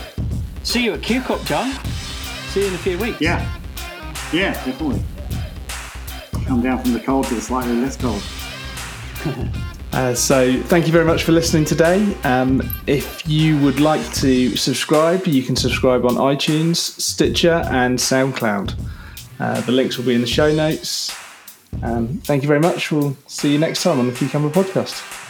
See 0.63 0.83
you 0.83 0.93
at 0.93 1.01
QCon, 1.01 1.45
John. 1.45 1.71
See 2.49 2.61
you 2.61 2.67
in 2.67 2.73
a 2.73 2.77
few 2.79 2.97
weeks. 2.97 3.21
Yeah. 3.21 3.39
Yeah, 4.33 4.53
definitely. 4.65 5.03
Come 6.45 6.61
down 6.61 6.81
from 6.81 6.93
the 6.93 6.99
cold 6.99 7.27
to 7.27 7.35
the 7.35 7.41
slightly 7.41 7.75
less 7.75 7.97
cold. 7.97 8.21
Uh, 9.93 10.15
so, 10.15 10.61
thank 10.63 10.85
you 10.87 10.93
very 10.93 11.03
much 11.03 11.23
for 11.23 11.33
listening 11.33 11.65
today. 11.65 12.15
Um, 12.23 12.61
if 12.87 13.27
you 13.27 13.57
would 13.59 13.81
like 13.81 14.01
to 14.15 14.55
subscribe, 14.55 15.27
you 15.27 15.43
can 15.43 15.55
subscribe 15.55 16.05
on 16.05 16.15
iTunes, 16.15 16.77
Stitcher, 16.77 17.63
and 17.69 17.99
SoundCloud. 17.99 18.73
Uh, 19.39 19.59
the 19.61 19.71
links 19.73 19.97
will 19.97 20.05
be 20.05 20.15
in 20.15 20.21
the 20.21 20.27
show 20.27 20.53
notes. 20.53 21.13
Um, 21.83 22.19
thank 22.23 22.41
you 22.41 22.47
very 22.47 22.59
much. 22.59 22.91
We'll 22.91 23.17
see 23.27 23.51
you 23.51 23.59
next 23.59 23.83
time 23.83 23.99
on 23.99 24.07
the 24.07 24.13
Cucumber 24.13 24.49
Podcast. 24.49 25.20